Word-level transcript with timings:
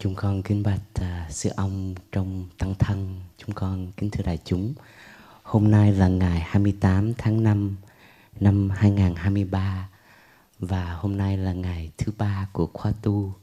chúng 0.00 0.14
con 0.14 0.42
kính 0.42 0.62
bạch 0.62 0.80
uh, 1.00 1.32
sư 1.32 1.50
ông 1.56 1.94
trong 2.12 2.48
tăng 2.58 2.74
thân, 2.74 3.20
chúng 3.38 3.54
con 3.54 3.92
kính 3.96 4.10
thưa 4.10 4.22
đại 4.24 4.38
chúng. 4.44 4.74
Hôm 5.42 5.70
nay 5.70 5.92
là 5.92 6.08
ngày 6.08 6.40
28 6.40 7.14
tháng 7.14 7.42
5 7.42 7.76
năm 8.40 8.70
2023 8.70 9.88
và 10.58 10.92
hôm 10.92 11.16
nay 11.16 11.36
là 11.36 11.52
ngày 11.52 11.90
thứ 11.98 12.12
ba 12.18 12.48
của 12.52 12.66
khóa 12.72 12.92
tu. 13.02 13.34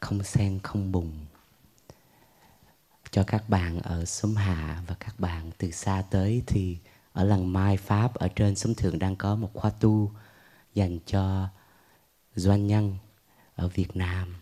Không 0.00 0.22
sen 0.22 0.58
không 0.62 0.92
bùng. 0.92 1.12
Cho 3.10 3.24
các 3.26 3.48
bạn 3.48 3.80
ở 3.80 4.04
xóm 4.04 4.36
hạ 4.36 4.82
và 4.86 4.94
các 5.00 5.20
bạn 5.20 5.50
từ 5.58 5.70
xa 5.70 6.02
tới 6.10 6.42
thì 6.46 6.78
ở 7.12 7.24
làng 7.24 7.52
Mai 7.52 7.76
Pháp 7.76 8.14
ở 8.14 8.28
trên 8.28 8.56
xóm 8.56 8.74
thượng 8.74 8.98
đang 8.98 9.16
có 9.16 9.36
một 9.36 9.50
khóa 9.54 9.70
tu 9.80 10.10
dành 10.74 10.98
cho 11.06 11.48
doanh 12.34 12.66
nhân 12.66 12.96
ở 13.56 13.68
Việt 13.68 13.96
Nam 13.96 14.34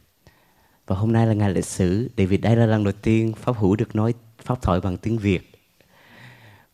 và 0.87 0.97
hôm 0.97 1.12
nay 1.12 1.27
là 1.27 1.33
ngày 1.33 1.55
lịch 1.55 1.65
sử 1.65 2.09
tại 2.17 2.27
vì 2.27 2.37
đây 2.37 2.56
là 2.56 2.67
lần 2.67 2.84
đầu 2.84 2.93
tiên 3.03 3.33
pháp 3.33 3.56
hữu 3.56 3.77
được 3.77 3.97
nói 3.97 4.15
pháp 4.39 4.62
thoại 4.62 4.81
bằng 4.81 4.97
tiếng 4.97 5.19
việt. 5.19 5.50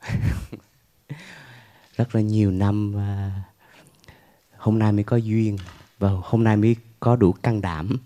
Rất 1.97 2.15
là 2.15 2.21
nhiều 2.21 2.51
năm 2.51 2.97
à, 2.97 3.43
hôm 4.57 4.79
nay 4.79 4.93
mới 4.93 5.05
có 5.05 5.17
duyên 5.17 5.59
và 5.99 6.11
hôm 6.23 6.45
nay 6.45 6.57
mới 6.57 6.77
có 7.01 7.17
đủ 7.17 7.33
can 7.33 7.61
đảm. 7.61 7.97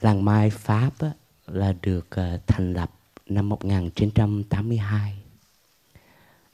Làng 0.00 0.24
mai 0.24 0.50
pháp 0.50 0.90
á, 0.98 1.10
là 1.46 1.74
được 1.82 2.10
à, 2.10 2.38
thành 2.46 2.72
lập 2.72 2.90
năm 3.26 3.48
1982 3.48 5.20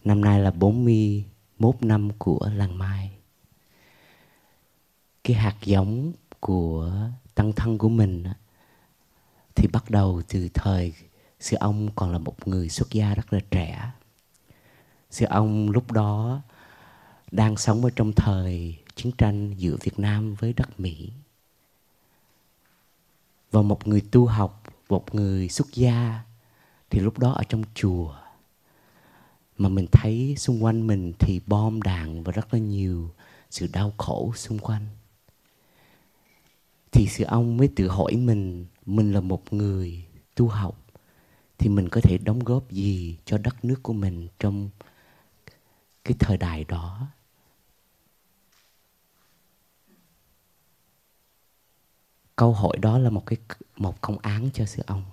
năm 0.07 0.21
nay 0.21 0.41
là 0.41 0.51
41 0.51 1.83
năm 1.83 2.11
của 2.19 2.51
làng 2.55 2.79
mai. 2.79 3.11
Cái 5.25 5.37
hạt 5.37 5.57
giống 5.65 6.13
của 6.41 6.93
tăng 7.37 7.53
thân 7.53 7.79
của 7.79 7.89
mình 7.89 8.25
thì 9.55 9.69
bắt 9.73 9.91
đầu 9.91 10.23
từ 10.29 10.49
thời 10.55 10.93
sư 11.41 11.57
ông 11.61 11.89
còn 11.95 12.13
là 12.13 12.19
một 12.19 12.49
người 12.49 12.69
xuất 12.69 12.91
gia 12.91 13.15
rất 13.15 13.33
là 13.33 13.41
trẻ. 13.51 13.91
Sư 15.11 15.27
ông 15.27 15.71
lúc 15.71 15.93
đó 15.93 16.43
đang 17.31 17.57
sống 17.57 17.85
ở 17.85 17.91
trong 17.97 18.13
thời 18.13 18.79
chiến 18.95 19.13
tranh 19.19 19.55
giữa 19.57 19.77
Việt 19.83 19.99
Nam 19.99 20.35
với 20.35 20.53
đất 20.53 20.81
Mỹ. 20.81 21.13
Và 23.51 23.63
một 23.63 23.87
người 23.87 24.01
tu 24.11 24.27
học, 24.27 24.63
một 24.89 25.15
người 25.15 25.49
xuất 25.49 25.67
gia 25.73 26.21
thì 26.91 27.01
lúc 27.01 27.19
đó 27.19 27.33
ở 27.33 27.43
trong 27.49 27.63
chùa. 27.75 28.15
Mà 29.59 29.69
mình 29.69 29.87
thấy 29.93 30.35
xung 30.39 30.65
quanh 30.65 30.87
mình 30.87 31.13
thì 31.19 31.41
bom 31.47 31.83
đạn 31.83 32.23
và 32.23 32.33
rất 32.33 32.55
là 32.55 32.61
nhiều 32.61 33.11
sự 33.51 33.69
đau 33.73 33.93
khổ 33.99 34.33
xung 34.37 34.59
quanh 34.59 34.87
thì 36.97 37.07
sư 37.07 37.25
ông 37.25 37.57
mới 37.57 37.69
tự 37.77 37.89
hỏi 37.89 38.17
mình 38.17 38.67
mình 38.87 39.13
là 39.13 39.21
một 39.21 39.53
người 39.53 40.05
tu 40.35 40.49
học, 40.49 40.85
thì 41.59 41.69
mình 41.69 41.89
có 41.89 42.01
thể 42.01 42.19
đóng 42.25 42.39
góp 42.39 42.71
gì 42.71 43.19
cho 43.25 43.39
đất 43.39 43.65
nước 43.65 43.83
của 43.83 43.93
mình 43.93 44.29
trong 44.39 44.71
cái 46.05 46.15
thời 46.19 46.37
đại 46.37 46.65
đó? 46.65 47.07
Câu 52.37 52.53
hỏi 52.53 52.77
đó 52.79 52.99
là 52.99 53.11
một 53.11 53.27
cái 53.27 53.39
một 53.77 54.01
công 54.01 54.19
án 54.19 54.51
cho 54.55 54.65
sư 54.65 54.83
ông. 54.87 55.05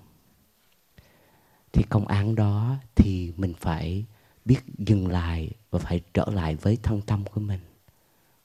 Thì 1.72 1.82
công 1.82 2.06
án 2.06 2.34
đó 2.34 2.76
thì 2.94 3.32
mình 3.36 3.54
phải 3.54 4.04
biết 4.44 4.60
dừng 4.78 5.08
lại 5.08 5.50
và 5.70 5.78
phải 5.78 6.00
trở 6.14 6.26
lại 6.32 6.54
với 6.54 6.78
thân 6.82 7.00
tâm 7.00 7.24
của 7.24 7.40
mình. 7.40 7.60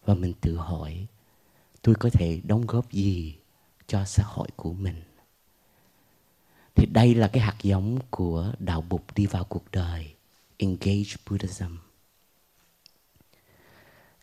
Và 0.05 0.13
mình 0.13 0.33
tự 0.41 0.55
hỏi 0.57 1.07
tôi 1.81 1.95
có 1.95 2.09
thể 2.09 2.41
đóng 2.43 2.67
góp 2.67 2.91
gì 2.91 3.35
cho 3.87 4.05
xã 4.05 4.23
hội 4.25 4.47
của 4.55 4.73
mình? 4.73 5.03
Thì 6.75 6.85
đây 6.85 7.15
là 7.15 7.27
cái 7.27 7.43
hạt 7.43 7.55
giống 7.61 7.99
của 8.09 8.53
đạo 8.59 8.81
Bụt 8.81 9.01
đi 9.15 9.25
vào 9.25 9.43
cuộc 9.43 9.71
đời, 9.71 10.13
engage 10.57 11.15
Buddhism. 11.29 11.77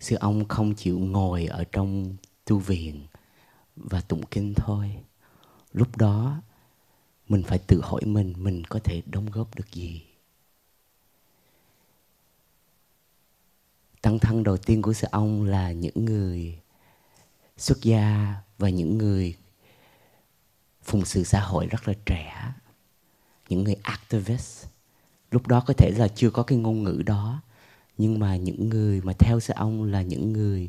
Sư 0.01 0.17
ông 0.17 0.49
không 0.49 0.75
chịu 0.75 0.99
ngồi 0.99 1.47
ở 1.47 1.65
trong 1.73 2.17
tu 2.45 2.59
viện 2.59 3.07
và 3.77 4.01
tụng 4.01 4.27
kinh 4.31 4.55
thôi. 4.55 4.97
Lúc 5.73 5.97
đó, 5.97 6.43
mình 7.29 7.43
phải 7.43 7.59
tự 7.59 7.81
hỏi 7.83 8.01
mình 8.05 8.35
mình 8.37 8.65
có 8.65 8.81
thể 8.85 9.03
đóng 9.07 9.27
góp 9.27 9.55
được 9.55 9.73
gì? 9.73 10.03
Tăng 14.01 14.19
thân 14.19 14.43
đầu 14.43 14.57
tiên 14.57 14.83
của 14.83 14.93
sư 14.93 15.09
ông 15.11 15.45
là 15.45 15.73
những 15.73 16.05
người 16.05 16.59
xuất 17.57 17.83
gia 17.83 18.35
và 18.59 18.69
những 18.69 18.99
người 18.99 19.37
phụng 20.83 21.05
sự 21.05 21.25
xã 21.25 21.41
hội 21.41 21.67
rất 21.67 21.89
là 21.89 21.95
trẻ 22.07 22.53
những 23.49 23.65
người 23.65 23.77
activist. 23.83 24.67
Lúc 25.31 25.47
đó 25.47 25.63
có 25.67 25.75
thể 25.75 25.91
là 25.91 26.09
chưa 26.09 26.31
có 26.31 26.43
cái 26.43 26.59
ngôn 26.59 26.83
ngữ 26.83 27.03
đó 27.07 27.43
nhưng 27.99 28.19
mà 28.19 28.37
những 28.37 28.69
người 28.69 29.01
mà 29.01 29.13
theo 29.19 29.41
sư 29.41 29.55
ông 29.57 29.85
là 29.85 30.03
những 30.03 30.33
người 30.33 30.69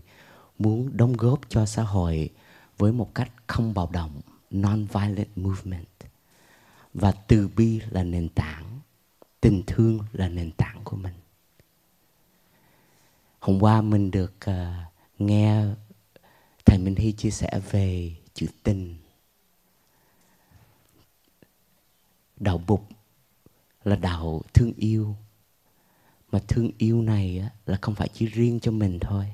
muốn 0.60 0.98
đóng 0.98 1.14
góp 1.14 1.40
cho 1.50 1.66
xã 1.66 1.84
hội 1.84 2.30
với 2.78 2.92
một 2.92 3.16
cách 3.16 3.32
không 3.48 3.74
bạo 3.74 3.90
động 3.94 4.22
non-violent 4.52 5.26
movement. 5.36 5.86
Và 6.94 7.12
từ 7.12 7.50
bi 7.56 7.82
là 7.90 8.04
nền 8.04 8.30
tảng 8.30 8.80
tình 9.42 9.64
thương 9.68 10.00
là 10.14 10.30
nền 10.30 10.52
tảng 10.52 10.82
của 10.84 10.98
mình. 10.98 11.14
Hôm 13.40 13.64
qua 13.64 13.82
mình 13.82 14.12
được 14.12 14.34
uh, 14.50 14.54
nghe 15.20 15.64
thầy 16.68 16.78
Minh 16.78 16.96
Hy 16.96 17.12
chia 17.12 17.30
sẻ 17.30 17.62
về 17.72 18.16
chữ 18.34 18.48
tình. 18.64 18.96
Đạo 22.40 22.62
bục 22.68 22.90
là 23.84 23.96
đạo 23.96 24.42
thương 24.54 24.74
yêu. 24.78 25.16
Mà 26.32 26.40
thương 26.48 26.72
yêu 26.78 27.02
này 27.02 27.40
á, 27.40 27.50
là 27.66 27.78
không 27.82 27.96
phải 27.96 28.10
chỉ 28.14 28.26
riêng 28.26 28.60
cho 28.60 28.72
mình 28.72 29.00
thôi. 29.00 29.34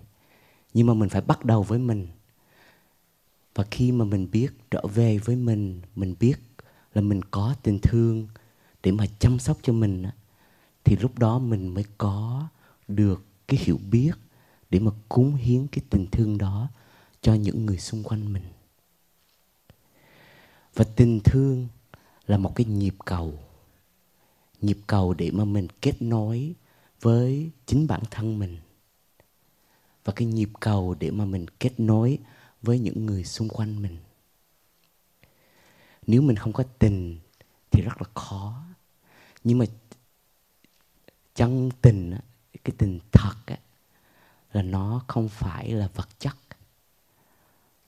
Nhưng 0.73 0.87
mà 0.87 0.93
mình 0.93 1.09
phải 1.09 1.21
bắt 1.21 1.45
đầu 1.45 1.63
với 1.63 1.79
mình. 1.79 2.07
Và 3.55 3.63
khi 3.71 3.91
mà 3.91 4.05
mình 4.05 4.31
biết 4.31 4.53
trở 4.71 4.81
về 4.87 5.17
với 5.17 5.35
mình 5.35 5.81
mình 5.95 6.15
biết 6.19 6.35
là 6.93 7.01
mình 7.01 7.21
có 7.31 7.55
tình 7.63 7.79
thương 7.79 8.27
để 8.83 8.91
mà 8.91 9.05
chăm 9.19 9.39
sóc 9.39 9.57
cho 9.61 9.73
mình 9.73 10.03
á, 10.03 10.11
thì 10.83 10.95
lúc 10.95 11.19
đó 11.19 11.39
mình 11.39 11.73
mới 11.73 11.85
có 11.97 12.47
được 12.87 13.25
cái 13.47 13.59
hiểu 13.63 13.79
biết 13.91 14.11
để 14.69 14.79
mà 14.79 14.91
cúng 15.09 15.35
hiến 15.35 15.67
cái 15.67 15.83
tình 15.89 16.07
thương 16.11 16.37
đó 16.37 16.69
cho 17.23 17.33
những 17.33 17.65
người 17.65 17.77
xung 17.77 18.03
quanh 18.03 18.33
mình. 18.33 18.43
Và 20.73 20.85
tình 20.95 21.19
thương 21.23 21.67
là 22.27 22.37
một 22.37 22.55
cái 22.55 22.65
nhịp 22.65 22.95
cầu 23.05 23.39
nhịp 24.63 24.77
cầu 24.87 25.13
để 25.13 25.31
mà 25.31 25.45
mình 25.45 25.67
kết 25.81 26.01
nối 26.01 26.53
với 27.01 27.51
chính 27.65 27.87
bản 27.87 28.01
thân 28.11 28.39
mình. 28.39 28.57
Và 30.03 30.13
cái 30.15 30.27
nhịp 30.27 30.49
cầu 30.59 30.95
để 30.99 31.11
mà 31.11 31.25
mình 31.25 31.45
kết 31.59 31.79
nối 31.79 32.19
với 32.61 32.79
những 32.79 33.05
người 33.05 33.23
xung 33.23 33.49
quanh 33.49 33.81
mình. 33.81 33.97
Nếu 36.07 36.21
mình 36.21 36.35
không 36.35 36.53
có 36.53 36.63
tình 36.79 37.19
thì 37.71 37.81
rất 37.81 38.01
là 38.01 38.09
khó. 38.13 38.63
Nhưng 39.43 39.57
mà 39.57 39.65
chân 41.35 41.71
tình 41.81 42.17
cái 42.63 42.75
tình 42.77 42.99
thật 43.11 43.35
là 44.53 44.61
nó 44.61 45.01
không 45.07 45.29
phải 45.29 45.71
là 45.71 45.89
vật 45.95 46.09
chất 46.19 46.37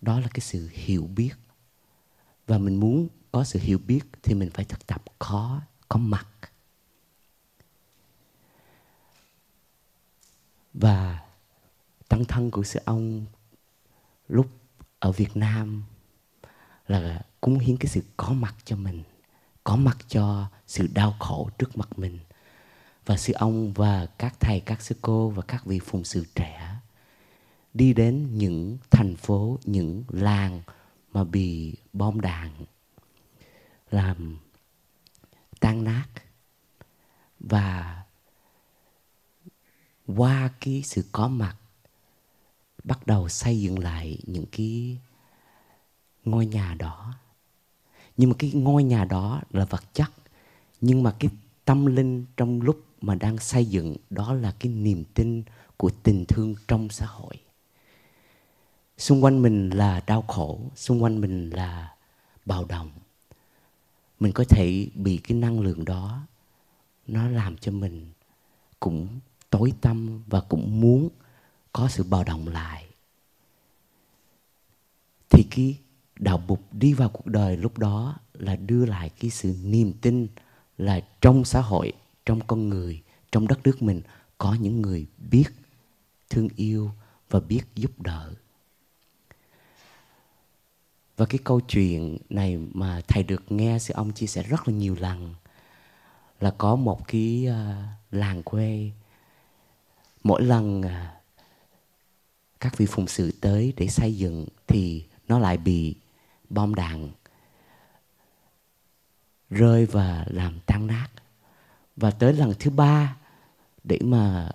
đó 0.06 0.20
là 0.20 0.28
cái 0.34 0.42
sự 0.42 0.70
hiểu 0.72 1.10
biết. 1.16 1.34
Và 2.48 2.58
mình 2.58 2.80
muốn 2.80 3.08
có 3.32 3.44
sự 3.44 3.60
hiểu 3.60 3.78
biết 3.78 4.02
thì 4.24 4.34
mình 4.34 4.50
phải 4.54 4.66
thực 4.66 4.88
tập 4.88 5.04
khó 5.20 5.62
có 5.90 6.00
mặt. 6.00 6.28
Và 10.74 11.26
tăng 12.08 12.26
thân 12.26 12.52
của 12.52 12.64
sư 12.64 12.80
ông 12.86 13.26
lúc 14.28 14.48
ở 15.00 15.12
Việt 15.12 15.38
Nam 15.38 15.84
là 16.88 17.22
cúng 17.42 17.60
hiến 17.60 17.78
cái 17.78 17.88
sự 17.88 18.02
có 18.18 18.30
mặt 18.30 18.56
cho 18.66 18.76
mình, 18.76 19.04
có 19.64 19.76
mặt 19.76 19.98
cho 20.08 20.50
sự 20.68 20.88
đau 20.94 21.16
khổ 21.20 21.50
trước 21.58 21.78
mặt 21.78 22.00
mình. 22.00 22.20
Và 23.06 23.18
sư 23.18 23.34
ông 23.34 23.74
và 23.74 24.06
các 24.06 24.40
thầy, 24.40 24.60
các 24.60 24.82
sư 24.82 24.96
cô 25.02 25.30
và 25.30 25.42
các 25.42 25.66
vị 25.66 25.80
phụng 25.80 26.04
sự 26.04 26.26
trẻ 26.36 26.75
đi 27.76 27.94
đến 27.94 28.38
những 28.38 28.78
thành 28.90 29.16
phố, 29.16 29.60
những 29.66 30.04
làng 30.10 30.62
mà 31.14 31.24
bị 31.24 31.76
bom 31.94 32.22
đạn 32.22 32.52
làm 33.92 34.38
tan 35.60 35.84
nát. 35.84 36.06
Và 37.40 38.04
qua 40.08 40.50
cái 40.60 40.82
sự 40.86 41.04
có 41.12 41.28
mặt, 41.28 41.56
bắt 42.84 43.08
đầu 43.08 43.30
xây 43.30 43.62
dựng 43.62 43.80
lại 43.80 44.20
những 44.24 44.46
cái 44.52 44.98
ngôi 46.26 46.46
nhà 46.46 46.76
đó. 46.80 47.14
Nhưng 48.18 48.30
mà 48.30 48.36
cái 48.40 48.52
ngôi 48.54 48.84
nhà 48.84 49.06
đó 49.06 49.42
là 49.50 49.66
vật 49.66 49.84
chất, 49.94 50.12
nhưng 50.82 51.04
mà 51.04 51.16
cái 51.20 51.32
tâm 51.66 51.86
linh 51.86 52.26
trong 52.38 52.62
lúc 52.62 52.86
mà 53.02 53.16
đang 53.16 53.38
xây 53.38 53.66
dựng, 53.66 53.96
đó 54.10 54.34
là 54.34 54.56
cái 54.60 54.72
niềm 54.72 55.04
tin 55.14 55.44
của 55.78 55.90
tình 56.04 56.26
thương 56.26 56.56
trong 56.68 56.90
xã 56.90 57.06
hội 57.06 57.45
xung 58.98 59.24
quanh 59.24 59.42
mình 59.42 59.70
là 59.70 60.00
đau 60.08 60.22
khổ, 60.22 60.60
xung 60.76 61.04
quanh 61.04 61.22
mình 61.22 61.50
là 61.50 61.96
bạo 62.46 62.66
động. 62.66 62.92
Mình 64.20 64.32
có 64.32 64.44
thể 64.50 64.88
bị 64.96 65.18
cái 65.18 65.38
năng 65.38 65.60
lượng 65.60 65.86
đó, 65.86 66.22
nó 67.08 67.30
làm 67.30 67.58
cho 67.58 67.72
mình 67.72 68.12
cũng 68.80 69.08
tối 69.50 69.74
tâm 69.82 70.24
và 70.28 70.42
cũng 70.42 70.82
muốn 70.82 71.10
có 71.72 71.88
sự 71.88 72.04
bạo 72.04 72.24
động 72.24 72.48
lại. 72.48 72.86
Thì 75.30 75.44
cái 75.52 75.78
đạo 76.20 76.38
bục 76.38 76.74
đi 76.74 76.94
vào 76.94 77.10
cuộc 77.10 77.26
đời 77.26 77.58
lúc 77.58 77.78
đó 77.78 78.16
là 78.34 78.56
đưa 78.56 78.86
lại 78.86 79.10
cái 79.20 79.30
sự 79.30 79.56
niềm 79.64 79.94
tin 80.02 80.28
là 80.78 81.00
trong 81.22 81.46
xã 81.46 81.62
hội, 81.62 81.94
trong 82.26 82.40
con 82.48 82.70
người, 82.70 83.02
trong 83.32 83.48
đất 83.48 83.60
nước 83.64 83.82
mình 83.82 84.02
có 84.38 84.54
những 84.54 84.82
người 84.82 85.06
biết 85.32 85.46
thương 86.30 86.50
yêu 86.56 86.92
và 87.30 87.40
biết 87.40 87.62
giúp 87.76 88.02
đỡ 88.02 88.34
và 91.18 91.26
cái 91.26 91.40
câu 91.44 91.60
chuyện 91.60 92.18
này 92.30 92.58
mà 92.74 93.02
thầy 93.08 93.24
được 93.24 93.52
nghe 93.52 93.80
sư 93.80 93.94
ông 93.94 94.14
chia 94.14 94.28
sẻ 94.28 94.44
rất 94.44 94.68
là 94.68 94.74
nhiều 94.74 94.96
lần, 95.00 95.36
là 96.40 96.54
có 96.58 96.76
một 96.76 97.08
cái 97.08 97.48
à, 97.48 97.88
làng 98.12 98.44
quê. 98.44 98.92
Mỗi 100.24 100.44
lần 100.44 100.82
à, 100.82 101.16
các 102.60 102.78
vị 102.78 102.86
phụng 102.86 103.08
sự 103.08 103.32
tới 103.42 103.74
để 103.78 103.88
xây 103.88 104.18
dựng 104.18 104.46
thì 104.68 105.06
nó 105.28 105.40
lại 105.40 105.58
bị 105.58 105.96
bom 106.50 106.76
đạn, 106.76 107.12
rơi 109.50 109.86
và 109.86 110.26
làm 110.28 110.60
tan 110.66 110.88
nát. 110.88 111.08
Và 111.96 112.12
tới 112.12 112.34
lần 112.34 112.54
thứ 112.60 112.72
ba 112.72 113.18
để 113.84 114.00
mà 114.04 114.50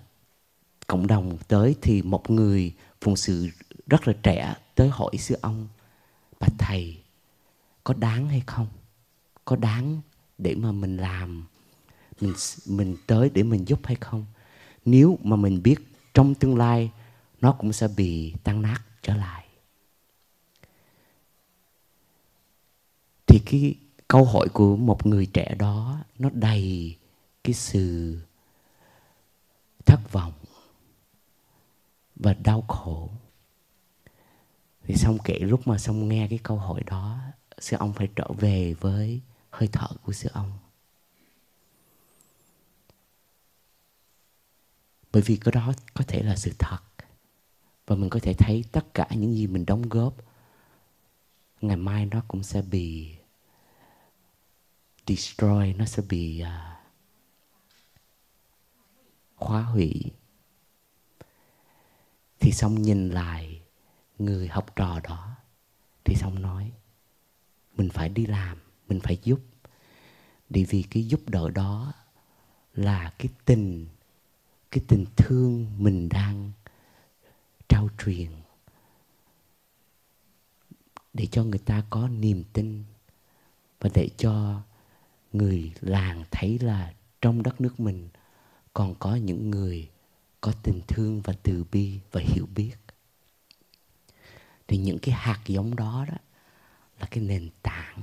cộng 0.87 1.07
đồng 1.07 1.37
tới 1.47 1.75
thì 1.81 2.01
một 2.01 2.29
người 2.29 2.73
phụng 3.01 3.15
sự 3.15 3.49
rất 3.87 4.07
là 4.07 4.13
trẻ 4.23 4.53
tới 4.75 4.89
hỏi 4.89 5.11
sư 5.17 5.37
ông 5.41 5.67
và 6.41 6.47
thầy, 6.57 6.97
có 7.83 7.93
đáng 7.93 8.29
hay 8.29 8.43
không? 8.47 8.67
Có 9.45 9.55
đáng 9.55 10.01
để 10.37 10.55
mà 10.55 10.71
mình 10.71 10.97
làm, 10.97 11.47
mình 12.21 12.33
mình 12.67 12.97
tới 13.07 13.29
để 13.33 13.43
mình 13.43 13.67
giúp 13.67 13.79
hay 13.83 13.95
không? 13.95 14.25
Nếu 14.85 15.19
mà 15.23 15.35
mình 15.35 15.63
biết 15.63 15.75
trong 16.13 16.35
tương 16.35 16.57
lai 16.57 16.91
nó 17.41 17.51
cũng 17.51 17.73
sẽ 17.73 17.87
bị 17.87 18.33
tan 18.43 18.61
nát 18.61 18.81
trở 19.01 19.15
lại. 19.15 19.45
Thì 23.27 23.39
cái 23.45 23.75
câu 24.07 24.25
hỏi 24.25 24.47
của 24.53 24.75
một 24.77 25.05
người 25.05 25.25
trẻ 25.25 25.55
đó, 25.59 25.97
nó 26.19 26.29
đầy 26.33 26.95
cái 27.43 27.53
sự 27.53 28.17
thất 29.85 30.11
vọng 30.11 30.33
và 32.15 32.33
đau 32.33 32.61
khổ 32.61 33.09
thì 34.83 34.95
xong 34.95 35.17
kể 35.23 35.39
lúc 35.39 35.67
mà 35.67 35.77
xong 35.77 36.09
nghe 36.09 36.27
cái 36.29 36.39
câu 36.43 36.57
hỏi 36.57 36.83
đó 36.85 37.19
sư 37.59 37.77
ông 37.79 37.93
phải 37.93 38.09
trở 38.15 38.27
về 38.37 38.73
với 38.73 39.21
hơi 39.49 39.69
thở 39.71 39.87
của 40.03 40.13
sư 40.13 40.29
ông. 40.33 40.51
Bởi 45.11 45.23
vì 45.25 45.37
cái 45.37 45.51
đó 45.51 45.73
có 45.93 46.03
thể 46.07 46.23
là 46.23 46.35
sự 46.35 46.51
thật. 46.59 46.79
Và 47.87 47.95
mình 47.95 48.09
có 48.09 48.19
thể 48.23 48.33
thấy 48.33 48.63
tất 48.71 48.93
cả 48.93 49.07
những 49.11 49.35
gì 49.35 49.47
mình 49.47 49.65
đóng 49.65 49.89
góp 49.89 50.13
ngày 51.61 51.77
mai 51.77 52.05
nó 52.05 52.21
cũng 52.27 52.43
sẽ 52.43 52.61
bị 52.61 53.15
destroy 55.07 55.73
nó 55.73 55.85
sẽ 55.85 56.03
bị 56.09 56.39
à, 56.39 56.81
uh, 59.35 59.41
khóa 59.41 59.61
hủy. 59.61 60.03
Thì 62.39 62.51
xong 62.51 62.81
nhìn 62.81 63.09
lại 63.09 63.60
người 64.25 64.47
học 64.47 64.75
trò 64.75 64.99
đó, 65.03 65.35
thì 66.03 66.15
xong 66.15 66.41
nói, 66.41 66.71
mình 67.77 67.89
phải 67.89 68.09
đi 68.09 68.25
làm, 68.25 68.57
mình 68.87 68.99
phải 68.99 69.17
giúp. 69.23 69.39
Để 70.49 70.65
vì 70.69 70.83
cái 70.83 71.07
giúp 71.07 71.29
đỡ 71.29 71.49
đó 71.49 71.93
là 72.73 73.13
cái 73.17 73.29
tình 73.45 73.87
cái 74.71 74.83
tình 74.87 75.05
thương 75.17 75.67
mình 75.77 76.09
đang 76.09 76.51
trao 77.69 77.89
truyền 78.05 78.31
để 81.13 81.25
cho 81.25 81.43
người 81.43 81.59
ta 81.59 81.83
có 81.89 82.07
niềm 82.07 82.43
tin 82.53 82.83
và 83.79 83.89
để 83.93 84.09
cho 84.17 84.61
người 85.33 85.73
làng 85.81 86.23
thấy 86.31 86.59
là 86.59 86.93
trong 87.21 87.43
đất 87.43 87.61
nước 87.61 87.79
mình 87.79 88.09
còn 88.73 88.95
có 88.95 89.15
những 89.15 89.51
người 89.51 89.89
có 90.41 90.53
tình 90.63 90.81
thương 90.87 91.21
và 91.21 91.33
từ 91.43 91.63
bi 91.71 91.99
và 92.11 92.21
hiểu 92.21 92.47
biết 92.55 92.75
thì 94.71 94.77
những 94.77 94.99
cái 94.99 95.15
hạt 95.15 95.39
giống 95.45 95.75
đó 95.75 96.05
đó 96.09 96.15
là 96.99 97.07
cái 97.11 97.23
nền 97.23 97.49
tảng 97.61 98.01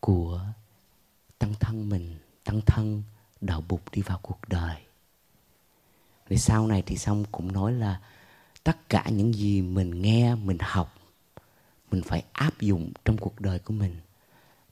của 0.00 0.40
tăng 1.38 1.54
thân 1.60 1.88
mình 1.88 2.18
tăng 2.44 2.60
thân 2.66 3.02
đạo 3.40 3.64
bục 3.68 3.82
đi 3.92 4.02
vào 4.02 4.18
cuộc 4.22 4.38
đời. 4.48 4.76
Thì 6.28 6.36
sau 6.36 6.66
này 6.66 6.82
thì 6.86 6.96
xong 6.96 7.24
cũng 7.32 7.52
nói 7.52 7.72
là 7.72 8.00
tất 8.64 8.88
cả 8.88 9.04
những 9.08 9.34
gì 9.34 9.62
mình 9.62 10.02
nghe 10.02 10.34
mình 10.34 10.58
học 10.60 10.94
mình 11.90 12.02
phải 12.02 12.24
áp 12.32 12.60
dụng 12.60 12.92
trong 13.04 13.16
cuộc 13.16 13.40
đời 13.40 13.58
của 13.58 13.74
mình. 13.74 13.96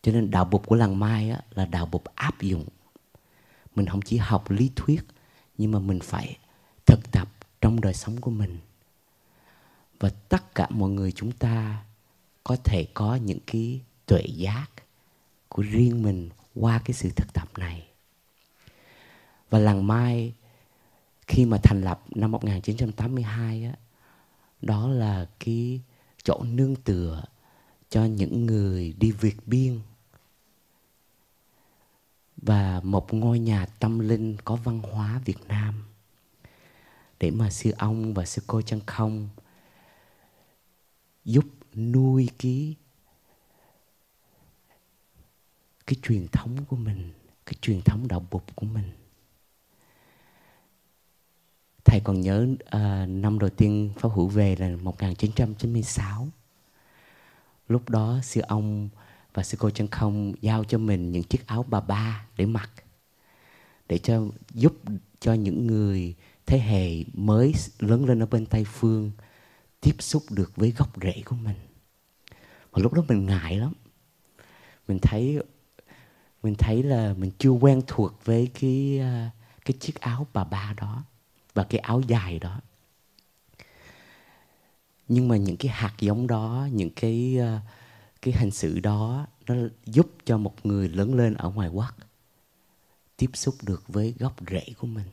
Cho 0.02 0.12
nên 0.12 0.30
đạo 0.30 0.44
bục 0.44 0.66
của 0.66 0.76
làng 0.76 0.98
mai 0.98 1.30
á, 1.30 1.40
là 1.50 1.66
đạo 1.66 1.86
bục 1.86 2.04
áp 2.14 2.40
dụng. 2.40 2.64
Mình 3.74 3.86
không 3.86 4.02
chỉ 4.02 4.16
học 4.16 4.50
lý 4.50 4.70
thuyết 4.76 5.04
nhưng 5.58 5.72
mà 5.72 5.78
mình 5.78 6.00
phải 6.00 6.36
thực 6.86 7.10
tập 7.10 7.28
trong 7.60 7.80
đời 7.80 7.94
sống 7.94 8.20
của 8.20 8.30
mình 8.30 8.58
và 10.00 10.10
tất 10.28 10.54
cả 10.54 10.66
mọi 10.70 10.90
người 10.90 11.12
chúng 11.12 11.32
ta 11.32 11.84
có 12.44 12.56
thể 12.64 12.86
có 12.94 13.14
những 13.14 13.38
cái 13.46 13.80
tuệ 14.06 14.22
giác 14.22 14.66
của 15.48 15.62
riêng 15.62 16.02
mình 16.02 16.28
qua 16.54 16.80
cái 16.84 16.94
sự 16.94 17.10
thực 17.16 17.32
tập 17.32 17.48
này. 17.58 17.88
Và 19.50 19.58
làng 19.58 19.86
mai 19.86 20.34
khi 21.26 21.44
mà 21.44 21.58
thành 21.62 21.82
lập 21.82 22.02
năm 22.10 22.30
1982 22.30 23.64
á, 23.64 23.72
đó 24.62 24.88
là 24.88 25.26
cái 25.40 25.80
chỗ 26.22 26.42
nương 26.42 26.76
tựa 26.76 27.24
cho 27.90 28.04
những 28.04 28.46
người 28.46 28.94
đi 28.98 29.10
vượt 29.10 29.46
biên. 29.46 29.80
Và 32.36 32.80
một 32.84 33.14
ngôi 33.14 33.38
nhà 33.38 33.66
tâm 33.66 33.98
linh 33.98 34.36
có 34.44 34.56
văn 34.56 34.80
hóa 34.92 35.20
Việt 35.24 35.38
Nam. 35.48 35.84
Để 37.20 37.30
mà 37.30 37.50
sư 37.50 37.70
ông 37.78 38.14
và 38.14 38.24
sư 38.24 38.42
cô 38.46 38.62
chân 38.62 38.80
không 38.86 39.28
giúp 41.28 41.44
nuôi 41.74 42.28
cái 42.38 42.74
cái 45.86 45.96
truyền 46.02 46.26
thống 46.32 46.56
của 46.68 46.76
mình 46.76 47.12
cái 47.46 47.54
truyền 47.60 47.80
thống 47.82 48.08
đạo 48.08 48.26
bục 48.30 48.56
của 48.56 48.66
mình. 48.66 48.90
Thầy 51.84 52.00
còn 52.04 52.20
nhớ 52.20 52.46
uh, 52.52 53.08
năm 53.08 53.38
đầu 53.38 53.50
tiên 53.50 53.92
pháp 53.98 54.08
hữu 54.08 54.28
về 54.28 54.56
là 54.56 54.76
1996 54.76 56.28
lúc 57.68 57.88
đó 57.88 58.18
sư 58.22 58.40
ông 58.40 58.88
và 59.34 59.42
sư 59.42 59.56
cô 59.60 59.70
chân 59.70 59.88
không 59.88 60.32
giao 60.40 60.64
cho 60.64 60.78
mình 60.78 61.12
những 61.12 61.22
chiếc 61.22 61.46
áo 61.46 61.64
bà 61.68 61.80
ba 61.80 62.26
để 62.36 62.46
mặc 62.46 62.70
để 63.88 63.98
cho 63.98 64.22
giúp 64.50 64.74
cho 65.20 65.32
những 65.32 65.66
người 65.66 66.14
thế 66.46 66.58
hệ 66.58 67.04
mới 67.12 67.54
lớn 67.78 68.04
lên 68.04 68.22
ở 68.22 68.26
bên 68.26 68.46
tây 68.46 68.64
phương 68.64 69.10
tiếp 69.80 69.96
xúc 69.98 70.22
được 70.30 70.52
với 70.56 70.70
gốc 70.70 71.02
rễ 71.02 71.22
của 71.24 71.36
mình. 71.36 71.56
Mà 72.72 72.82
lúc 72.82 72.92
đó 72.92 73.02
mình 73.08 73.26
ngại 73.26 73.56
lắm. 73.56 73.72
Mình 74.88 74.98
thấy 75.02 75.38
mình 76.42 76.54
thấy 76.54 76.82
là 76.82 77.14
mình 77.18 77.30
chưa 77.38 77.50
quen 77.50 77.82
thuộc 77.86 78.24
với 78.24 78.50
cái 78.60 78.98
à, 79.00 79.30
cái 79.64 79.76
chiếc 79.80 80.00
áo 80.00 80.26
bà 80.32 80.44
ba 80.44 80.74
đó 80.76 81.02
và 81.54 81.64
cái 81.64 81.78
áo 81.80 82.00
dài 82.00 82.38
đó. 82.38 82.60
Nhưng 85.08 85.28
mà 85.28 85.36
những 85.36 85.56
cái 85.56 85.72
hạt 85.72 85.94
giống 85.98 86.26
đó, 86.26 86.68
những 86.72 86.90
cái 86.96 87.38
à, 87.40 87.60
cái 88.22 88.34
hành 88.34 88.50
xử 88.50 88.80
đó, 88.80 89.26
nó 89.46 89.54
giúp 89.84 90.06
cho 90.24 90.38
một 90.38 90.66
người 90.66 90.88
lớn 90.88 91.14
lên 91.14 91.34
ở 91.34 91.50
ngoài 91.50 91.68
quốc 91.68 91.94
tiếp 93.18 93.30
xúc 93.34 93.54
được 93.62 93.88
với 93.88 94.14
gốc 94.18 94.34
rễ 94.50 94.64
của 94.78 94.86
mình. 94.86 95.06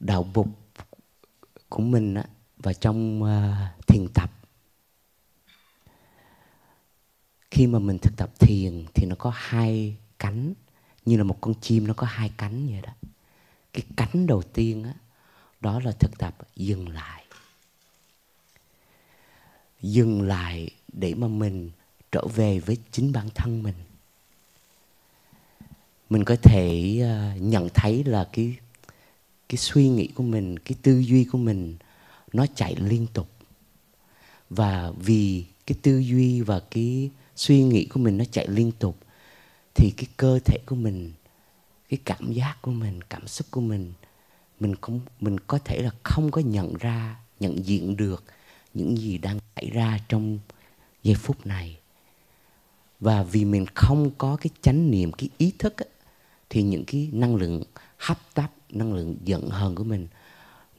Đạo 0.00 0.22
bục 0.34 0.48
của 1.72 1.82
mình 1.82 2.14
á, 2.14 2.24
và 2.56 2.72
trong 2.72 3.22
uh, 3.22 3.86
thiền 3.86 4.08
tập. 4.14 4.30
Khi 7.50 7.66
mà 7.66 7.78
mình 7.78 7.98
thực 7.98 8.16
tập 8.16 8.30
thiền 8.38 8.84
thì 8.94 9.06
nó 9.06 9.14
có 9.18 9.32
hai 9.34 9.96
cánh 10.18 10.54
như 11.04 11.16
là 11.16 11.24
một 11.24 11.38
con 11.40 11.54
chim 11.60 11.86
nó 11.86 11.94
có 11.94 12.06
hai 12.06 12.30
cánh 12.36 12.66
vậy 12.66 12.80
đó. 12.82 12.92
Cái 13.72 13.82
cánh 13.96 14.26
đầu 14.26 14.42
tiên 14.42 14.84
á, 14.84 14.94
đó 15.60 15.80
là 15.80 15.92
thực 15.92 16.18
tập 16.18 16.36
dừng 16.56 16.88
lại. 16.88 17.24
Dừng 19.80 20.22
lại 20.22 20.70
để 20.92 21.14
mà 21.14 21.28
mình 21.28 21.70
trở 22.12 22.26
về 22.26 22.60
với 22.60 22.76
chính 22.90 23.12
bản 23.12 23.28
thân 23.34 23.62
mình. 23.62 23.74
Mình 26.10 26.24
có 26.24 26.36
thể 26.42 26.98
uh, 27.02 27.42
nhận 27.42 27.68
thấy 27.74 28.04
là 28.04 28.28
cái 28.32 28.56
cái 29.52 29.58
suy 29.58 29.88
nghĩ 29.88 30.06
của 30.06 30.22
mình 30.22 30.58
cái 30.58 30.76
tư 30.82 30.98
duy 30.98 31.24
của 31.24 31.38
mình 31.38 31.76
nó 32.32 32.46
chạy 32.54 32.76
liên 32.76 33.06
tục. 33.12 33.28
Và 34.50 34.92
vì 34.98 35.44
cái 35.66 35.78
tư 35.82 35.98
duy 35.98 36.40
và 36.40 36.60
cái 36.70 37.10
suy 37.36 37.62
nghĩ 37.62 37.84
của 37.84 38.00
mình 38.00 38.18
nó 38.18 38.24
chạy 38.32 38.48
liên 38.48 38.72
tục 38.72 38.96
thì 39.74 39.92
cái 39.96 40.06
cơ 40.16 40.38
thể 40.44 40.58
của 40.66 40.76
mình 40.76 41.12
cái 41.88 41.98
cảm 42.04 42.32
giác 42.32 42.56
của 42.62 42.70
mình 42.70 43.00
cảm 43.02 43.26
xúc 43.26 43.46
của 43.50 43.60
mình 43.60 43.92
mình 44.60 44.74
không 44.80 45.00
mình 45.20 45.40
có 45.40 45.58
thể 45.64 45.82
là 45.82 45.90
không 46.02 46.30
có 46.30 46.40
nhận 46.40 46.74
ra 46.80 47.16
nhận 47.40 47.66
diện 47.66 47.96
được 47.96 48.24
những 48.74 48.96
gì 48.96 49.18
đang 49.18 49.38
xảy 49.56 49.70
ra 49.70 49.98
trong 50.08 50.38
giây 51.02 51.14
phút 51.14 51.46
này. 51.46 51.78
Và 53.00 53.22
vì 53.22 53.44
mình 53.44 53.66
không 53.74 54.10
có 54.18 54.36
cái 54.36 54.50
chánh 54.62 54.90
niệm 54.90 55.12
cái 55.12 55.28
ý 55.38 55.52
thức 55.58 55.82
ấy, 55.82 55.88
thì 56.50 56.62
những 56.62 56.84
cái 56.84 57.08
năng 57.12 57.36
lượng 57.36 57.62
hấp 57.96 58.18
tấp 58.34 58.48
năng 58.72 58.94
lượng 58.94 59.16
giận 59.24 59.50
hờn 59.50 59.74
của 59.74 59.84
mình 59.84 60.06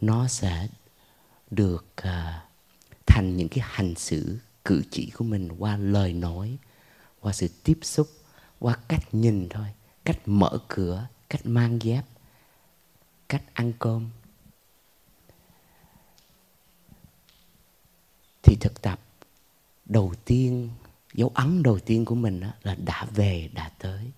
nó 0.01 0.27
sẽ 0.27 0.67
được 1.51 1.85
uh, 2.01 2.13
thành 3.05 3.37
những 3.37 3.49
cái 3.49 3.65
hành 3.67 3.95
xử 3.95 4.37
cử 4.65 4.83
chỉ 4.91 5.11
của 5.17 5.23
mình 5.23 5.49
qua 5.59 5.77
lời 5.77 6.13
nói 6.13 6.57
qua 7.19 7.33
sự 7.33 7.47
tiếp 7.63 7.79
xúc 7.81 8.07
qua 8.59 8.77
cách 8.87 9.13
nhìn 9.13 9.47
thôi 9.49 9.67
cách 10.03 10.19
mở 10.25 10.59
cửa 10.67 11.07
cách 11.29 11.45
mang 11.45 11.81
dép 11.81 12.03
cách 13.33 13.43
ăn 13.53 13.73
cơm. 13.79 14.09
Thì 18.43 18.55
thực 18.61 18.81
tập 18.81 18.99
đầu 19.85 20.13
tiên 20.25 20.69
dấu 21.13 21.31
ấn 21.35 21.63
đầu 21.63 21.79
tiên 21.79 22.05
của 22.05 22.15
mình 22.15 22.41
là 22.63 22.75
đã 22.75 23.05
về 23.15 23.49
đã 23.53 23.71
tới. 23.79 24.11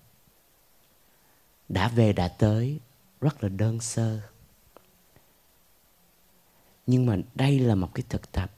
Đã 1.68 1.88
về 1.88 2.12
đã 2.12 2.28
tới 2.28 2.80
rất 3.26 3.42
là 3.42 3.48
đơn 3.48 3.80
sơ. 3.80 4.20
Nhưng 6.86 7.06
mà 7.06 7.16
đây 7.34 7.58
là 7.58 7.74
một 7.74 7.94
cái 7.94 8.04
thực 8.08 8.32
tập 8.32 8.50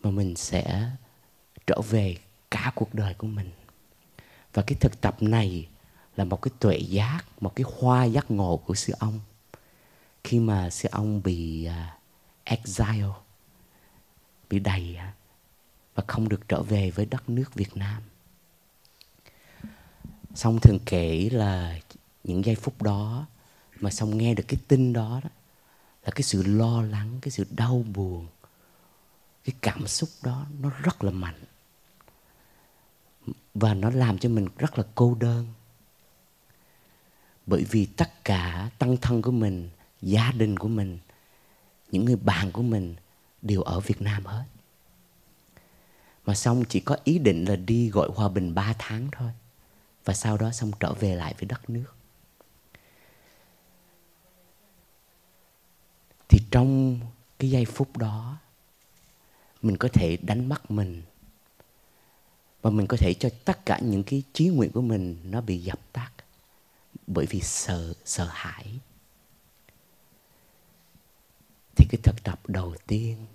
mà 0.00 0.10
mình 0.10 0.36
sẽ 0.36 0.90
trở 1.66 1.80
về 1.90 2.16
cả 2.50 2.72
cuộc 2.74 2.94
đời 2.94 3.14
của 3.14 3.26
mình. 3.26 3.50
Và 4.52 4.62
cái 4.66 4.76
thực 4.80 5.00
tập 5.00 5.16
này 5.22 5.68
là 6.16 6.24
một 6.24 6.42
cái 6.42 6.52
tuệ 6.60 6.76
giác 6.76 7.24
một 7.40 7.56
cái 7.56 7.64
hoa 7.78 8.04
giác 8.04 8.30
ngộ 8.30 8.56
của 8.56 8.74
sư 8.74 8.92
ông. 8.98 9.20
Khi 10.24 10.40
mà 10.40 10.70
sư 10.70 10.88
ông 10.92 11.22
bị 11.22 11.68
uh, 11.68 12.00
exile 12.44 13.12
bị 14.50 14.58
đầy 14.58 14.96
à, 14.96 15.14
và 15.94 16.04
không 16.06 16.28
được 16.28 16.48
trở 16.48 16.62
về 16.62 16.90
với 16.90 17.06
đất 17.06 17.28
nước 17.28 17.54
Việt 17.54 17.76
Nam. 17.76 18.02
Xong 20.34 20.60
thường 20.60 20.78
kể 20.86 21.28
là 21.32 21.78
những 22.24 22.44
giây 22.44 22.54
phút 22.54 22.82
đó 22.82 23.26
mà 23.82 23.90
xong 23.90 24.18
nghe 24.18 24.34
được 24.34 24.44
cái 24.48 24.60
tin 24.68 24.92
đó, 24.92 25.20
đó 25.24 25.30
là 26.04 26.10
cái 26.10 26.22
sự 26.22 26.42
lo 26.42 26.82
lắng, 26.82 27.18
cái 27.22 27.30
sự 27.30 27.46
đau 27.50 27.84
buồn, 27.94 28.26
cái 29.44 29.54
cảm 29.60 29.86
xúc 29.86 30.08
đó 30.22 30.46
nó 30.60 30.70
rất 30.82 31.04
là 31.04 31.10
mạnh. 31.10 31.44
Và 33.54 33.74
nó 33.74 33.90
làm 33.90 34.18
cho 34.18 34.28
mình 34.28 34.48
rất 34.58 34.78
là 34.78 34.84
cô 34.94 35.14
đơn. 35.20 35.46
Bởi 37.46 37.64
vì 37.70 37.86
tất 37.86 38.24
cả 38.24 38.70
tăng 38.78 38.96
thân 38.96 39.22
của 39.22 39.30
mình 39.30 39.70
gia 40.02 40.32
đình 40.32 40.58
của 40.58 40.68
mình 40.68 40.98
những 41.90 42.04
người 42.04 42.16
bạn 42.16 42.52
của 42.52 42.62
mình 42.62 42.94
đều 43.42 43.62
ở 43.62 43.80
việt 43.80 44.02
nam 44.02 44.26
hết. 44.26 44.44
Mà 46.26 46.34
xong 46.34 46.64
chỉ 46.68 46.80
có 46.80 46.96
ý 47.04 47.18
định 47.18 47.44
là 47.44 47.56
đi 47.56 47.90
gọi 47.90 48.08
hòa 48.14 48.28
bình 48.28 48.54
3 48.54 48.74
tháng 48.78 49.08
thôi. 49.12 49.30
Và 50.04 50.14
sau 50.14 50.36
đó 50.36 50.50
xong 50.50 50.70
trở 50.80 50.92
về 50.92 51.14
lại 51.14 51.34
với 51.38 51.46
đất 51.46 51.70
nước. 51.70 51.94
Thì 56.32 56.38
trong 56.50 57.00
cái 57.38 57.50
giây 57.50 57.64
phút 57.64 57.96
đó, 57.96 58.38
mình 59.62 59.76
có 59.76 59.88
thể 59.92 60.16
đánh 60.16 60.48
mất 60.48 60.70
mình. 60.70 61.02
Và 62.62 62.70
mình 62.70 62.86
có 62.86 62.96
thể 62.96 63.14
cho 63.20 63.28
tất 63.44 63.66
cả 63.66 63.78
những 63.78 64.02
cái 64.02 64.22
trí 64.32 64.48
nguyện 64.48 64.72
của 64.72 64.80
mình 64.80 65.16
nó 65.24 65.40
bị 65.40 65.58
dập 65.58 65.80
tắt 65.92 66.10
bởi 67.06 67.26
vì 67.26 67.40
sợ 67.40 67.94
sợ 68.04 68.28
hãi. 68.30 68.78
Thì 71.76 71.86
cái 71.90 72.00
thực 72.02 72.22
tập 72.24 72.48
đầu 72.48 72.74
tiên, 72.86 73.26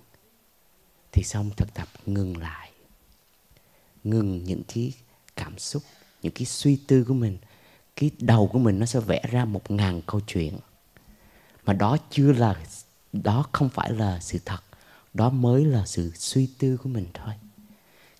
thì 1.12 1.22
xong 1.22 1.50
thực 1.56 1.74
tập 1.74 1.88
ngừng 2.06 2.36
lại. 2.36 2.70
Ngừng 4.04 4.44
những 4.44 4.62
cái 4.74 4.92
cảm 5.36 5.58
xúc, 5.58 5.82
những 6.22 6.32
cái 6.32 6.44
suy 6.44 6.78
tư 6.86 7.04
của 7.08 7.14
mình. 7.14 7.38
Cái 7.96 8.10
đầu 8.18 8.48
của 8.52 8.58
mình 8.58 8.78
nó 8.78 8.86
sẽ 8.86 9.00
vẽ 9.00 9.22
ra 9.30 9.44
một 9.44 9.70
ngàn 9.70 10.02
câu 10.06 10.20
chuyện. 10.26 10.58
Mà 11.64 11.72
đó 11.72 11.96
chưa 12.10 12.32
là 12.32 12.64
đó 13.12 13.44
không 13.52 13.68
phải 13.68 13.92
là 13.92 14.20
sự 14.20 14.38
thật. 14.44 14.60
Đó 15.14 15.30
mới 15.30 15.64
là 15.64 15.86
sự 15.86 16.12
suy 16.14 16.48
tư 16.58 16.76
của 16.76 16.88
mình 16.88 17.06
thôi. 17.14 17.34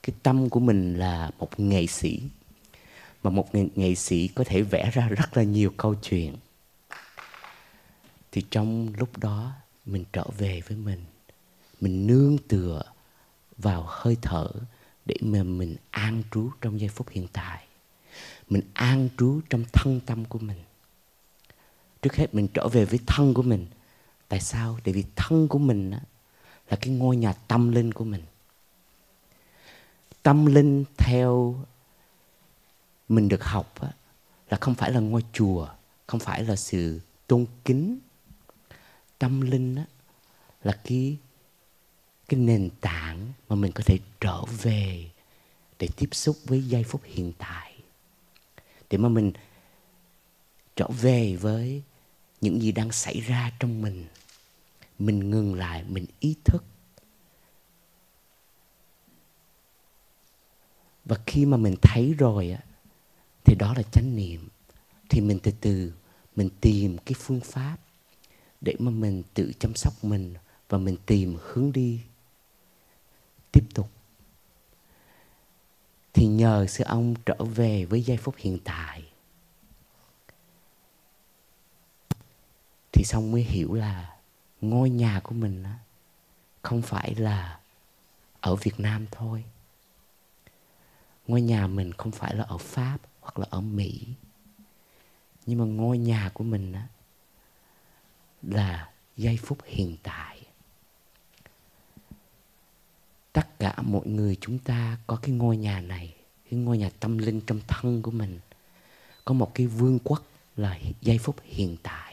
Cái 0.02 0.16
tâm 0.22 0.48
của 0.48 0.60
mình 0.60 0.98
là 0.98 1.30
một 1.38 1.60
nghệ 1.60 1.86
sĩ 1.86 2.22
mà 3.22 3.30
một 3.30 3.54
nghệ, 3.54 3.66
nghệ 3.74 3.94
sĩ 3.94 4.28
có 4.28 4.44
thể 4.44 4.62
vẽ 4.62 4.90
ra 4.90 5.08
rất 5.08 5.36
là 5.36 5.42
nhiều 5.42 5.72
câu 5.76 5.94
chuyện. 5.94 6.36
Thì 8.32 8.42
trong 8.50 8.94
lúc 8.98 9.18
đó 9.18 9.52
mình 9.86 10.04
trở 10.12 10.24
về 10.38 10.60
với 10.68 10.76
mình. 10.76 11.04
Mình 11.80 12.06
nương 12.06 12.38
tựa 12.38 12.82
vào 13.56 13.84
hơi 13.88 14.16
thở 14.22 14.48
để 15.06 15.16
mà 15.20 15.42
mình 15.42 15.76
an 15.90 16.22
trú 16.30 16.50
trong 16.60 16.80
giây 16.80 16.88
phút 16.88 17.08
hiện 17.10 17.26
tại. 17.32 17.64
Mình 18.48 18.62
an 18.72 19.08
trú 19.18 19.40
trong 19.50 19.64
thân 19.72 20.00
tâm 20.06 20.24
của 20.24 20.38
mình. 20.38 20.58
Trước 22.02 22.16
hết 22.16 22.34
mình 22.34 22.48
trở 22.54 22.68
về 22.68 22.84
với 22.84 22.98
thân 23.06 23.34
của 23.34 23.42
mình 23.42 23.66
tại 24.28 24.40
sao? 24.40 24.78
Tại 24.84 24.94
vì 24.94 25.04
thân 25.16 25.48
của 25.48 25.58
mình 25.58 25.90
á, 25.90 26.00
là 26.70 26.76
cái 26.80 26.94
ngôi 26.94 27.16
nhà 27.16 27.32
tâm 27.32 27.72
linh 27.72 27.92
của 27.92 28.04
mình. 28.04 28.22
Tâm 30.22 30.46
linh 30.46 30.84
theo 30.98 31.56
mình 33.08 33.28
được 33.28 33.44
học 33.44 33.80
á, 33.80 33.88
là 34.50 34.58
không 34.60 34.74
phải 34.74 34.90
là 34.90 35.00
ngôi 35.00 35.22
chùa 35.32 35.68
không 36.06 36.20
phải 36.20 36.44
là 36.44 36.56
sự 36.56 37.00
tôn 37.26 37.46
kính. 37.64 37.98
Tâm 39.18 39.40
linh 39.40 39.74
á, 39.76 39.84
là 40.62 40.80
cái 40.84 41.16
cái 42.28 42.40
nền 42.40 42.70
tảng 42.80 43.32
mà 43.48 43.56
mình 43.56 43.72
có 43.72 43.82
thể 43.86 43.98
trở 44.20 44.44
về 44.44 45.10
để 45.78 45.88
tiếp 45.96 46.08
xúc 46.12 46.36
với 46.44 46.62
giây 46.62 46.84
phút 46.84 47.00
hiện 47.04 47.32
tại. 47.38 47.74
Để 48.90 48.98
mà 48.98 49.08
mình 49.08 49.32
trở 50.76 50.88
về 50.88 51.36
với 51.36 51.82
những 52.40 52.62
gì 52.62 52.72
đang 52.72 52.92
xảy 52.92 53.20
ra 53.20 53.52
trong 53.60 53.82
mình 53.82 54.06
mình 54.98 55.30
ngừng 55.30 55.54
lại, 55.54 55.84
mình 55.88 56.06
ý 56.20 56.36
thức. 56.44 56.64
Và 61.04 61.16
khi 61.26 61.46
mà 61.46 61.56
mình 61.56 61.74
thấy 61.82 62.14
rồi 62.18 62.50
á, 62.50 62.60
thì 63.44 63.54
đó 63.58 63.74
là 63.76 63.82
chánh 63.92 64.16
niệm. 64.16 64.48
Thì 65.08 65.20
mình 65.20 65.38
từ 65.42 65.52
từ 65.60 65.92
mình 66.36 66.48
tìm 66.60 66.98
cái 66.98 67.14
phương 67.18 67.40
pháp 67.40 67.76
để 68.60 68.74
mà 68.78 68.90
mình 68.90 69.22
tự 69.34 69.52
chăm 69.60 69.74
sóc 69.74 70.04
mình 70.04 70.34
và 70.68 70.78
mình 70.78 70.96
tìm 71.06 71.36
hướng 71.40 71.72
đi 71.72 72.00
tiếp 73.52 73.64
tục. 73.74 73.90
Thì 76.12 76.26
nhờ 76.26 76.66
sư 76.66 76.84
ông 76.84 77.14
trở 77.26 77.44
về 77.44 77.84
với 77.84 78.02
giây 78.02 78.16
phút 78.16 78.34
hiện 78.38 78.58
tại 78.64 79.07
thì 82.98 83.04
xong 83.04 83.32
mới 83.32 83.42
hiểu 83.42 83.74
là 83.74 84.16
ngôi 84.60 84.90
nhà 84.90 85.20
của 85.20 85.34
mình 85.34 85.62
á, 85.62 85.78
không 86.62 86.82
phải 86.82 87.14
là 87.14 87.60
ở 88.40 88.56
Việt 88.56 88.80
Nam 88.80 89.06
thôi. 89.10 89.44
Ngôi 91.26 91.42
nhà 91.42 91.66
mình 91.66 91.92
không 91.92 92.12
phải 92.12 92.34
là 92.34 92.44
ở 92.44 92.58
Pháp 92.58 92.98
hoặc 93.20 93.38
là 93.38 93.46
ở 93.50 93.60
Mỹ. 93.60 94.06
Nhưng 95.46 95.58
mà 95.58 95.64
ngôi 95.64 95.98
nhà 95.98 96.30
của 96.34 96.44
mình 96.44 96.72
á, 96.72 96.88
là 98.42 98.90
giây 99.16 99.38
phút 99.42 99.58
hiện 99.64 99.96
tại. 100.02 100.42
Tất 103.32 103.58
cả 103.58 103.74
mọi 103.82 104.06
người 104.06 104.36
chúng 104.40 104.58
ta 104.58 104.98
có 105.06 105.18
cái 105.22 105.30
ngôi 105.30 105.56
nhà 105.56 105.80
này, 105.80 106.14
cái 106.50 106.60
ngôi 106.60 106.78
nhà 106.78 106.90
tâm 107.00 107.18
linh 107.18 107.40
trong 107.40 107.60
thân 107.68 108.02
của 108.02 108.10
mình. 108.10 108.38
Có 109.24 109.34
một 109.34 109.54
cái 109.54 109.66
vương 109.66 109.98
quốc 110.04 110.22
là 110.56 110.78
giây 111.00 111.18
phút 111.18 111.36
hiện 111.42 111.76
tại 111.82 112.07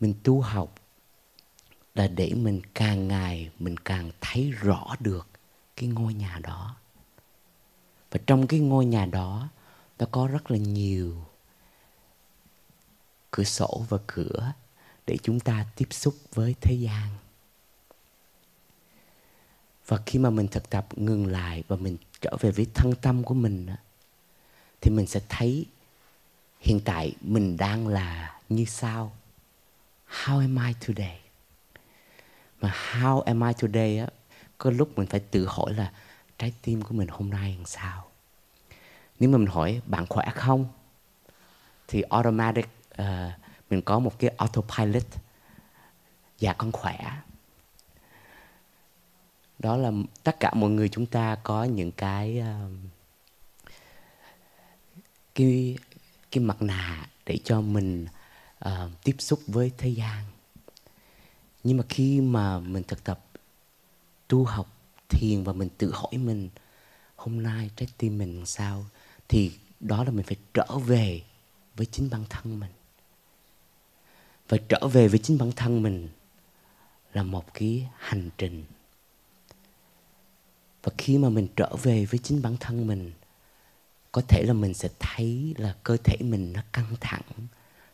mình 0.00 0.14
tu 0.24 0.40
học 0.40 0.74
là 1.94 2.06
để 2.08 2.32
mình 2.34 2.60
càng 2.74 3.08
ngày 3.08 3.50
mình 3.58 3.76
càng 3.76 4.10
thấy 4.20 4.50
rõ 4.50 4.96
được 5.00 5.28
cái 5.76 5.88
ngôi 5.88 6.14
nhà 6.14 6.38
đó. 6.42 6.76
Và 8.10 8.20
trong 8.26 8.46
cái 8.46 8.60
ngôi 8.60 8.84
nhà 8.84 9.06
đó, 9.06 9.48
nó 9.98 10.06
có 10.10 10.26
rất 10.26 10.50
là 10.50 10.58
nhiều 10.58 11.24
cửa 13.30 13.44
sổ 13.44 13.84
và 13.88 13.98
cửa 14.06 14.52
để 15.06 15.16
chúng 15.22 15.40
ta 15.40 15.66
tiếp 15.76 15.88
xúc 15.90 16.14
với 16.34 16.54
thế 16.60 16.74
gian. 16.74 17.08
Và 19.86 19.98
khi 20.06 20.18
mà 20.18 20.30
mình 20.30 20.48
thực 20.48 20.70
tập 20.70 20.86
ngừng 20.96 21.26
lại 21.26 21.64
và 21.68 21.76
mình 21.76 21.96
trở 22.20 22.36
về 22.40 22.50
với 22.50 22.66
thân 22.74 22.94
tâm 23.02 23.22
của 23.22 23.34
mình 23.34 23.66
thì 24.80 24.90
mình 24.90 25.06
sẽ 25.06 25.20
thấy 25.28 25.66
hiện 26.60 26.80
tại 26.84 27.14
mình 27.20 27.56
đang 27.56 27.88
là 27.88 28.40
như 28.48 28.64
sao 28.64 29.12
how 30.10 30.40
am 30.40 30.58
I 30.68 30.74
today? 30.86 31.20
Mà 32.60 32.74
how 32.92 33.20
am 33.20 33.40
I 33.40 33.52
today 33.62 33.98
á 33.98 34.06
có 34.58 34.70
lúc 34.70 34.98
mình 34.98 35.06
phải 35.06 35.20
tự 35.20 35.46
hỏi 35.46 35.74
là 35.74 35.92
trái 36.38 36.52
tim 36.62 36.82
của 36.82 36.94
mình 36.94 37.08
hôm 37.08 37.30
nay 37.30 37.54
làm 37.56 37.66
sao? 37.66 38.10
Nếu 39.20 39.30
mà 39.30 39.38
mình 39.38 39.46
hỏi 39.46 39.80
bạn 39.86 40.06
khỏe 40.08 40.26
không? 40.34 40.68
Thì 41.88 42.02
automatic 42.02 42.68
uh, 43.02 43.06
mình 43.70 43.82
có 43.82 43.98
một 43.98 44.18
cái 44.18 44.30
autopilot. 44.36 45.06
Dạ 46.38 46.52
con 46.52 46.72
khỏe. 46.72 46.98
Đó 49.58 49.76
là 49.76 49.90
tất 50.22 50.40
cả 50.40 50.54
mọi 50.54 50.70
người 50.70 50.88
chúng 50.88 51.06
ta 51.06 51.36
có 51.42 51.64
những 51.64 51.92
cái 51.92 52.42
uh, 52.42 52.72
cái 55.34 55.78
cái 56.30 56.44
mặt 56.44 56.62
nạ 56.62 57.06
để 57.26 57.38
cho 57.44 57.60
mình 57.60 58.06
uh, 58.64 58.90
tiếp 59.04 59.16
xúc 59.18 59.40
với 59.46 59.72
thế 59.78 59.88
gian. 59.88 60.24
Nhưng 61.64 61.76
mà 61.76 61.84
khi 61.88 62.20
mà 62.20 62.58
mình 62.58 62.82
thực 62.82 63.04
tập 63.04 63.24
tu 64.28 64.44
học 64.44 64.68
thiền 65.08 65.44
và 65.44 65.52
mình 65.52 65.68
tự 65.78 65.92
hỏi 65.92 66.12
mình 66.12 66.48
hôm 67.16 67.42
nay 67.42 67.70
trái 67.76 67.88
tim 67.98 68.18
mình 68.18 68.46
sao? 68.46 68.84
thì 69.30 69.52
đó 69.80 70.04
là 70.04 70.10
mình 70.10 70.26
phải 70.26 70.36
trở 70.54 70.78
về 70.86 71.22
với 71.76 71.86
chính 71.86 72.10
bản 72.10 72.24
thân 72.30 72.60
mình. 72.60 72.70
Và 74.48 74.58
trở 74.68 74.88
về 74.88 75.08
với 75.08 75.18
chính 75.18 75.38
bản 75.38 75.52
thân 75.52 75.82
mình 75.82 76.08
là 77.12 77.22
một 77.22 77.54
cái 77.54 77.88
hành 77.98 78.30
trình. 78.38 78.64
Và 80.82 80.92
khi 80.98 81.18
mà 81.18 81.28
mình 81.28 81.48
trở 81.56 81.76
về 81.82 82.06
với 82.06 82.20
chính 82.22 82.42
bản 82.42 82.56
thân 82.60 82.86
mình 82.86 83.12
có 84.12 84.22
thể 84.28 84.42
là 84.46 84.52
mình 84.52 84.74
sẽ 84.74 84.88
thấy 84.98 85.54
là 85.58 85.76
cơ 85.84 85.96
thể 86.04 86.16
mình 86.20 86.52
nó 86.52 86.62
căng 86.72 86.96
thẳng 87.00 87.22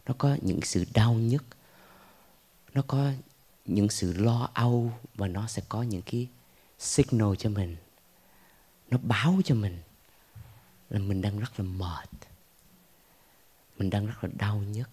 nó 0.06 0.14
có 0.18 0.36
những 0.42 0.60
sự 0.62 0.84
đau 0.94 1.14
nhức, 1.14 1.44
nó 2.74 2.82
có 2.86 3.12
những 3.64 3.88
sự 3.88 4.12
lo 4.12 4.50
âu 4.54 4.92
và 5.14 5.28
nó 5.28 5.46
sẽ 5.46 5.62
có 5.68 5.82
những 5.82 6.02
cái 6.02 6.28
signal 6.78 7.28
cho 7.38 7.50
mình. 7.50 7.76
Nó 8.90 8.98
báo 9.02 9.40
cho 9.44 9.54
mình 9.54 9.78
là 10.90 10.98
mình 10.98 11.22
đang 11.22 11.38
rất 11.38 11.60
là 11.60 11.64
mệt, 11.64 12.08
mình 13.78 13.90
đang 13.90 14.06
rất 14.06 14.24
là 14.24 14.30
đau 14.38 14.58
nhức. 14.58 14.90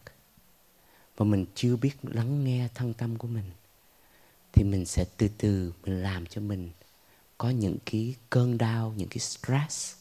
Và 1.17 1.26
mình 1.26 1.45
chưa 1.56 1.76
biết 1.76 1.95
lắng 2.04 2.43
nghe 2.43 2.67
thân 2.76 2.93
tâm 2.93 3.17
của 3.17 3.28
mình, 3.28 3.52
thì 4.52 4.63
mình 4.63 4.86
sẽ 4.86 5.06
từ 5.17 5.28
từ 5.38 5.73
mình 5.84 6.04
làm 6.04 6.26
cho 6.26 6.41
mình 6.41 6.69
có 7.38 7.49
những 7.49 7.78
cái 7.86 8.15
cơn 8.30 8.58
đau, 8.58 8.93
những 8.97 9.10
cái 9.10 9.19
stress. 9.19 9.95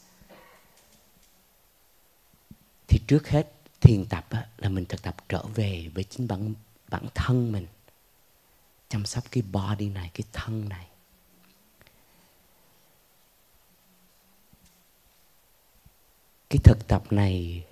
Thì 2.87 2.99
trước 3.07 3.27
hết 3.27 3.51
thiền 3.83 4.05
tập 4.05 4.25
á, 4.29 4.47
là 4.57 4.69
mình 4.69 4.85
thực 4.85 5.01
tập 5.01 5.15
trở 5.29 5.43
về 5.55 5.89
với 5.93 6.03
chính 6.03 6.27
bản 6.27 6.53
bản 6.87 7.05
thân 7.15 7.51
mình. 7.51 7.67
Chăm 8.89 9.05
sóc 9.05 9.23
cái 9.31 9.43
body 9.51 9.89
này 9.89 10.11
cái 10.13 10.23
thân 10.33 10.69
này. 10.69 10.87
Cái 16.49 16.59
thực 16.63 16.87
tập 16.87 17.03
này 17.09 17.65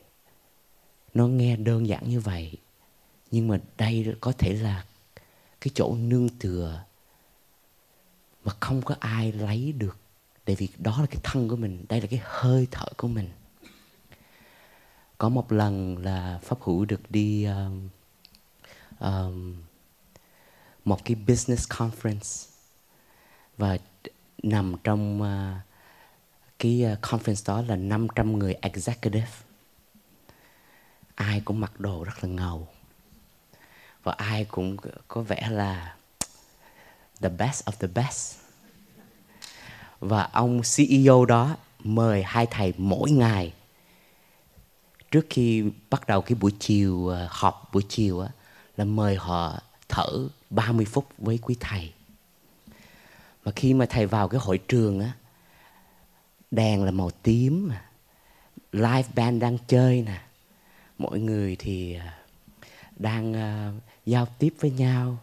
nó 1.14 1.28
nghe 1.28 1.56
đơn 1.56 1.88
giản 1.88 2.10
như 2.10 2.20
vậy 2.20 2.58
nhưng 3.32 3.48
mà 3.48 3.60
đây 3.78 4.16
có 4.22 4.32
thể 4.38 4.54
là 4.54 4.86
cái 5.62 5.72
chỗ 5.76 5.96
nương 5.96 6.30
tựa 6.30 6.84
mà 8.44 8.54
không 8.60 8.82
có 8.82 8.96
ai 9.00 9.32
lấy 9.32 9.72
được. 9.72 9.98
Tại 10.46 10.56
vì 10.56 10.70
đó 10.78 10.98
là 11.02 11.06
cái 11.06 11.20
thân 11.24 11.50
của 11.50 11.56
mình 11.56 11.86
đây 11.90 12.02
là 12.02 12.08
cái 12.08 12.22
hơi 12.24 12.68
thở 12.72 12.86
của 12.98 13.08
mình 13.08 13.30
có 15.22 15.30
một 15.30 15.52
lần 15.52 15.98
là 15.98 16.40
pháp 16.44 16.62
hữu 16.62 16.86
được 16.86 17.12
đi 17.12 17.46
um, 17.46 17.90
um, 19.00 19.56
một 20.86 21.06
cái 21.06 21.16
business 21.16 21.70
conference 21.70 22.50
và 23.58 23.78
nằm 24.44 24.76
trong 24.84 25.22
uh, 25.22 25.62
cái 26.60 26.86
uh, 26.94 27.00
conference 27.02 27.48
đó 27.48 27.62
là 27.62 27.76
500 27.76 28.40
người 28.40 28.54
executive. 28.54 29.32
Ai 31.16 31.42
cũng 31.46 31.60
mặc 31.60 31.80
đồ 31.80 32.04
rất 32.04 32.24
là 32.24 32.30
ngầu 32.30 32.68
và 34.04 34.12
ai 34.12 34.46
cũng 34.46 34.78
có 35.08 35.22
vẻ 35.22 35.48
là 35.52 35.96
the 37.20 37.30
best 37.30 37.66
of 37.66 37.72
the 37.80 37.88
best. 37.88 38.38
Và 40.00 40.24
ông 40.24 40.62
CEO 40.76 41.26
đó 41.26 41.56
mời 41.80 42.24
hai 42.24 42.46
thầy 42.46 42.74
mỗi 42.78 43.12
ngày 43.12 43.54
trước 45.12 45.26
khi 45.30 45.64
bắt 45.90 46.08
đầu 46.08 46.22
cái 46.22 46.38
buổi 46.40 46.52
chiều 46.60 47.10
à, 47.10 47.28
họp 47.30 47.70
buổi 47.74 47.84
chiều 47.90 48.20
á 48.20 48.30
là 48.78 48.86
mời 48.86 49.16
họ 49.16 49.60
thở 49.90 50.28
30 50.50 50.86
phút 50.86 51.08
với 51.18 51.40
quý 51.42 51.56
thầy. 51.60 51.94
mà 53.46 53.52
khi 53.56 53.74
mà 53.74 53.86
thầy 53.86 54.06
vào 54.06 54.28
cái 54.28 54.42
hội 54.44 54.58
trường 54.58 55.00
á 55.00 55.12
đèn 56.52 56.84
là 56.84 56.92
màu 56.92 57.12
tím 57.12 57.70
live 58.72 59.10
band 59.16 59.42
đang 59.42 59.58
chơi 59.68 60.02
nè. 60.02 60.22
Mọi 60.98 61.20
người 61.20 61.56
thì 61.56 61.94
à, 61.94 62.18
đang 62.96 63.32
uh, 63.32 63.84
giao 64.06 64.28
tiếp 64.40 64.54
với 64.60 64.72
nhau. 64.72 65.18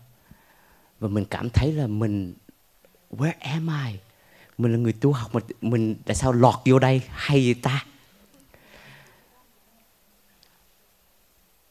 Và 1.01 1.09
mình 1.09 1.25
cảm 1.31 1.51
thấy 1.51 1.73
là 1.73 1.87
mình 1.87 2.35
where 3.11 3.33
am 3.41 3.69
I? 3.87 3.99
Mình 4.59 4.73
là 4.73 4.79
người 4.79 4.93
tu 4.93 5.13
học 5.13 5.35
mà 5.35 5.41
mình 5.61 5.95
tại 6.05 6.17
sao 6.17 6.33
lọt 6.33 6.55
vô 6.65 6.79
đây? 6.79 7.03
Hay 7.09 7.55
ta? 7.63 7.85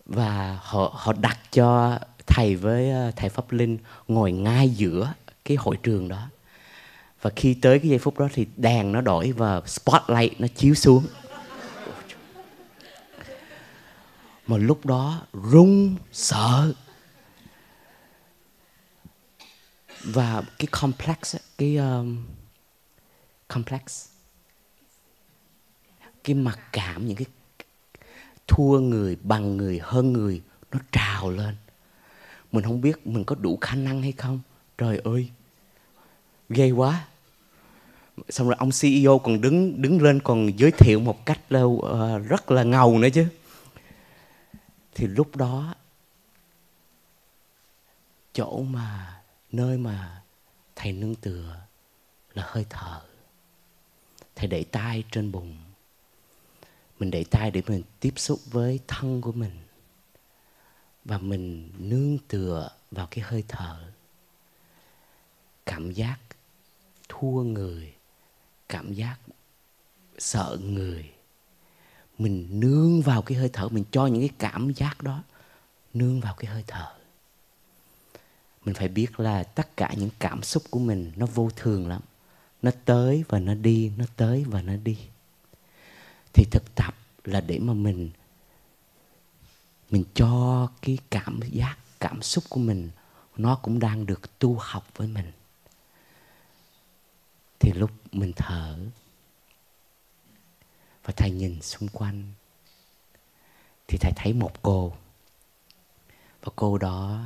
Và 0.08 0.60
họ 0.62 0.92
họ 0.96 1.14
đặt 1.14 1.40
cho 1.52 2.00
thầy 2.28 2.56
với 2.56 2.92
ờ, 2.92 3.12
thầy 3.16 3.30
pháp 3.30 3.52
linh 3.52 3.78
ngồi 4.08 4.32
ngay 4.32 4.70
giữa 4.70 5.14
cái 5.46 5.58
hội 5.58 5.78
trường 5.84 6.08
đó. 6.08 6.30
Và 7.22 7.30
khi 7.36 7.54
tới 7.54 7.80
cái 7.80 7.90
giây 7.90 8.00
phút 8.00 8.20
đó 8.20 8.28
thì 8.34 8.48
đèn 8.58 8.92
nó 8.92 9.02
đổi 9.02 9.32
và 9.32 9.62
spotlight 9.66 10.42
nó 10.42 10.48
chiếu 10.56 10.76
xuống. 10.76 11.06
Mà 14.48 14.58
lúc 14.58 14.86
đó 14.86 15.22
run 15.34 15.96
sợ. 16.12 16.74
Và 20.04 20.42
cái 20.60 20.68
complex 20.72 21.36
cái 21.58 21.78
um, 21.78 22.26
complex 23.48 24.08
cái 26.24 26.36
mặc 26.36 26.60
cảm 26.72 27.08
những 27.08 27.18
cái 27.18 27.26
thua 28.48 28.80
người 28.80 29.18
bằng 29.24 29.58
người 29.58 29.80
hơn 29.84 30.14
người 30.14 30.42
nó 30.72 30.80
trào 30.92 31.30
lên. 31.30 31.56
Mình 32.52 32.64
không 32.64 32.82
biết 32.82 33.08
mình 33.08 33.24
có 33.24 33.36
đủ 33.36 33.58
khả 33.62 33.76
năng 33.76 34.02
hay 34.02 34.12
không. 34.12 34.40
Trời 34.78 35.02
ơi 35.04 35.30
ghê 36.50 36.72
quá. 36.72 37.08
Xong 38.30 38.48
rồi 38.48 38.56
ông 38.60 38.70
CEO 38.82 39.20
còn 39.20 39.42
đứng 39.42 39.82
đứng 39.82 40.02
lên 40.02 40.20
còn 40.20 40.60
giới 40.60 40.72
thiệu 40.72 41.00
một 41.00 41.26
cách 41.26 41.52
là 41.52 41.62
uh, 41.62 42.28
rất 42.30 42.52
là 42.52 42.64
ngầu 42.64 42.98
nữa 42.98 43.10
chứ. 43.14 43.28
Thì 44.96 45.08
lúc 45.08 45.36
đó 45.36 45.76
chỗ 48.34 48.62
mà 48.62 49.22
nơi 49.52 49.78
mà 49.78 50.22
thầy 50.76 50.92
nương 50.92 51.16
tựa 51.16 51.56
là 52.34 52.44
hơi 52.48 52.66
thở. 52.70 53.02
Thầy 54.36 54.48
để 54.48 54.64
tay 54.64 55.04
trên 55.12 55.32
bụng 55.32 55.58
mình 57.00 57.12
để 57.12 57.24
tay 57.24 57.52
để 57.52 57.62
mình 57.68 57.82
tiếp 58.00 58.14
xúc 58.16 58.40
với 58.46 58.80
thân 58.88 59.22
của 59.22 59.32
mình. 59.32 59.52
Và 61.06 61.18
mình 61.18 61.72
nương 61.78 62.18
tựa 62.28 62.70
vào 62.92 63.08
cái 63.12 63.26
hơi 63.28 63.44
thở. 63.48 63.92
Cảm 65.66 65.92
giác 65.92 66.18
thua 67.10 67.44
người. 67.44 67.94
Cảm 68.70 68.94
giác 68.94 69.18
sợ 70.18 70.58
người. 70.62 71.12
Mình 72.18 72.60
nương 72.60 73.02
vào 73.02 73.22
cái 73.22 73.38
hơi 73.38 73.50
thở. 73.54 73.70
Mình 73.70 73.84
cho 73.92 74.08
những 74.08 74.22
cái 74.22 74.36
cảm 74.40 74.74
giác 74.74 75.04
đó 75.04 75.24
nương 75.94 76.20
vào 76.20 76.36
cái 76.38 76.52
hơi 76.52 76.64
thở. 76.68 76.94
Mình 78.66 78.76
phải 78.76 78.88
biết 78.88 79.20
là 79.20 79.44
tất 79.44 79.78
cả 79.78 79.94
những 79.98 80.10
cảm 80.20 80.44
xúc 80.44 80.64
của 80.70 80.80
mình 80.80 81.12
nó 81.16 81.26
vô 81.26 81.50
thường 81.56 81.88
lắm. 81.88 82.02
Nó 82.62 82.72
tới 82.86 83.24
và 83.28 83.40
nó 83.40 83.54
đi, 83.54 83.92
nó 83.98 84.06
tới 84.16 84.46
và 84.48 84.62
nó 84.62 84.76
đi 84.76 84.98
thì 86.38 86.46
thực 86.52 86.76
tập 86.76 86.96
là 87.24 87.42
để 87.42 87.60
mà 87.60 87.74
mình 87.74 88.10
mình 89.90 90.04
cho 90.14 90.68
cái 90.82 90.98
cảm 91.10 91.40
giác, 91.52 91.78
cảm 92.00 92.22
xúc 92.22 92.44
của 92.50 92.60
mình, 92.60 92.90
nó 93.38 93.56
cũng 93.56 93.80
đang 93.80 94.06
được 94.06 94.40
tu 94.40 94.58
học 94.60 94.88
với 94.96 95.08
mình. 95.08 95.32
Thì 97.60 97.72
lúc 97.72 97.92
mình 98.12 98.34
thở 98.36 98.78
và 101.04 101.14
thầy 101.18 101.32
nhìn 101.32 101.62
xung 101.62 101.90
quanh, 101.90 102.24
thì 103.88 103.98
thầy 103.98 104.12
thấy 104.16 104.34
một 104.34 104.62
cô. 104.62 104.94
Và 106.42 106.52
cô 106.56 106.78
đó, 106.78 107.20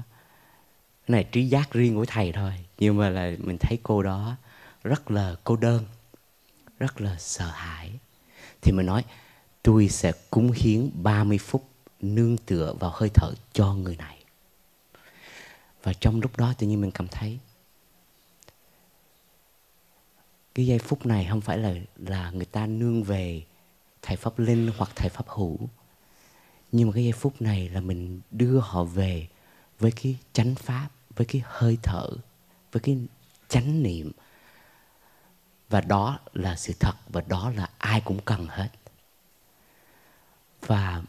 cái 1.07 1.13
này 1.13 1.23
trí 1.31 1.47
giác 1.47 1.71
riêng 1.71 1.95
của 1.95 2.05
thầy 2.05 2.31
thôi, 2.31 2.53
nhưng 2.77 2.97
mà 2.97 3.09
là 3.09 3.31
mình 3.37 3.57
thấy 3.59 3.79
cô 3.83 4.03
đó 4.03 4.35
rất 4.83 5.11
là 5.11 5.35
cô 5.43 5.55
đơn, 5.55 5.85
rất 6.79 7.01
là 7.01 7.15
sợ 7.19 7.51
hãi 7.51 7.99
thì 8.61 8.71
mình 8.71 8.85
nói, 8.85 9.05
tôi 9.63 9.89
sẽ 9.89 10.11
cúng 10.29 10.51
hiến 10.51 10.89
30 10.93 11.37
phút 11.37 11.69
nương 12.01 12.37
tựa 12.37 12.73
vào 12.79 12.91
hơi 12.93 13.09
thở 13.13 13.31
cho 13.53 13.73
người 13.73 13.95
này. 13.95 14.17
Và 15.83 15.93
trong 15.93 16.21
lúc 16.21 16.37
đó 16.37 16.53
tự 16.57 16.67
nhiên 16.67 16.81
mình 16.81 16.91
cảm 16.91 17.07
thấy 17.07 17.39
cái 20.55 20.65
giây 20.65 20.79
phút 20.79 21.05
này 21.05 21.27
không 21.29 21.41
phải 21.41 21.57
là 21.57 21.73
là 21.95 22.31
người 22.31 22.45
ta 22.45 22.67
nương 22.67 23.03
về 23.03 23.43
thầy 24.01 24.17
pháp 24.17 24.39
linh 24.39 24.71
hoặc 24.77 24.91
thầy 24.95 25.09
pháp 25.09 25.25
hữu, 25.27 25.57
nhưng 26.71 26.87
mà 26.87 26.93
cái 26.93 27.03
giây 27.03 27.13
phút 27.13 27.41
này 27.41 27.69
là 27.69 27.81
mình 27.81 28.21
đưa 28.31 28.59
họ 28.59 28.83
về 28.83 29.27
với 29.79 29.91
cái 29.91 30.17
chánh 30.33 30.55
pháp, 30.55 30.89
với 31.15 31.25
cái 31.25 31.41
hơi 31.45 31.77
thở, 31.83 32.09
với 32.71 32.81
cái 32.81 32.97
chánh 33.49 33.83
niệm 33.83 34.11
và 35.71 35.81
đó 35.81 36.19
là 36.33 36.55
sự 36.55 36.73
thật 36.79 36.93
và 37.09 37.21
đó 37.27 37.51
là 37.55 37.69
ai 37.77 38.01
cũng 38.01 38.19
cần 38.25 38.47
hết. 38.47 38.69
Và 40.67 41.03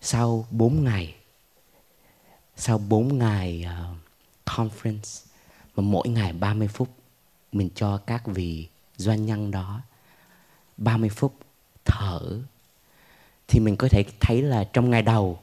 sau 0.00 0.46
4 0.50 0.84
ngày 0.84 1.14
sau 2.56 2.78
4 2.78 3.18
ngày 3.18 3.66
uh, 3.66 3.96
conference 4.44 5.26
mà 5.76 5.82
mỗi 5.82 6.08
ngày 6.08 6.32
30 6.32 6.68
phút 6.68 6.88
mình 7.52 7.70
cho 7.74 7.96
các 7.96 8.26
vị 8.26 8.68
doanh 8.96 9.26
nhân 9.26 9.50
đó 9.50 9.80
30 10.76 11.08
phút 11.08 11.34
thở 11.84 12.20
thì 13.48 13.60
mình 13.60 13.76
có 13.76 13.88
thể 13.88 14.04
thấy 14.20 14.42
là 14.42 14.64
trong 14.72 14.90
ngày 14.90 15.02
đầu 15.02 15.40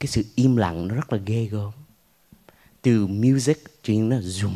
cái 0.00 0.06
sự 0.06 0.24
im 0.34 0.56
lặng 0.56 0.88
nó 0.88 0.94
rất 0.94 1.12
là 1.12 1.18
ghê 1.26 1.44
gớm. 1.44 1.72
Từ 2.82 3.06
music 3.06 3.82
chuyện 3.82 4.08
nó 4.08 4.16
zoom 4.16 4.54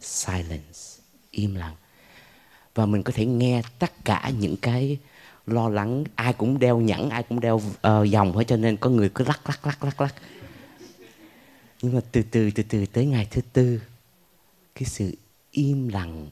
silence 0.00 0.78
im 1.30 1.54
lặng 1.54 1.74
và 2.74 2.86
mình 2.86 3.02
có 3.02 3.12
thể 3.14 3.26
nghe 3.26 3.62
tất 3.78 4.04
cả 4.04 4.30
những 4.38 4.56
cái 4.56 4.98
lo 5.46 5.68
lắng. 5.68 6.04
Ai 6.14 6.32
cũng 6.32 6.58
đeo 6.58 6.80
nhẫn 6.80 7.10
ai 7.10 7.22
cũng 7.22 7.40
đeo 7.40 7.56
uh, 7.56 8.08
dòng 8.08 8.36
hết 8.36 8.44
cho 8.46 8.56
nên 8.56 8.76
có 8.76 8.90
người 8.90 9.10
cứ 9.14 9.24
lắc 9.24 9.40
lắc 9.48 9.66
lắc 9.66 9.84
lắc 9.84 10.00
lắc. 10.00 10.14
Nhưng 11.82 11.94
mà 11.94 12.00
từ 12.12 12.22
từ 12.22 12.50
từ 12.50 12.62
từ 12.62 12.86
tới 12.86 13.06
ngày 13.06 13.28
thứ 13.30 13.40
tư 13.52 13.80
cái 14.74 14.84
sự 14.84 15.14
im 15.50 15.88
lặng 15.88 16.28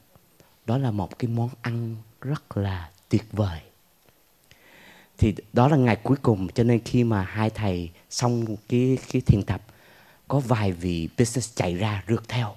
đó 0.66 0.78
là 0.78 0.90
một 0.90 1.18
cái 1.18 1.30
món 1.30 1.48
ăn 1.62 1.96
rất 2.20 2.56
là 2.56 2.90
tuyệt 3.08 3.24
vời. 3.32 3.60
Thì 5.18 5.34
đó 5.52 5.68
là 5.68 5.76
ngày 5.76 5.96
cuối 5.96 6.16
cùng 6.22 6.48
cho 6.54 6.62
nên 6.62 6.80
khi 6.84 7.04
mà 7.04 7.22
hai 7.22 7.50
thầy 7.50 7.90
xong 8.10 8.56
cái 8.68 8.98
cái 9.12 9.22
thiền 9.22 9.42
tập 9.42 9.62
có 10.28 10.40
vài 10.40 10.72
vị 10.72 11.08
business 11.18 11.56
chạy 11.56 11.74
ra 11.74 12.04
rượt 12.08 12.28
theo. 12.28 12.54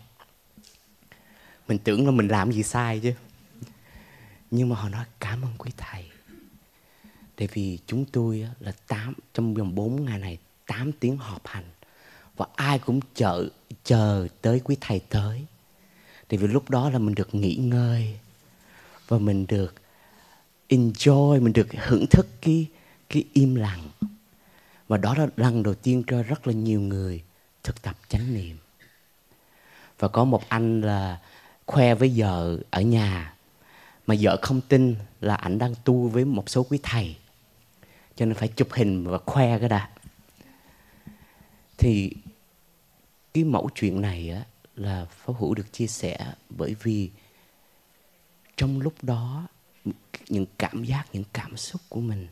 Mình 1.67 1.77
tưởng 1.77 2.05
là 2.05 2.11
mình 2.11 2.27
làm 2.27 2.51
gì 2.51 2.63
sai 2.63 2.99
chứ 2.99 3.13
nhưng 4.51 4.69
mà 4.69 4.75
họ 4.75 4.89
nói, 4.89 5.05
cảm 5.19 5.41
ơn 5.41 5.51
quý 5.57 5.71
thầy. 5.77 6.05
Tại 7.35 7.47
vì 7.53 7.79
chúng 7.87 8.05
tôi 8.05 8.47
là 8.59 8.71
tám, 8.87 9.13
trong 9.33 9.53
vòng 9.53 9.75
4 9.75 10.05
ngày 10.05 10.19
này 10.19 10.37
8 10.65 10.91
tiếng 10.91 11.17
họp 11.17 11.47
hành. 11.47 11.69
Và 12.37 12.45
ai 12.55 12.79
cũng 12.79 12.99
chờ 13.15 13.47
chờ 13.83 14.27
tới 14.41 14.59
quý 14.59 14.77
thầy 14.81 14.99
tới. 14.99 15.45
Tại 16.27 16.37
vì 16.37 16.47
lúc 16.47 16.69
đó 16.69 16.89
là 16.89 16.99
mình 16.99 17.15
được 17.15 17.35
nghỉ 17.35 17.55
ngơi. 17.55 18.19
Và 19.07 19.17
mình 19.17 19.45
được 19.47 19.75
enjoy, 20.69 21.41
mình 21.41 21.53
được 21.53 21.67
hưởng 21.77 22.05
thức 22.07 22.27
cái 22.41 22.65
cái 23.09 23.23
im 23.33 23.55
lặng. 23.55 23.89
Và 24.87 24.97
đó 24.97 25.15
là 25.15 25.27
lần 25.37 25.63
đầu 25.63 25.73
tiên 25.73 26.03
cho 26.07 26.23
rất 26.23 26.47
là 26.47 26.53
nhiều 26.53 26.81
người 26.81 27.23
thực 27.63 27.81
tập 27.81 27.97
chánh 28.09 28.33
niệm. 28.33 28.57
Và 29.99 30.07
có 30.07 30.23
một 30.25 30.49
anh 30.49 30.81
là 30.81 31.21
khoe 31.65 31.95
với 31.95 32.13
vợ 32.15 32.57
ở 32.69 32.81
nhà 32.81 33.35
mà 34.11 34.17
vợ 34.19 34.37
không 34.41 34.61
tin 34.61 34.95
là 35.21 35.35
ảnh 35.35 35.57
đang 35.57 35.73
tu 35.85 36.07
với 36.07 36.25
một 36.25 36.49
số 36.49 36.63
quý 36.63 36.79
thầy. 36.83 37.15
Cho 38.15 38.25
nên 38.25 38.35
phải 38.35 38.47
chụp 38.47 38.67
hình 38.71 39.07
và 39.07 39.17
khoe 39.25 39.59
cái 39.59 39.69
đã. 39.69 39.89
Thì 41.77 42.13
cái 43.33 43.43
mẫu 43.43 43.69
chuyện 43.75 44.01
này 44.01 44.29
á, 44.29 44.45
là 44.75 45.05
pháp 45.05 45.33
hữu 45.39 45.55
được 45.55 45.73
chia 45.73 45.87
sẻ 45.87 46.33
bởi 46.49 46.75
vì 46.83 47.11
trong 48.57 48.81
lúc 48.81 48.93
đó, 49.01 49.47
những 50.29 50.45
cảm 50.57 50.83
giác, 50.83 51.05
những 51.13 51.23
cảm 51.33 51.57
xúc 51.57 51.81
của 51.89 52.01
mình, 52.01 52.27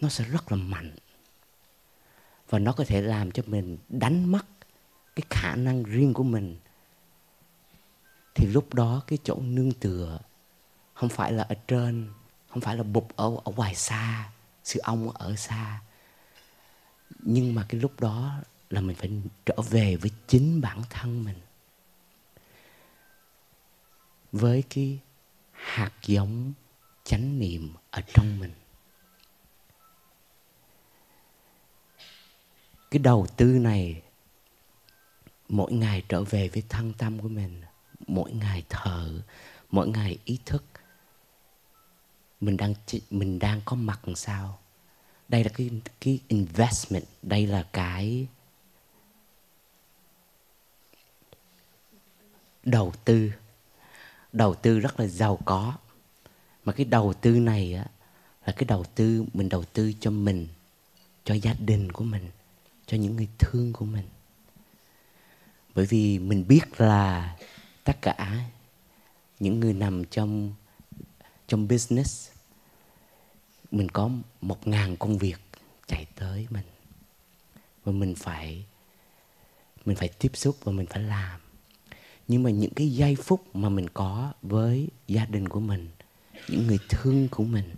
nó 0.00 0.08
sẽ 0.08 0.24
rất 0.24 0.52
là 0.52 0.58
mạnh. 0.58 0.94
Và 2.48 2.58
nó 2.58 2.72
có 2.72 2.84
thể 2.84 3.00
làm 3.00 3.30
cho 3.30 3.42
mình 3.46 3.78
đánh 3.88 4.32
mất 4.32 4.46
cái 5.16 5.24
khả 5.30 5.54
năng 5.56 5.82
riêng 5.82 6.14
của 6.14 6.24
mình. 6.24 6.56
Thì 8.34 8.46
lúc 8.46 8.74
đó 8.74 9.02
cái 9.06 9.18
chỗ 9.24 9.36
nương 9.40 9.72
tựa 9.72 10.18
không 10.94 11.08
phải 11.08 11.32
là 11.32 11.42
ở 11.42 11.54
trên, 11.68 12.12
không 12.48 12.60
phải 12.60 12.76
là 12.76 12.82
bục 12.82 13.16
ở 13.16 13.36
ở 13.44 13.52
ngoài 13.52 13.74
xa 13.74 14.30
sư 14.64 14.80
ông 14.82 15.10
ở 15.10 15.36
xa. 15.36 15.80
Nhưng 17.18 17.54
mà 17.54 17.66
cái 17.68 17.80
lúc 17.80 18.00
đó 18.00 18.34
là 18.70 18.80
mình 18.80 18.96
phải 18.96 19.10
trở 19.46 19.56
về 19.70 19.96
với 19.96 20.10
chính 20.26 20.60
bản 20.60 20.82
thân 20.90 21.24
mình. 21.24 21.40
Với 24.32 24.64
cái 24.70 24.98
hạt 25.52 25.92
giống 26.06 26.52
chánh 27.04 27.38
niệm 27.38 27.74
ở 27.90 28.00
trong 28.14 28.38
mình. 28.38 28.52
Cái 32.90 32.98
đầu 32.98 33.26
tư 33.36 33.44
này, 33.44 34.02
mỗi 35.48 35.72
ngày 35.72 36.02
trở 36.08 36.24
về 36.24 36.48
với 36.48 36.62
thân 36.68 36.92
tâm 36.98 37.18
của 37.18 37.28
mình, 37.28 37.62
mỗi 38.06 38.32
ngày 38.32 38.64
thở, 38.68 39.22
mỗi 39.70 39.88
ngày 39.88 40.18
ý 40.24 40.38
thức 40.44 40.64
mình 42.44 42.56
đang 42.56 42.74
mình 43.10 43.38
đang 43.38 43.60
có 43.64 43.76
mặt 43.76 44.00
làm 44.08 44.16
sao? 44.16 44.58
Đây 45.28 45.44
là 45.44 45.50
cái 45.54 45.70
cái 46.00 46.20
investment, 46.28 47.04
đây 47.22 47.46
là 47.46 47.68
cái 47.72 48.26
đầu 52.64 52.92
tư. 53.04 53.32
Đầu 54.32 54.54
tư 54.54 54.80
rất 54.80 55.00
là 55.00 55.06
giàu 55.06 55.38
có. 55.44 55.74
Mà 56.64 56.72
cái 56.72 56.84
đầu 56.84 57.14
tư 57.20 57.30
này 57.30 57.74
á, 57.74 57.86
là 58.46 58.52
cái 58.52 58.64
đầu 58.64 58.84
tư, 58.94 59.24
mình 59.32 59.48
đầu 59.48 59.64
tư 59.64 59.92
cho 60.00 60.10
mình, 60.10 60.48
cho 61.24 61.34
gia 61.34 61.54
đình 61.54 61.92
của 61.92 62.04
mình, 62.04 62.30
cho 62.86 62.96
những 62.96 63.16
người 63.16 63.28
thương 63.38 63.72
của 63.72 63.84
mình. 63.84 64.08
Bởi 65.74 65.86
vì 65.86 66.18
mình 66.18 66.44
biết 66.48 66.80
là 66.80 67.36
tất 67.84 68.02
cả 68.02 68.44
những 69.40 69.60
người 69.60 69.72
nằm 69.72 70.04
trong 70.04 70.54
trong 71.48 71.68
business 71.68 72.30
mình 73.74 73.88
có 73.88 74.10
một 74.40 74.66
ngàn 74.66 74.96
công 74.96 75.18
việc 75.18 75.40
chạy 75.86 76.06
tới 76.14 76.46
mình. 76.50 76.66
Và 77.84 77.92
mình 77.92 78.14
phải 78.14 78.64
mình 79.84 79.96
phải 79.96 80.08
tiếp 80.08 80.30
xúc 80.34 80.56
và 80.64 80.72
mình 80.72 80.86
phải 80.86 81.02
làm. 81.02 81.40
Nhưng 82.28 82.42
mà 82.42 82.50
những 82.50 82.74
cái 82.74 82.88
giây 82.90 83.16
phút 83.16 83.56
mà 83.56 83.68
mình 83.68 83.88
có 83.94 84.32
với 84.42 84.88
gia 85.08 85.24
đình 85.24 85.48
của 85.48 85.60
mình, 85.60 85.88
những 86.48 86.66
người 86.66 86.78
thương 86.88 87.28
của 87.28 87.44
mình 87.44 87.74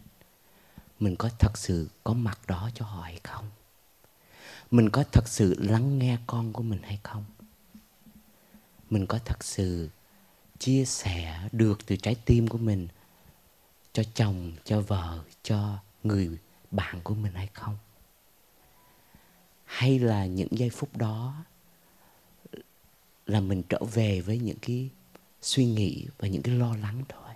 mình 1.01 1.17
có 1.17 1.31
thật 1.39 1.59
sự 1.59 1.89
có 2.05 2.13
mặt 2.13 2.39
đó 2.47 2.71
cho 2.75 2.85
họ 2.85 3.03
hay 3.03 3.21
không? 3.23 3.51
Mình 4.71 4.91
có 4.91 5.05
thật 5.13 5.29
sự 5.29 5.55
lắng 5.59 5.99
nghe 5.99 6.19
con 6.27 6.53
của 6.53 6.63
mình 6.63 6.83
hay 6.83 7.01
không? 7.03 7.25
Mình 8.91 9.07
có 9.07 9.19
thật 9.25 9.45
sự 9.45 9.89
chia 10.59 10.85
sẻ 10.85 11.49
được 11.53 11.87
từ 11.87 11.97
trái 11.97 12.15
tim 12.25 12.49
của 12.49 12.59
mình 12.59 12.89
cho 13.93 14.03
chồng, 14.15 14.53
cho 14.65 14.81
vợ, 14.81 15.19
cho 15.43 15.79
người 16.07 16.39
bạn 16.71 17.01
của 17.05 17.15
mình 17.15 17.33
hay 17.33 17.49
không? 17.53 17.79
Hay 19.65 19.99
là 19.99 20.27
những 20.27 20.49
giây 20.51 20.71
phút 20.71 20.97
đó 20.97 21.45
là 23.27 23.41
mình 23.41 23.63
trở 23.69 23.79
về 23.93 24.21
với 24.21 24.39
những 24.39 24.59
cái 24.63 24.91
suy 25.43 25.65
nghĩ 25.65 26.07
và 26.19 26.29
những 26.29 26.43
cái 26.43 26.55
lo 26.55 26.77
lắng 26.77 27.03
thôi? 27.09 27.35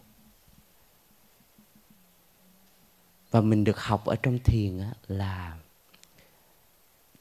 Và 3.30 3.40
mình 3.40 3.64
được 3.64 3.80
học 3.80 4.04
ở 4.04 4.16
trong 4.22 4.38
thiền 4.44 4.80
là 5.08 5.58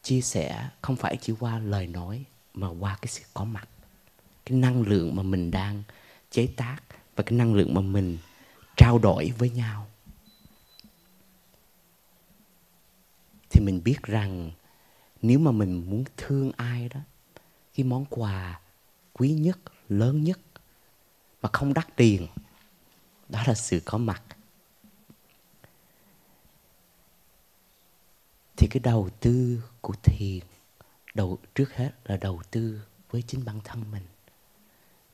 chia 0.01 0.21
sẻ 0.21 0.69
không 0.81 0.95
phải 0.95 1.17
chỉ 1.21 1.33
qua 1.39 1.59
lời 1.59 1.88
nói 1.88 2.25
mà 2.53 2.67
qua 2.67 2.97
cái 3.01 3.07
sự 3.07 3.23
có 3.33 3.43
mặt. 3.43 3.69
Cái 4.45 4.57
năng 4.57 4.81
lượng 4.81 5.15
mà 5.15 5.23
mình 5.23 5.51
đang 5.51 5.83
chế 6.31 6.47
tác 6.57 6.77
và 7.15 7.23
cái 7.23 7.38
năng 7.38 7.53
lượng 7.53 7.73
mà 7.73 7.81
mình 7.81 8.17
trao 8.77 8.99
đổi 8.99 9.33
với 9.38 9.49
nhau. 9.49 9.88
Thì 13.60 13.65
mình 13.65 13.84
biết 13.84 14.04
rằng 14.04 14.52
nếu 15.22 15.39
mà 15.39 15.52
mình 15.52 15.89
muốn 15.89 16.04
thương 16.17 16.52
ai 16.58 16.89
đó, 16.89 17.00
cái 17.76 17.84
món 17.84 18.06
quà 18.10 18.62
quý 19.13 19.34
nhất, 19.34 19.60
lớn 19.89 20.24
nhất 20.24 20.39
mà 21.41 21.50
không 21.54 21.74
đắt 21.74 21.95
tiền, 21.95 22.28
đó 23.30 23.43
là 23.48 23.54
sự 23.54 23.82
có 23.86 23.98
mặt. 23.98 24.24
Thì 28.58 28.67
cái 28.72 28.80
đầu 28.80 29.10
tư 29.19 29.63
của 29.82 29.93
thiền, 30.04 30.39
đầu, 31.13 31.38
trước 31.56 31.74
hết 31.74 31.91
là 32.06 32.17
đầu 32.17 32.41
tư 32.52 32.82
với 33.10 33.22
chính 33.22 33.45
bản 33.45 33.60
thân 33.63 33.91
mình, 33.91 34.04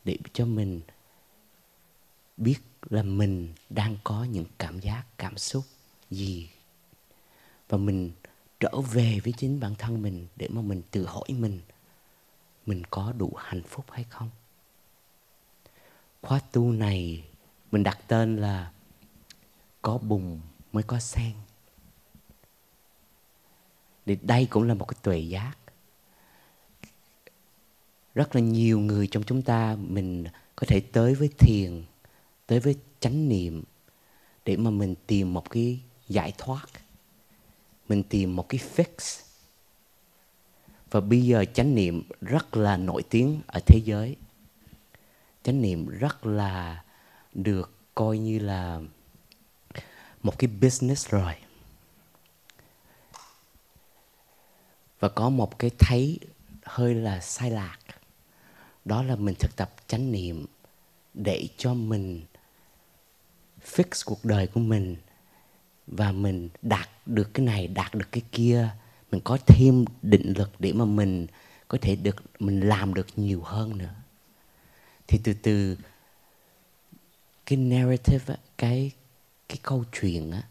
để 0.04 0.18
cho 0.32 0.46
mình 0.46 0.80
biết 2.36 2.58
là 2.90 3.02
mình 3.02 3.54
đang 3.70 3.96
có 4.04 4.24
những 4.24 4.46
cảm 4.58 4.80
giác, 4.80 5.04
cảm 5.18 5.38
xúc 5.38 5.64
gì. 6.10 6.50
Và 7.68 7.78
mình 7.78 8.12
trở 8.60 8.80
về 8.92 9.20
với 9.24 9.32
chính 9.36 9.60
bản 9.60 9.74
thân 9.74 10.02
mình 10.02 10.26
để 10.36 10.48
mà 10.48 10.62
mình 10.62 10.82
tự 10.90 11.06
hỏi 11.06 11.28
mình 11.28 11.60
mình 12.66 12.82
có 12.90 13.12
đủ 13.18 13.32
hạnh 13.36 13.62
phúc 13.62 13.84
hay 13.90 14.04
không? 14.04 14.30
Khóa 16.22 16.40
tu 16.52 16.72
này 16.72 17.24
mình 17.72 17.82
đặt 17.82 17.98
tên 18.08 18.36
là 18.36 18.72
có 19.82 19.98
bùn 19.98 20.40
mới 20.72 20.82
có 20.82 20.98
sen. 20.98 21.32
Thì 24.06 24.18
đây 24.22 24.46
cũng 24.50 24.62
là 24.62 24.74
một 24.74 24.84
cái 24.84 24.98
tuệ 25.02 25.18
giác. 25.18 25.54
Rất 28.14 28.34
là 28.34 28.40
nhiều 28.40 28.78
người 28.78 29.08
trong 29.10 29.22
chúng 29.22 29.42
ta 29.42 29.76
mình 29.80 30.24
có 30.56 30.66
thể 30.68 30.80
tới 30.80 31.14
với 31.14 31.28
thiền, 31.38 31.84
tới 32.46 32.60
với 32.60 32.76
chánh 33.00 33.28
niệm 33.28 33.64
để 34.44 34.56
mà 34.56 34.70
mình 34.70 34.94
tìm 35.06 35.34
một 35.34 35.50
cái 35.50 35.80
giải 36.08 36.32
thoát 36.38 36.66
mình 37.88 38.02
tìm 38.02 38.36
một 38.36 38.48
cái 38.48 38.60
fix. 38.76 39.20
Và 40.90 41.00
bây 41.00 41.22
giờ 41.22 41.44
chánh 41.54 41.74
niệm 41.74 42.02
rất 42.20 42.56
là 42.56 42.76
nổi 42.76 43.02
tiếng 43.10 43.40
ở 43.46 43.60
thế 43.66 43.80
giới. 43.84 44.16
Chánh 45.42 45.62
niệm 45.62 45.88
rất 45.88 46.26
là 46.26 46.84
được 47.34 47.72
coi 47.94 48.18
như 48.18 48.38
là 48.38 48.80
một 50.22 50.38
cái 50.38 50.50
business 50.60 51.08
rồi. 51.08 51.34
Và 55.00 55.08
có 55.08 55.30
một 55.30 55.58
cái 55.58 55.70
thấy 55.78 56.18
hơi 56.62 56.94
là 56.94 57.20
sai 57.20 57.50
lạc. 57.50 57.78
Đó 58.84 59.02
là 59.02 59.16
mình 59.16 59.34
thực 59.38 59.56
tập 59.56 59.74
chánh 59.86 60.12
niệm 60.12 60.46
để 61.14 61.48
cho 61.56 61.74
mình 61.74 62.22
fix 63.66 64.02
cuộc 64.04 64.24
đời 64.24 64.46
của 64.46 64.60
mình 64.60 64.96
và 65.86 66.12
mình 66.12 66.48
đạt 66.62 66.88
được 67.06 67.34
cái 67.34 67.46
này 67.46 67.66
đạt 67.66 67.94
được 67.94 68.06
cái 68.12 68.22
kia. 68.32 68.68
Mình 69.10 69.20
có 69.24 69.38
thêm 69.46 69.84
định 70.02 70.32
lực 70.36 70.50
để 70.58 70.72
mà 70.72 70.84
mình 70.84 71.26
có 71.68 71.78
thể 71.80 71.96
được 71.96 72.16
mình 72.38 72.60
làm 72.60 72.94
được 72.94 73.06
nhiều 73.16 73.42
hơn 73.42 73.78
nữa. 73.78 73.94
Thì 75.06 75.20
từ 75.24 75.34
từ 75.42 75.76
cái 77.46 77.58
narrative 77.58 78.36
cái 78.58 78.90
cái 79.48 79.58
câu 79.62 79.84
chuyện 80.00 80.30
á, 80.30 80.42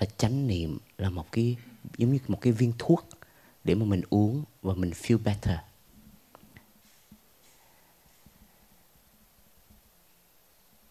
là 0.00 0.06
chánh 0.16 0.46
niệm 0.46 0.78
là 0.98 1.10
một 1.10 1.32
cái 1.32 1.56
giống 1.98 2.12
như 2.12 2.18
một 2.28 2.40
cái 2.40 2.52
viên 2.52 2.72
thuốc 2.78 3.08
để 3.64 3.74
mà 3.74 3.84
mình 3.84 4.02
uống 4.10 4.44
và 4.62 4.74
mình 4.74 4.90
feel 4.90 5.18
better. 5.18 5.58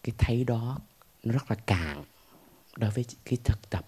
Cái 0.02 0.14
thấy 0.18 0.44
đó 0.44 0.78
nó 1.22 1.32
rất 1.32 1.50
là 1.50 1.56
cạn 1.66 2.04
đối 2.78 2.90
với 2.90 3.04
cái 3.24 3.38
thực 3.44 3.70
tập 3.70 3.86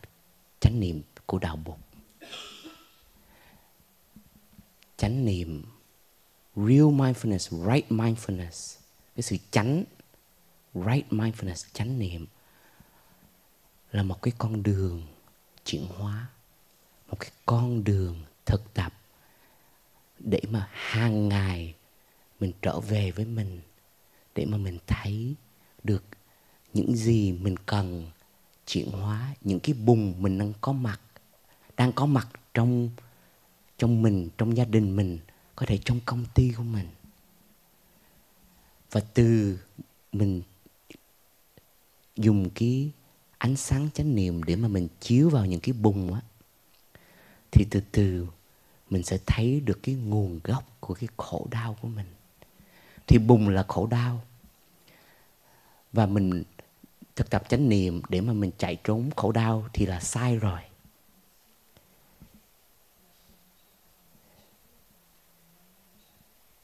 chánh 0.61 0.81
niệm 0.81 1.03
của 1.26 1.38
đạo 1.38 1.59
Phật, 1.64 1.76
Chánh 4.96 5.24
niệm, 5.24 5.64
real 6.57 6.85
mindfulness, 6.85 7.72
right 7.72 7.92
mindfulness, 7.92 8.79
cái 9.16 9.22
sự 9.22 9.37
chánh, 9.50 9.85
right 10.74 11.07
mindfulness, 11.11 11.66
chánh 11.72 11.98
niệm 11.98 12.26
là 13.90 14.03
một 14.03 14.22
cái 14.22 14.33
con 14.38 14.62
đường 14.62 15.07
chuyển 15.64 15.87
hóa, 15.87 16.26
một 17.09 17.16
cái 17.20 17.31
con 17.46 17.85
đường 17.85 18.24
thực 18.46 18.74
tập 18.74 18.92
để 20.18 20.40
mà 20.50 20.68
hàng 20.72 21.29
ngày 21.29 21.74
mình 22.40 22.53
trở 22.62 22.81
về 22.81 23.11
với 23.11 23.24
mình 23.24 23.61
để 24.35 24.44
mà 24.44 24.57
mình 24.57 24.79
thấy 24.87 25.35
được 25.83 26.05
những 26.74 26.96
gì 26.96 27.33
mình 27.33 27.57
cần 27.57 28.11
chuyển 28.71 28.91
hóa 28.91 29.35
những 29.41 29.61
cái 29.61 29.75
bùng 29.75 30.23
mình 30.23 30.39
đang 30.39 30.53
có 30.61 30.73
mặt, 30.73 31.01
đang 31.77 31.93
có 31.93 32.07
mặt 32.07 32.29
trong 32.55 32.91
trong 33.79 34.03
mình, 34.03 34.29
trong 34.39 34.57
gia 34.57 34.65
đình 34.65 34.97
mình, 34.97 35.19
có 35.57 35.67
thể 35.67 35.79
trong 35.85 36.01
công 36.05 36.25
ty 36.35 36.53
của 36.57 36.63
mình. 36.63 36.87
Và 38.91 39.01
từ 39.15 39.59
mình 40.13 40.43
dùng 42.17 42.51
cái 42.51 42.91
ánh 43.39 43.57
sáng 43.57 43.89
chánh 43.95 44.15
niệm 44.15 44.43
để 44.43 44.57
mà 44.57 44.69
mình 44.69 44.89
chiếu 45.01 45.31
vào 45.31 45.47
những 45.47 45.61
cái 45.61 45.73
bùng 45.73 46.15
á, 46.15 46.21
thì 47.51 47.67
từ 47.71 47.81
từ 47.93 48.27
mình 48.91 49.03
sẽ 49.03 49.19
thấy 49.27 49.61
được 49.61 49.81
cái 49.83 49.95
nguồn 49.95 50.41
gốc 50.45 50.77
của 50.81 50.95
cái 50.95 51.09
khổ 51.17 51.47
đau 51.51 51.77
của 51.81 51.89
mình. 51.89 52.07
Thì 53.07 53.19
bùng 53.19 53.49
là 53.49 53.65
khổ 53.69 53.87
đau. 53.87 54.23
Và 55.93 56.07
mình 56.07 56.43
thực 57.21 57.31
tập 57.31 57.49
chánh 57.49 57.69
niệm 57.69 58.03
để 58.09 58.21
mà 58.21 58.33
mình 58.33 58.51
chạy 58.59 58.77
trốn 58.85 59.11
khổ 59.17 59.33
đau 59.33 59.69
thì 59.73 59.87
là 59.87 60.01
sai 60.01 60.37
rồi. 60.37 60.61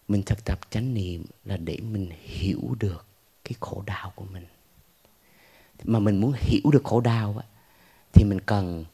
Mình 0.08 0.22
thực 0.22 0.44
tập 0.44 0.60
chánh 0.70 0.94
niệm 0.94 1.24
là 1.44 1.56
để 1.56 1.78
mình 1.82 2.10
hiểu 2.22 2.76
được 2.78 3.06
cái 3.44 3.54
khổ 3.60 3.82
đau 3.86 4.12
của 4.16 4.24
mình. 4.24 4.46
Mà 5.84 5.98
mình 5.98 6.20
muốn 6.20 6.32
hiểu 6.36 6.70
được 6.72 6.84
khổ 6.84 7.00
đau 7.00 7.36
á, 7.38 7.46
thì 8.12 8.24
mình 8.24 8.40
cần 8.46 8.84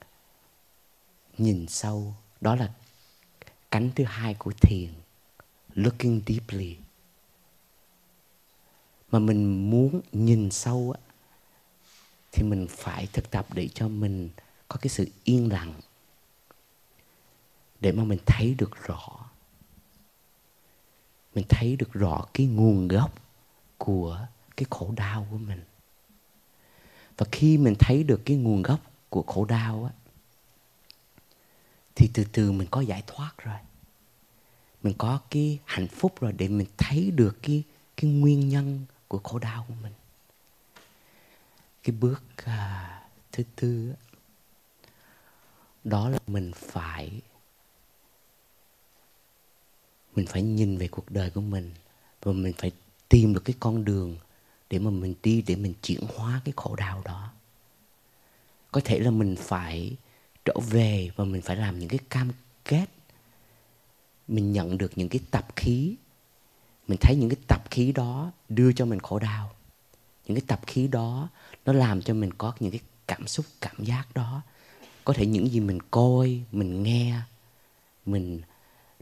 nhìn 1.38 1.66
sâu. 1.68 2.14
Đó 2.40 2.54
là 2.54 2.72
cánh 3.70 3.90
thứ 3.94 4.04
hai 4.04 4.34
của 4.34 4.52
thiền 4.60 4.88
looking 5.74 6.20
deeply. 6.26 6.76
Mà 9.10 9.18
mình 9.18 9.70
muốn 9.70 10.00
nhìn 10.12 10.50
sâu 10.50 10.94
á, 10.98 11.11
thì 12.32 12.42
mình 12.42 12.66
phải 12.70 13.08
thực 13.12 13.30
tập 13.30 13.46
để 13.54 13.68
cho 13.74 13.88
mình 13.88 14.30
có 14.68 14.76
cái 14.76 14.88
sự 14.88 15.08
yên 15.24 15.52
lặng 15.52 15.74
để 17.80 17.92
mà 17.92 18.04
mình 18.04 18.18
thấy 18.26 18.54
được 18.58 18.70
rõ. 18.86 19.30
Mình 21.34 21.44
thấy 21.48 21.76
được 21.76 21.92
rõ 21.92 22.26
cái 22.34 22.46
nguồn 22.46 22.88
gốc 22.88 23.14
của 23.78 24.26
cái 24.56 24.66
khổ 24.70 24.92
đau 24.96 25.26
của 25.30 25.38
mình. 25.38 25.64
Và 27.16 27.26
khi 27.32 27.58
mình 27.58 27.74
thấy 27.78 28.02
được 28.02 28.22
cái 28.24 28.36
nguồn 28.36 28.62
gốc 28.62 28.80
của 29.08 29.22
khổ 29.22 29.44
đau 29.44 29.84
á, 29.84 29.92
thì 31.94 32.10
từ 32.14 32.24
từ 32.32 32.52
mình 32.52 32.68
có 32.70 32.80
giải 32.80 33.02
thoát 33.06 33.32
rồi. 33.38 33.58
Mình 34.82 34.94
có 34.98 35.20
cái 35.30 35.58
hạnh 35.64 35.88
phúc 35.88 36.20
rồi 36.20 36.32
để 36.32 36.48
mình 36.48 36.66
thấy 36.76 37.10
được 37.10 37.38
cái 37.42 37.62
cái 37.96 38.10
nguyên 38.10 38.48
nhân 38.48 38.86
của 39.08 39.18
khổ 39.18 39.38
đau 39.38 39.64
của 39.68 39.74
mình 39.82 39.92
cái 41.82 41.96
bước 42.00 42.22
à, 42.44 43.02
thứ 43.32 43.42
tư 43.56 43.94
đó 45.84 46.08
là 46.08 46.18
mình 46.26 46.52
phải 46.54 47.20
mình 50.14 50.26
phải 50.26 50.42
nhìn 50.42 50.78
về 50.78 50.88
cuộc 50.88 51.10
đời 51.10 51.30
của 51.30 51.40
mình 51.40 51.70
và 52.22 52.32
mình 52.32 52.52
phải 52.58 52.72
tìm 53.08 53.34
được 53.34 53.44
cái 53.44 53.54
con 53.60 53.84
đường 53.84 54.16
để 54.70 54.78
mà 54.78 54.90
mình 54.90 55.14
đi 55.22 55.42
để 55.46 55.56
mình 55.56 55.74
chuyển 55.82 56.00
hóa 56.16 56.40
cái 56.44 56.52
khổ 56.56 56.76
đau 56.76 57.02
đó. 57.04 57.32
Có 58.70 58.80
thể 58.84 58.98
là 58.98 59.10
mình 59.10 59.36
phải 59.38 59.96
trở 60.44 60.54
về 60.70 61.10
và 61.16 61.24
mình 61.24 61.42
phải 61.42 61.56
làm 61.56 61.78
những 61.78 61.88
cái 61.88 61.98
cam 62.10 62.30
kết. 62.64 62.86
Mình 64.28 64.52
nhận 64.52 64.78
được 64.78 64.92
những 64.96 65.08
cái 65.08 65.20
tập 65.30 65.46
khí. 65.56 65.96
Mình 66.88 66.98
thấy 67.00 67.16
những 67.16 67.28
cái 67.28 67.38
tập 67.48 67.70
khí 67.70 67.92
đó 67.92 68.32
đưa 68.48 68.72
cho 68.72 68.84
mình 68.84 69.00
khổ 69.00 69.18
đau. 69.18 69.54
Những 70.26 70.36
cái 70.36 70.44
tập 70.46 70.60
khí 70.66 70.88
đó 70.88 71.28
nó 71.64 71.72
làm 71.72 72.02
cho 72.02 72.14
mình 72.14 72.32
có 72.32 72.52
những 72.60 72.70
cái 72.70 72.80
cảm 73.06 73.26
xúc, 73.26 73.46
cảm 73.60 73.84
giác 73.84 74.04
đó. 74.14 74.42
Có 75.04 75.12
thể 75.12 75.26
những 75.26 75.48
gì 75.48 75.60
mình 75.60 75.78
coi, 75.90 76.42
mình 76.52 76.82
nghe, 76.82 77.20
mình 78.06 78.42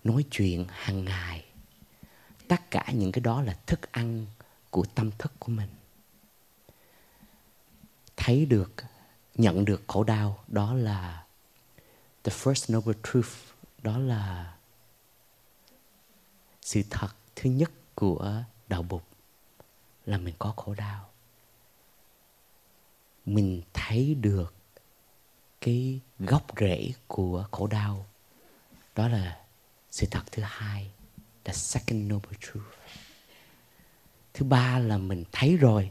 nói 0.04 0.24
chuyện 0.30 0.66
hàng 0.68 1.04
ngày. 1.04 1.44
Tất 2.48 2.70
cả 2.70 2.84
những 2.92 3.12
cái 3.12 3.20
đó 3.20 3.42
là 3.42 3.58
thức 3.66 3.92
ăn 3.92 4.26
của 4.70 4.84
tâm 4.94 5.10
thức 5.18 5.32
của 5.38 5.52
mình. 5.52 5.68
Thấy 8.16 8.46
được, 8.46 8.72
nhận 9.34 9.64
được 9.64 9.82
khổ 9.86 10.04
đau, 10.04 10.38
đó 10.48 10.74
là 10.74 11.24
the 12.24 12.32
first 12.32 12.74
noble 12.74 12.94
truth. 13.02 13.32
Đó 13.82 13.98
là 13.98 14.54
sự 16.62 16.82
thật 16.90 17.08
thứ 17.36 17.50
nhất 17.50 17.70
của 17.94 18.42
đạo 18.68 18.82
Bụt 18.82 19.02
là 20.06 20.18
mình 20.18 20.34
có 20.38 20.52
khổ 20.56 20.74
đau 20.74 21.09
mình 23.34 23.62
thấy 23.72 24.14
được 24.14 24.54
cái 25.60 26.00
gốc 26.18 26.46
rễ 26.60 26.92
của 27.06 27.46
khổ 27.50 27.66
đau. 27.66 28.06
Đó 28.96 29.08
là 29.08 29.40
sự 29.90 30.06
thật 30.10 30.22
thứ 30.32 30.42
hai, 30.46 30.90
the 31.44 31.52
second 31.52 32.12
noble 32.12 32.38
truth. 32.40 32.66
Thứ 34.34 34.44
ba 34.44 34.78
là 34.78 34.98
mình 34.98 35.24
thấy 35.32 35.56
rồi, 35.56 35.90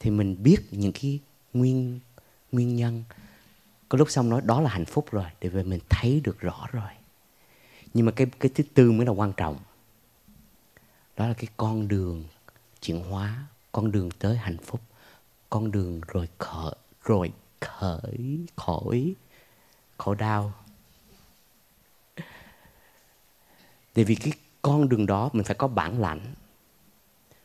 thì 0.00 0.10
mình 0.10 0.42
biết 0.42 0.58
những 0.70 0.92
cái 0.92 1.20
nguyên 1.52 2.00
nguyên 2.52 2.76
nhân. 2.76 3.04
Có 3.88 3.98
lúc 3.98 4.10
xong 4.10 4.28
nói, 4.28 4.40
đó 4.44 4.60
là 4.60 4.70
hạnh 4.70 4.84
phúc 4.84 5.10
rồi, 5.10 5.26
để 5.40 5.48
về 5.48 5.62
mình 5.62 5.80
thấy 5.88 6.20
được 6.24 6.40
rõ 6.40 6.66
rồi. 6.72 6.90
Nhưng 7.94 8.06
mà 8.06 8.12
cái 8.12 8.26
cái 8.40 8.50
thứ 8.54 8.64
tư 8.74 8.92
mới 8.92 9.06
là 9.06 9.12
quan 9.12 9.32
trọng. 9.32 9.58
Đó 11.16 11.28
là 11.28 11.34
cái 11.34 11.48
con 11.56 11.88
đường 11.88 12.24
chuyển 12.80 13.04
hóa, 13.04 13.46
con 13.72 13.92
đường 13.92 14.10
tới 14.10 14.36
hạnh 14.36 14.58
phúc 14.58 14.80
con 15.50 15.70
đường 15.70 16.00
rồi 16.00 16.28
khởi 16.38 16.74
rồi 17.02 17.32
khởi 17.60 18.46
khỏi 18.56 19.14
khổ 19.96 20.14
đau. 20.14 20.52
Tại 23.94 24.04
vì 24.04 24.14
cái 24.14 24.32
con 24.62 24.88
đường 24.88 25.06
đó 25.06 25.30
mình 25.32 25.44
phải 25.44 25.56
có 25.56 25.68
bản 25.68 26.00
lãnh 26.00 26.34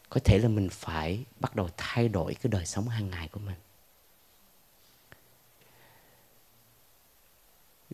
có 0.09 0.19
thể 0.23 0.37
là 0.37 0.47
mình 0.47 0.69
phải 0.71 1.25
bắt 1.39 1.55
đầu 1.55 1.69
thay 1.77 2.09
đổi 2.09 2.35
cái 2.35 2.49
đời 2.51 2.65
sống 2.65 2.87
hàng 2.87 3.09
ngày 3.09 3.27
của 3.27 3.39
mình. 3.39 3.55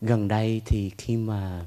Gần 0.02 0.28
đây 0.28 0.62
thì 0.66 0.92
khi 0.98 1.18
mà 1.18 1.66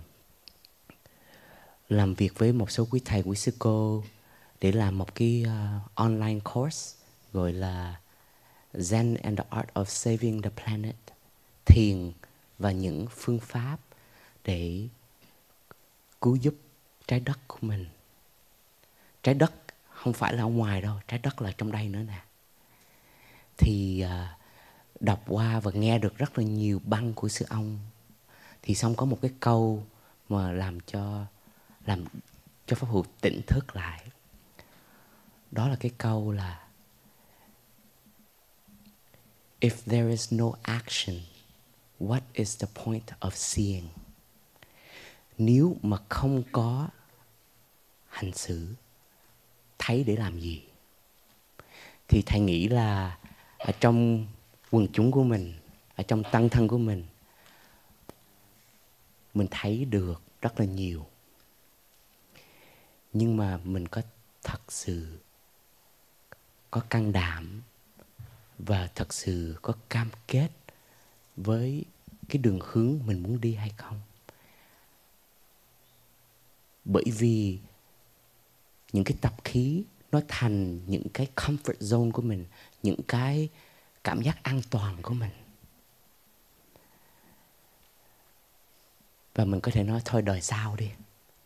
làm 1.88 2.14
việc 2.14 2.38
với 2.38 2.52
một 2.52 2.70
số 2.70 2.86
quý 2.90 3.00
thầy 3.04 3.22
quý 3.22 3.36
sư 3.36 3.52
cô 3.58 4.04
để 4.60 4.72
làm 4.72 4.98
một 4.98 5.14
cái 5.14 5.44
uh, 5.46 5.94
online 5.94 6.40
course 6.44 6.96
gọi 7.32 7.52
là 7.52 8.00
Zen 8.74 9.16
and 9.22 9.38
the 9.38 9.44
Art 9.50 9.68
of 9.74 9.84
Saving 9.84 10.42
the 10.42 10.50
Planet, 10.50 10.96
thiền 11.64 12.12
và 12.58 12.72
những 12.72 13.06
phương 13.10 13.40
pháp 13.40 13.78
để 14.44 14.88
cứu 16.20 16.36
giúp 16.36 16.54
trái 17.06 17.20
đất 17.20 17.38
của 17.46 17.58
mình. 17.60 17.86
Trái 19.22 19.34
đất 19.34 19.52
không 19.90 20.12
phải 20.12 20.32
là 20.32 20.42
ở 20.42 20.46
ngoài 20.46 20.80
đâu, 20.80 21.00
trái 21.08 21.18
đất 21.18 21.42
là 21.42 21.52
trong 21.52 21.72
đây 21.72 21.88
nữa 21.88 22.02
nè. 22.06 22.22
Thì 23.56 24.00
à, 24.00 24.38
đọc 25.00 25.22
qua 25.26 25.60
và 25.60 25.70
nghe 25.74 25.98
được 25.98 26.18
rất 26.18 26.38
là 26.38 26.44
nhiều 26.44 26.80
băng 26.84 27.14
của 27.14 27.28
sư 27.28 27.46
ông. 27.48 27.78
Thì 28.62 28.74
xong 28.74 28.94
có 28.94 29.06
một 29.06 29.18
cái 29.22 29.30
câu 29.40 29.86
mà 30.28 30.52
làm 30.52 30.80
cho 30.80 31.24
làm 31.86 32.04
cho 32.66 32.76
pháp 32.76 32.88
hữu 32.90 33.04
tỉnh 33.20 33.40
thức 33.46 33.76
lại. 33.76 34.02
Đó 35.50 35.68
là 35.68 35.76
cái 35.76 35.92
câu 35.98 36.32
là 36.32 36.61
if 39.62 39.84
there 39.86 40.10
is 40.10 40.32
no 40.32 40.52
action, 40.62 41.20
what 42.00 42.20
is 42.32 42.58
the 42.58 42.66
point 42.84 43.04
of 43.20 43.30
seeing? 43.30 43.88
Nếu 45.38 45.76
mà 45.82 45.98
không 46.08 46.42
có 46.52 46.88
hành 48.08 48.32
xử, 48.32 48.74
thấy 49.78 50.04
để 50.04 50.16
làm 50.16 50.40
gì? 50.40 50.62
Thì 52.08 52.22
thầy 52.26 52.40
nghĩ 52.40 52.68
là 52.68 53.18
ở 53.58 53.72
trong 53.80 54.26
quần 54.70 54.86
chúng 54.92 55.10
của 55.10 55.22
mình, 55.22 55.54
ở 55.96 56.02
trong 56.02 56.22
tăng 56.32 56.48
thân 56.48 56.68
của 56.68 56.78
mình 56.78 57.04
mình 59.34 59.46
thấy 59.50 59.84
được 59.84 60.22
rất 60.40 60.60
là 60.60 60.66
nhiều. 60.66 61.06
Nhưng 63.12 63.36
mà 63.36 63.58
mình 63.64 63.88
có 63.88 64.02
thật 64.42 64.72
sự 64.72 65.18
có 66.70 66.80
can 66.90 67.12
đảm 67.12 67.62
và 68.66 68.88
thật 68.94 69.12
sự 69.12 69.56
có 69.62 69.74
cam 69.88 70.10
kết 70.26 70.48
với 71.36 71.84
cái 72.28 72.38
đường 72.42 72.58
hướng 72.62 72.98
mình 73.06 73.22
muốn 73.22 73.40
đi 73.40 73.54
hay 73.54 73.72
không? 73.76 74.00
Bởi 76.84 77.04
vì 77.18 77.58
những 78.92 79.04
cái 79.04 79.16
tập 79.20 79.34
khí 79.44 79.84
nó 80.12 80.20
thành 80.28 80.80
những 80.86 81.08
cái 81.14 81.28
comfort 81.36 81.78
zone 81.80 82.12
của 82.12 82.22
mình, 82.22 82.44
những 82.82 83.00
cái 83.08 83.48
cảm 84.04 84.22
giác 84.22 84.42
an 84.42 84.62
toàn 84.70 85.02
của 85.02 85.14
mình. 85.14 85.30
Và 89.34 89.44
mình 89.44 89.60
có 89.60 89.72
thể 89.74 89.82
nói, 89.82 90.00
thôi 90.04 90.22
đời 90.22 90.40
sau 90.40 90.76
đi, 90.76 90.90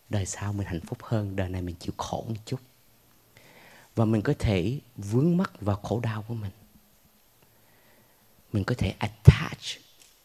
đời 0.09 0.27
sau 0.27 0.53
mình 0.53 0.67
hạnh 0.67 0.81
phúc 0.81 0.99
hơn, 1.03 1.37
đời 1.37 1.49
này 1.49 1.63
mình 1.63 1.77
chịu 1.79 1.95
khổ 1.97 2.25
một 2.29 2.35
chút. 2.47 2.61
Và 3.95 4.05
mình 4.05 4.23
có 4.23 4.35
thể 4.39 4.81
vướng 4.97 5.37
mắc 5.37 5.61
vào 5.61 5.77
khổ 5.77 6.01
đau 6.01 6.25
của 6.29 6.35
mình 6.35 6.51
mình 8.57 8.65
có 8.65 8.75
thể 8.79 8.95
attach 8.99 9.61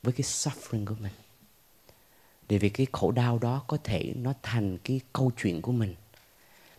với 0.03 0.13
cái 0.13 0.21
suffering 0.21 0.85
của 0.85 0.95
mình. 0.99 1.11
Để 2.49 2.57
vì 2.57 2.69
cái 2.69 2.87
khổ 2.91 3.11
đau 3.11 3.39
đó 3.39 3.63
có 3.67 3.77
thể 3.83 4.13
nó 4.15 4.33
thành 4.41 4.77
cái 4.83 5.01
câu 5.13 5.31
chuyện 5.41 5.61
của 5.61 5.71
mình. 5.71 5.95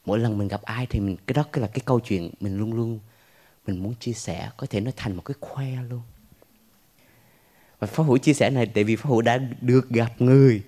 Mỗi 0.06 0.18
lần 0.18 0.38
mình 0.38 0.48
gặp 0.48 0.62
ai 0.62 0.86
thì 0.86 1.00
mình, 1.00 1.16
cái 1.26 1.34
đó 1.34 1.44
là 1.52 1.66
cái 1.66 1.80
câu 1.84 2.00
chuyện 2.00 2.30
mình 2.40 2.58
luôn 2.58 2.74
luôn 2.74 2.98
mình 3.66 3.82
muốn 3.82 3.94
chia 4.00 4.12
sẻ, 4.12 4.50
có 4.56 4.66
thể 4.70 4.80
nó 4.80 4.90
thành 4.96 5.16
một 5.16 5.22
cái 5.24 5.34
khoe 5.40 5.66
luôn. 5.88 6.02
Và 7.78 7.86
phó 7.86 8.02
hữu 8.02 8.18
chia 8.18 8.34
sẻ 8.34 8.50
này, 8.50 8.66
tại 8.66 8.84
vì 8.84 8.96
phó 8.96 9.08
hữu 9.10 9.22
đã 9.22 9.38
được 9.60 9.88
gặp 9.88 10.12
người 10.18 10.62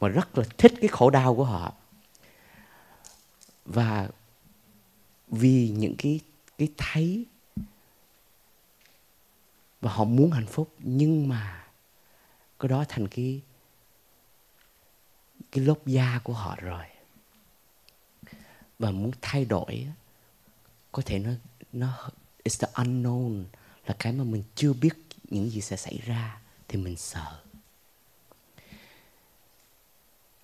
mà 0.00 0.08
rất 0.08 0.38
là 0.38 0.44
thích 0.58 0.74
cái 0.80 0.88
khổ 0.88 1.10
đau 1.10 1.34
của 1.34 1.44
họ. 1.44 1.72
Và 3.64 4.08
vì 5.28 5.68
những 5.68 5.94
cái 5.98 6.20
cái 6.58 6.68
thấy 6.76 7.26
và 9.80 9.92
họ 9.92 10.04
muốn 10.04 10.30
hạnh 10.30 10.46
phúc. 10.46 10.74
Nhưng 10.78 11.28
mà 11.28 11.66
cái 12.58 12.68
đó 12.68 12.84
thành 12.88 13.08
cái 13.08 13.40
cái 15.52 15.64
lốp 15.64 15.86
da 15.86 16.20
của 16.24 16.32
họ 16.32 16.56
rồi. 16.60 16.84
Và 18.78 18.90
muốn 18.90 19.10
thay 19.20 19.44
đổi, 19.44 19.86
có 20.92 21.02
thể 21.06 21.18
nó 21.18 21.30
nó 21.72 22.10
it's 22.44 22.66
the 22.66 22.72
unknown 22.72 23.44
là 23.86 23.96
cái 23.98 24.12
mà 24.12 24.24
mình 24.24 24.44
chưa 24.54 24.72
biết 24.72 24.94
những 25.24 25.50
gì 25.50 25.60
sẽ 25.60 25.76
xảy 25.76 25.98
ra 26.06 26.40
thì 26.68 26.78
mình 26.78 26.96
sợ. 26.96 27.42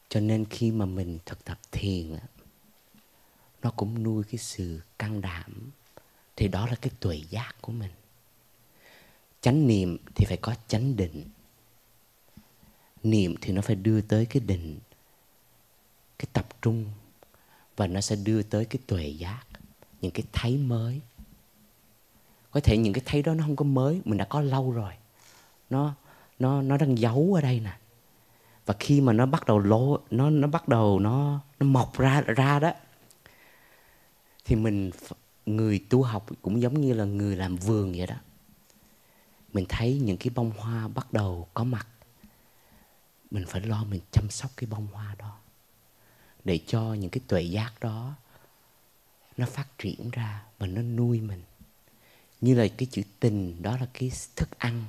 Cho 0.08 0.20
nên 0.20 0.44
khi 0.44 0.70
mà 0.70 0.86
mình 0.86 1.18
thực 1.26 1.44
tập 1.44 1.58
thiền 1.72 2.16
nó 3.62 3.70
cũng 3.70 4.02
nuôi 4.02 4.24
cái 4.24 4.38
sự 4.38 4.80
căng 4.98 5.20
đảm. 5.20 5.70
Thì 6.36 6.48
đó 6.48 6.66
là 6.66 6.74
cái 6.74 6.90
tuệ 7.00 7.16
giác 7.30 7.54
của 7.60 7.72
mình 7.72 7.90
chánh 9.44 9.66
niệm 9.66 9.96
thì 10.14 10.24
phải 10.24 10.36
có 10.36 10.54
chánh 10.68 10.96
định. 10.96 11.24
Niệm 13.02 13.34
thì 13.40 13.52
nó 13.52 13.62
phải 13.62 13.76
đưa 13.76 14.00
tới 14.00 14.26
cái 14.26 14.42
định, 14.46 14.78
cái 16.18 16.26
tập 16.32 16.46
trung, 16.62 16.84
và 17.76 17.86
nó 17.86 18.00
sẽ 18.00 18.16
đưa 18.16 18.42
tới 18.42 18.64
cái 18.64 18.78
tuệ 18.86 19.06
giác, 19.06 19.42
những 20.00 20.10
cái 20.10 20.24
thấy 20.32 20.56
mới. 20.56 21.00
Có 22.50 22.60
thể 22.60 22.76
những 22.76 22.92
cái 22.92 23.02
thấy 23.06 23.22
đó 23.22 23.34
nó 23.34 23.44
không 23.44 23.56
có 23.56 23.64
mới, 23.64 24.00
mình 24.04 24.18
đã 24.18 24.24
có 24.24 24.40
lâu 24.40 24.72
rồi. 24.72 24.92
Nó 25.70 25.94
nó 26.38 26.62
nó 26.62 26.76
đang 26.76 26.98
giấu 26.98 27.34
ở 27.34 27.40
đây 27.40 27.60
nè. 27.60 27.78
Và 28.66 28.74
khi 28.78 29.00
mà 29.00 29.12
nó 29.12 29.26
bắt 29.26 29.46
đầu 29.46 29.58
lô 29.58 30.00
nó 30.10 30.30
nó 30.30 30.48
bắt 30.48 30.68
đầu 30.68 30.98
nó 30.98 31.40
nó 31.60 31.66
mọc 31.66 31.98
ra 31.98 32.20
ra 32.20 32.58
đó, 32.58 32.72
thì 34.44 34.56
mình 34.56 34.90
người 35.46 35.84
tu 35.88 36.02
học 36.02 36.26
cũng 36.42 36.60
giống 36.60 36.80
như 36.80 36.92
là 36.92 37.04
người 37.04 37.36
làm 37.36 37.56
vườn 37.56 37.92
vậy 37.96 38.06
đó 38.06 38.16
mình 39.54 39.66
thấy 39.68 39.98
những 39.98 40.16
cái 40.16 40.30
bông 40.34 40.50
hoa 40.50 40.88
bắt 40.88 41.12
đầu 41.12 41.48
có 41.54 41.64
mặt. 41.64 41.86
Mình 43.30 43.44
phải 43.48 43.60
lo 43.60 43.84
mình 43.84 44.00
chăm 44.10 44.30
sóc 44.30 44.50
cái 44.56 44.68
bông 44.70 44.86
hoa 44.86 45.14
đó. 45.18 45.38
Để 46.44 46.60
cho 46.66 46.94
những 46.94 47.10
cái 47.10 47.20
tuệ 47.26 47.42
giác 47.42 47.72
đó 47.80 48.14
nó 49.36 49.46
phát 49.46 49.66
triển 49.78 50.10
ra 50.10 50.42
và 50.58 50.66
nó 50.66 50.82
nuôi 50.82 51.20
mình. 51.20 51.42
Như 52.40 52.54
là 52.54 52.66
cái 52.76 52.86
chữ 52.90 53.02
tình, 53.20 53.62
đó 53.62 53.76
là 53.80 53.86
cái 53.94 54.10
thức 54.36 54.58
ăn. 54.58 54.84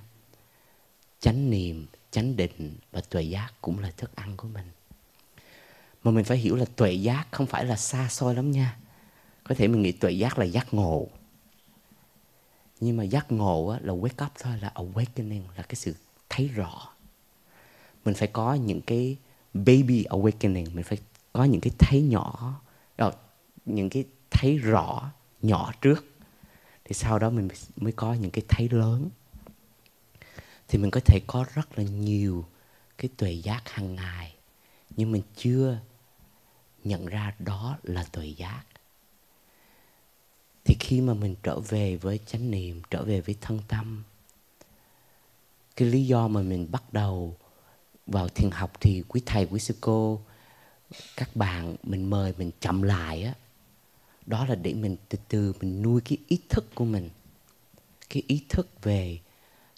Chánh 1.19 1.49
niệm, 1.49 1.85
chánh 2.11 2.35
định 2.35 2.75
và 2.91 3.01
tuệ 3.01 3.21
giác 3.21 3.53
cũng 3.61 3.79
là 3.79 3.91
thức 3.97 4.15
ăn 4.15 4.37
của 4.37 4.47
mình. 4.47 4.71
Mà 6.03 6.11
mình 6.11 6.25
phải 6.25 6.37
hiểu 6.37 6.55
là 6.55 6.65
tuệ 6.75 6.93
giác 6.93 7.27
không 7.31 7.47
phải 7.47 7.65
là 7.65 7.75
xa 7.75 8.09
xôi 8.09 8.35
lắm 8.35 8.51
nha. 8.51 8.77
Có 9.43 9.55
thể 9.55 9.67
mình 9.67 9.81
nghĩ 9.81 9.91
tuệ 9.91 10.11
giác 10.11 10.39
là 10.39 10.45
giác 10.45 10.73
ngộ 10.73 11.07
nhưng 12.79 12.97
mà 12.97 13.03
giác 13.03 13.31
ngộ 13.31 13.67
á, 13.67 13.79
là 13.81 13.93
wake 13.93 14.25
up 14.25 14.31
thôi 14.39 14.57
là 14.61 14.71
awakening 14.75 15.41
là 15.57 15.63
cái 15.63 15.75
sự 15.75 15.95
thấy 16.29 16.47
rõ. 16.47 16.89
Mình 18.05 18.15
phải 18.15 18.27
có 18.27 18.53
những 18.53 18.81
cái 18.81 19.17
baby 19.53 20.03
awakening 20.03 20.73
mình 20.73 20.83
phải 20.83 20.97
có 21.33 21.43
những 21.43 21.61
cái 21.61 21.71
thấy 21.79 22.01
nhỏ 22.01 22.61
ờ, 22.95 23.11
những 23.65 23.89
cái 23.89 24.05
thấy 24.31 24.57
rõ 24.57 25.11
nhỏ 25.41 25.73
trước. 25.81 26.05
Thì 26.85 26.93
sau 26.93 27.19
đó 27.19 27.29
mình 27.29 27.47
mới 27.75 27.91
có 27.91 28.13
những 28.13 28.31
cái 28.31 28.43
thấy 28.49 28.69
lớn. 28.71 29.09
Thì 30.67 30.77
mình 30.77 30.91
có 30.91 30.99
thể 31.05 31.19
có 31.27 31.45
rất 31.53 31.77
là 31.77 31.83
nhiều 31.83 32.45
cái 32.97 33.09
tuệ 33.17 33.31
giác 33.31 33.69
hàng 33.69 33.95
ngày 33.95 34.35
nhưng 34.97 35.11
mình 35.11 35.21
chưa 35.35 35.79
nhận 36.83 37.05
ra 37.05 37.33
đó 37.39 37.77
là 37.83 38.03
tuệ 38.11 38.25
giác 38.25 38.63
thì 40.65 40.75
khi 40.79 41.01
mà 41.01 41.13
mình 41.13 41.35
trở 41.43 41.59
về 41.59 41.95
với 41.95 42.19
chánh 42.25 42.51
niệm, 42.51 42.81
trở 42.89 43.03
về 43.03 43.21
với 43.21 43.35
thân 43.41 43.59
tâm, 43.67 44.03
cái 45.75 45.87
lý 45.87 46.05
do 46.05 46.27
mà 46.27 46.41
mình 46.41 46.71
bắt 46.71 46.93
đầu 46.93 47.37
vào 48.07 48.29
thiền 48.29 48.51
học 48.51 48.71
thì 48.79 49.03
quý 49.07 49.21
thầy, 49.25 49.45
quý 49.45 49.59
sư 49.59 49.75
cô, 49.81 50.21
các 51.15 51.35
bạn 51.35 51.75
mình 51.83 52.09
mời 52.09 52.33
mình 52.37 52.51
chậm 52.59 52.81
lại 52.81 53.23
á, 53.23 53.33
đó 54.25 54.45
là 54.45 54.55
để 54.55 54.73
mình 54.73 54.97
từ 55.09 55.17
từ 55.27 55.53
mình 55.61 55.81
nuôi 55.81 56.01
cái 56.05 56.17
ý 56.27 56.39
thức 56.49 56.75
của 56.75 56.85
mình, 56.85 57.09
cái 58.09 58.23
ý 58.27 58.45
thức 58.49 58.83
về 58.83 59.19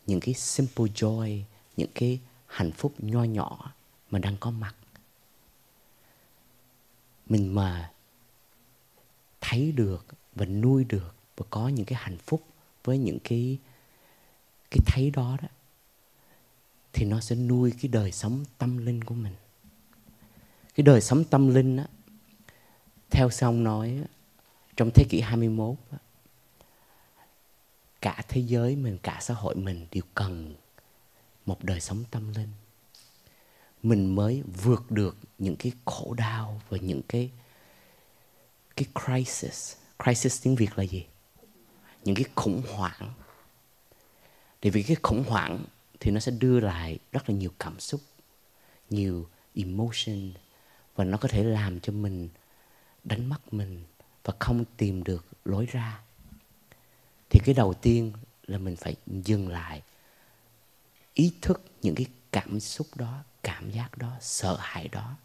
những 0.06 0.20
cái 0.20 0.34
simple 0.34 0.86
joy, 0.86 1.42
những 1.78 1.90
cái 1.96 2.20
hạnh 2.46 2.72
phúc 2.72 2.94
nho 2.98 3.24
nhỏ 3.24 3.74
mà 4.10 4.20
đang 4.20 4.38
có 4.40 4.52
mặt. 4.52 4.76
Mình 7.26 7.56
mà 7.56 7.92
thấy 9.42 9.72
được 9.72 10.06
và 10.38 10.46
nuôi 10.46 10.84
được 10.84 11.16
và 11.38 11.46
có 11.50 11.68
những 11.68 11.86
cái 11.86 12.00
hạnh 12.02 12.18
phúc 12.18 12.44
với 12.84 12.98
những 12.98 13.20
cái 13.24 13.58
cái 14.72 14.80
thấy 14.86 15.10
đó 15.10 15.38
đó, 15.42 15.48
thì 16.94 17.06
nó 17.06 17.20
sẽ 17.20 17.36
nuôi 17.36 17.74
cái 17.82 17.90
đời 17.92 18.12
sống 18.12 18.46
tâm 18.58 18.78
linh 18.78 19.04
của 19.04 19.16
mình. 19.16 19.34
Cái 20.76 20.84
đời 20.84 21.02
sống 21.02 21.24
tâm 21.24 21.48
linh 21.56 21.78
á, 21.78 21.86
theo 23.10 23.30
xong 23.30 23.64
nói 23.64 24.04
trong 24.76 24.90
thế 24.96 25.06
kỷ 25.10 25.22
21 25.22 25.76
cả 28.02 28.24
thế 28.28 28.42
giới 28.42 28.76
mình, 28.76 28.98
cả 29.04 29.18
xã 29.22 29.34
hội 29.34 29.56
mình 29.56 29.88
đều 29.92 30.04
cần 30.14 30.56
một 31.46 31.64
đời 31.64 31.80
sống 31.80 32.04
tâm 32.12 32.34
linh. 32.34 32.50
Mình 33.84 34.16
mới 34.16 34.44
vượt 34.64 34.92
được 34.92 35.18
những 35.38 35.56
cái 35.56 35.72
khổ 35.86 36.14
đau 36.14 36.62
và 36.70 36.78
những 36.78 37.02
cái 37.08 37.32
cái 38.76 38.86
crisis 39.06 39.76
crisis 40.04 40.43
tiếng 40.43 40.56
việt 40.56 40.78
là 40.78 40.84
gì? 40.84 41.06
Những 42.04 42.16
cái 42.16 42.26
khủng 42.36 42.62
hoảng. 42.74 43.14
Để 44.62 44.70
vì 44.70 44.84
cái 44.84 44.98
khủng 45.04 45.24
hoảng 45.28 45.66
thì 46.00 46.12
nó 46.12 46.20
sẽ 46.20 46.32
đưa 46.32 46.60
lại 46.60 47.00
rất 47.12 47.30
là 47.30 47.36
nhiều 47.36 47.52
cảm 47.60 47.80
xúc, 47.80 48.02
nhiều 48.89 49.28
emotion, 49.56 50.34
và 50.95 51.04
nó 51.04 51.18
có 51.18 51.28
thể 51.28 51.43
làm 51.43 51.80
cho 51.80 51.93
mình 51.93 52.30
đánh 53.04 53.30
mất 53.30 53.54
mình 53.54 53.84
và 54.24 54.34
không 54.39 54.66
tìm 54.78 55.04
được 55.04 55.26
lối 55.45 55.66
ra. 55.66 56.02
Thì 57.30 57.39
cái 57.45 57.56
đầu 57.56 57.74
tiên 57.74 58.14
là 58.48 58.58
mình 58.58 58.76
phải 58.76 58.95
dừng 59.08 59.50
lại, 59.50 59.82
ý 61.14 61.34
thức 61.41 61.64
những 61.82 61.95
cái 61.95 62.06
cảm 62.32 62.60
xúc 62.60 62.88
đó, 62.95 63.24
cảm 63.43 63.72
giác 63.72 63.98
đó, 63.98 64.12
sợ 64.22 64.58
hãi 64.60 64.88
đó, 64.88 65.16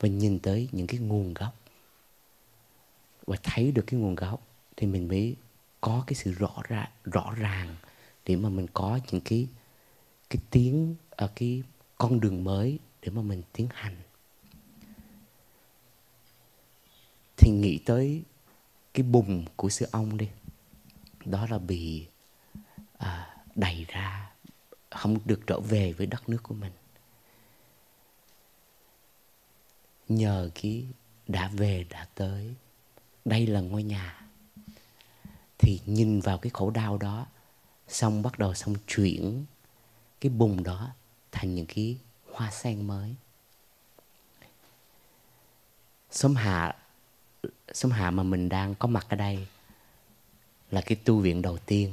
và 0.00 0.08
nhìn 0.08 0.38
tới 0.38 0.68
những 0.72 0.86
cái 0.86 1.00
nguồn 1.00 1.34
gốc 1.34 1.54
và 3.26 3.36
thấy 3.42 3.72
được 3.72 3.84
cái 3.86 4.00
nguồn 4.00 4.14
gốc 4.14 4.46
thì 4.76 4.86
mình 4.86 5.08
mới 5.08 5.36
có 5.80 6.04
cái 6.06 6.14
sự 6.14 6.32
rõ 6.32 6.62
ra 6.68 6.90
rõ 7.04 7.34
ràng 7.36 7.76
để 8.26 8.36
mà 8.36 8.48
mình 8.48 8.66
có 8.72 8.98
những 9.10 9.20
cái 9.20 9.48
cái 10.30 10.42
tiếng 10.50 10.94
ở 11.10 11.30
cái 11.34 11.62
con 11.98 12.20
đường 12.20 12.44
mới 12.44 12.78
để 13.02 13.10
mà 13.10 13.22
mình 13.22 13.42
tiến 13.52 13.68
hành. 13.72 13.96
Thì 17.36 17.50
nghĩ 17.50 17.78
tới 17.78 18.22
cái 18.94 19.02
bùng 19.02 19.44
của 19.56 19.68
sư 19.68 19.86
ông 19.90 20.16
đi 20.16 20.28
đó 21.24 21.46
là 21.50 21.58
bị 21.58 22.06
à, 22.98 23.36
đầy 23.54 23.86
ra 23.88 24.30
không 24.90 25.18
được 25.24 25.40
trở 25.46 25.60
về 25.60 25.92
với 25.92 26.06
đất 26.06 26.28
nước 26.28 26.42
của 26.42 26.54
mình. 26.54 26.72
Nhờ 30.08 30.50
cái 30.54 30.86
đã 31.28 31.48
về 31.48 31.84
đã 31.90 32.08
tới 32.14 32.54
đây 33.24 33.46
là 33.46 33.60
ngôi 33.60 33.82
nhà. 33.82 34.20
Thì 35.58 35.80
nhìn 35.86 36.20
vào 36.20 36.38
cái 36.38 36.50
khổ 36.54 36.70
đau 36.70 36.98
đó, 36.98 37.26
xong 37.88 38.22
bắt 38.22 38.38
đầu 38.38 38.54
xong 38.54 38.74
chuyển 38.86 39.44
cái 40.20 40.30
bùng 40.30 40.62
đó 40.62 40.90
thành 41.32 41.54
những 41.54 41.66
cái 41.66 41.98
hoa 42.32 42.50
sen 42.50 42.86
mới. 42.86 43.14
Sớm 46.10 46.34
hạ 46.34 46.76
sớm 47.72 47.90
hạ 47.92 48.10
mà 48.10 48.22
mình 48.22 48.48
đang 48.48 48.74
có 48.74 48.88
mặt 48.88 49.06
ở 49.08 49.16
đây 49.16 49.46
là 50.70 50.80
cái 50.80 50.96
tu 51.04 51.18
viện 51.18 51.42
đầu 51.42 51.58
tiên 51.58 51.92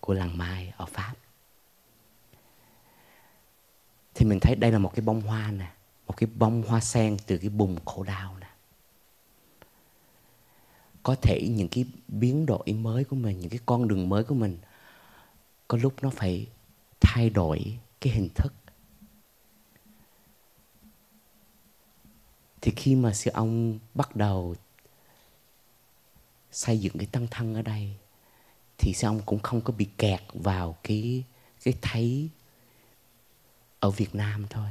của 0.00 0.14
làng 0.14 0.38
mai 0.38 0.72
ở 0.76 0.86
pháp. 0.86 1.14
Thì 4.14 4.26
mình 4.26 4.38
thấy 4.40 4.54
đây 4.54 4.72
là 4.72 4.78
một 4.78 4.92
cái 4.94 5.00
bông 5.00 5.20
hoa 5.20 5.50
nè, 5.50 5.72
một 6.06 6.16
cái 6.16 6.28
bông 6.34 6.62
hoa 6.62 6.80
sen 6.80 7.16
từ 7.26 7.38
cái 7.38 7.50
bùng 7.50 7.84
khổ 7.84 8.02
đau 8.02 8.36
nè 8.40 8.47
có 11.08 11.14
thể 11.14 11.48
những 11.48 11.68
cái 11.68 11.84
biến 12.08 12.46
đổi 12.46 12.72
mới 12.72 13.04
của 13.04 13.16
mình, 13.16 13.40
những 13.40 13.50
cái 13.50 13.60
con 13.66 13.88
đường 13.88 14.08
mới 14.08 14.24
của 14.24 14.34
mình, 14.34 14.58
có 15.68 15.78
lúc 15.78 15.94
nó 16.02 16.10
phải 16.10 16.46
thay 17.00 17.30
đổi 17.30 17.78
cái 18.00 18.12
hình 18.12 18.28
thức. 18.34 18.52
Thì 22.60 22.72
khi 22.76 22.94
mà 22.94 23.12
sư 23.12 23.30
ông 23.34 23.78
bắt 23.94 24.16
đầu 24.16 24.54
xây 26.52 26.78
dựng 26.78 26.98
cái 26.98 27.06
tăng 27.06 27.26
thân 27.30 27.54
ở 27.54 27.62
đây, 27.62 27.96
thì 28.78 28.92
sư 28.94 29.06
ông 29.06 29.20
cũng 29.26 29.38
không 29.38 29.60
có 29.60 29.72
bị 29.72 29.88
kẹt 29.98 30.20
vào 30.32 30.76
cái 30.82 31.24
cái 31.64 31.74
thấy 31.82 32.28
ở 33.80 33.90
Việt 33.90 34.14
Nam 34.14 34.46
thôi. 34.50 34.70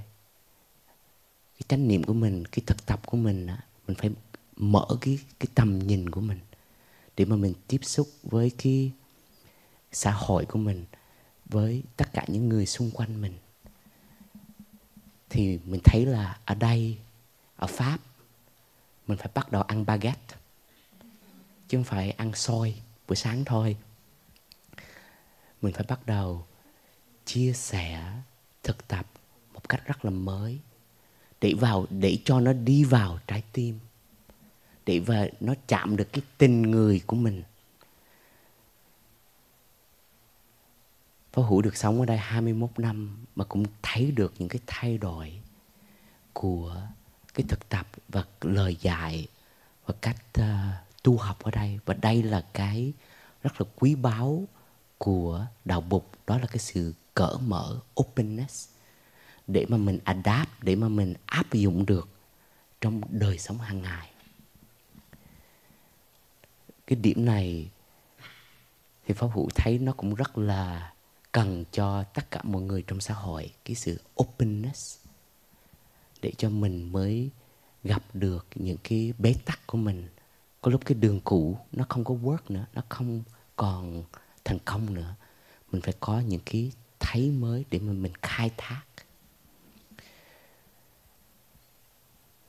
Cái 1.54 1.62
chánh 1.68 1.88
niệm 1.88 2.04
của 2.04 2.14
mình, 2.14 2.46
cái 2.46 2.64
thực 2.66 2.86
tập 2.86 3.02
của 3.06 3.18
mình 3.18 3.48
mình 3.88 3.98
phải 3.98 4.10
mở 4.58 4.86
cái 5.02 5.20
cái 5.40 5.48
tầm 5.56 5.80
nhìn 5.80 6.10
của 6.10 6.22
mình 6.22 6.40
để 7.18 7.26
mà 7.26 7.36
mình 7.36 7.54
tiếp 7.68 7.80
xúc 7.84 8.10
với 8.24 8.52
cái 8.58 8.92
xã 9.92 10.12
hội 10.12 10.46
của 10.46 10.60
mình, 10.60 10.86
với 11.46 11.84
tất 11.98 12.14
cả 12.14 12.26
những 12.28 12.50
người 12.50 12.66
xung 12.66 12.92
quanh 12.92 13.22
mình. 13.22 13.34
Thì 15.30 15.60
mình 15.66 15.82
thấy 15.84 16.06
là 16.06 16.40
ở 16.46 16.56
đây, 16.56 16.98
ở 17.56 17.68
Pháp, 17.68 18.00
mình 19.08 19.18
phải 19.18 19.30
bắt 19.34 19.52
đầu 19.52 19.62
ăn 19.62 19.86
baguette, 19.86 20.36
chứ 21.68 21.78
không 21.78 21.84
phải 21.84 22.12
ăn 22.12 22.34
xôi 22.36 22.76
buổi 23.08 23.16
sáng 23.16 23.46
thôi. 23.46 23.78
Mình 25.62 25.74
phải 25.74 25.86
bắt 25.88 26.06
đầu 26.06 26.46
chia 27.26 27.54
sẻ 27.54 28.14
thực 28.64 28.88
tập 28.88 29.06
một 29.54 29.70
cách 29.70 29.82
rất 29.86 30.06
là 30.06 30.12
mới, 30.12 30.60
để 31.42 31.54
vào, 31.54 31.86
để 31.90 32.20
cho 32.26 32.40
nó 32.40 32.54
đi 32.54 32.84
vào 32.84 33.20
trái 33.28 33.44
tim 33.54 33.80
để 34.88 35.00
và 35.00 35.28
nó 35.40 35.54
chạm 35.68 35.98
được 35.98 36.14
cái 36.14 36.22
tình 36.38 36.62
người 36.62 37.02
của 37.08 37.16
mình. 37.16 37.44
Phó 41.34 41.42
Hữu 41.42 41.62
được 41.62 41.78
sống 41.78 42.00
ở 42.00 42.06
đây 42.06 42.18
21 42.18 42.70
năm 42.78 43.26
mà 43.36 43.44
cũng 43.46 43.66
thấy 43.82 44.12
được 44.12 44.34
những 44.40 44.50
cái 44.50 44.62
thay 44.68 44.98
đổi 44.98 45.42
của 46.34 46.82
cái 47.34 47.46
thực 47.50 47.70
tập 47.70 47.88
và 48.08 48.24
lời 48.42 48.78
dạy 48.82 49.28
và 49.86 49.94
cách 50.02 50.24
uh, 50.40 50.46
tu 51.04 51.18
học 51.18 51.44
ở 51.44 51.52
đây. 51.52 51.80
Và 51.86 51.94
đây 51.94 52.24
là 52.24 52.46
cái 52.54 52.94
rất 53.44 53.62
là 53.62 53.68
quý 53.80 53.96
báu 53.96 54.48
của 54.98 55.46
đạo 55.66 55.82
bục 55.82 56.12
đó 56.28 56.38
là 56.38 56.48
cái 56.48 56.58
sự 56.58 56.94
cởi 57.14 57.36
mở 57.42 57.80
openness 58.00 58.70
để 59.48 59.66
mà 59.70 59.78
mình 59.78 60.00
adapt 60.04 60.50
để 60.62 60.76
mà 60.76 60.88
mình 60.88 61.14
áp 61.26 61.54
dụng 61.54 61.86
được 61.86 62.10
trong 62.82 63.02
đời 63.10 63.40
sống 63.40 63.58
hàng 63.58 63.82
ngày 63.82 64.12
cái 66.88 67.00
điểm 67.02 67.26
này 67.26 67.70
thì 69.06 69.14
pháp 69.14 69.28
hữu 69.34 69.50
thấy 69.56 69.80
nó 69.80 69.94
cũng 69.94 70.16
rất 70.16 70.38
là 70.38 70.94
cần 71.32 71.66
cho 71.72 72.04
tất 72.04 72.32
cả 72.32 72.42
mọi 72.44 72.62
người 72.62 72.84
trong 72.88 73.00
xã 73.00 73.14
hội, 73.14 73.54
cái 73.66 73.76
sự 73.76 74.02
openness, 74.24 75.00
để 76.22 76.32
cho 76.38 76.50
mình 76.50 76.92
mới 76.92 77.30
gặp 77.84 78.04
được 78.14 78.48
những 78.56 78.78
cái 78.84 79.14
bế 79.18 79.36
tắc 79.46 79.68
của 79.68 79.78
mình. 79.78 80.08
Có 80.62 80.72
lúc 80.72 80.82
cái 80.86 80.96
đường 80.96 81.22
cũ 81.24 81.58
nó 81.72 81.86
không 81.90 82.04
có 82.04 82.14
work 82.14 82.38
nữa, 82.50 82.66
nó 82.74 82.82
không 82.90 83.24
còn 83.56 84.04
thành 84.46 84.60
công 84.66 84.94
nữa. 84.94 85.16
Mình 85.72 85.82
phải 85.82 85.94
có 86.00 86.20
những 86.20 86.42
cái 86.46 86.72
thấy 87.00 87.32
mới 87.32 87.66
để 87.70 87.80
mà 87.80 87.94
mình 87.94 88.14
khai 88.22 88.52
thác. 88.58 88.82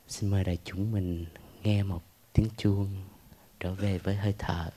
Xin 0.07 0.29
mời 0.29 0.43
đại 0.43 0.57
chúng 0.63 0.91
mình 0.91 1.25
nghe 1.63 1.83
một 1.83 2.03
tiếng 2.33 2.47
chuông 2.57 3.03
trở 3.59 3.73
về 3.73 3.97
với 3.97 4.15
hơi 4.15 4.33
thở 4.37 4.69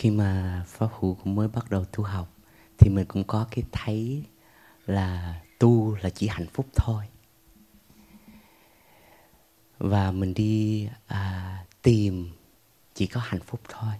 khi 0.00 0.10
mà 0.10 0.62
pháp 0.68 0.88
hữu 1.00 1.14
cũng 1.14 1.19
mới 1.34 1.48
bắt 1.48 1.70
đầu 1.70 1.84
tu 1.84 2.04
học 2.04 2.28
thì 2.78 2.90
mình 2.90 3.04
cũng 3.04 3.24
có 3.24 3.46
cái 3.50 3.64
thấy 3.72 4.24
là 4.86 5.40
tu 5.58 5.94
là 5.94 6.10
chỉ 6.10 6.28
hạnh 6.28 6.46
phúc 6.52 6.66
thôi. 6.74 7.04
Và 9.78 10.10
mình 10.10 10.34
đi 10.34 10.88
à, 11.06 11.64
tìm 11.82 12.30
chỉ 12.94 13.06
có 13.06 13.20
hạnh 13.24 13.40
phúc 13.46 13.60
thôi. 13.68 13.94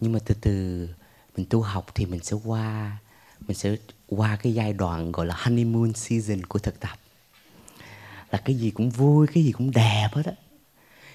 Nhưng 0.00 0.12
mà 0.12 0.18
từ 0.24 0.34
từ 0.40 0.88
mình 1.36 1.46
tu 1.50 1.62
học 1.62 1.86
thì 1.94 2.06
mình 2.06 2.20
sẽ 2.20 2.36
qua 2.44 2.98
mình 3.40 3.56
sẽ 3.56 3.76
qua 4.06 4.36
cái 4.36 4.54
giai 4.54 4.72
đoạn 4.72 5.12
gọi 5.12 5.26
là 5.26 5.34
honeymoon 5.38 5.92
season 5.92 6.46
của 6.46 6.58
thực 6.58 6.80
tập. 6.80 6.98
Là 8.30 8.42
cái 8.44 8.56
gì 8.56 8.70
cũng 8.70 8.90
vui 8.90 9.26
cái 9.26 9.44
gì 9.44 9.52
cũng 9.52 9.70
đẹp 9.70 10.08
hết 10.12 10.26
á. 10.26 10.32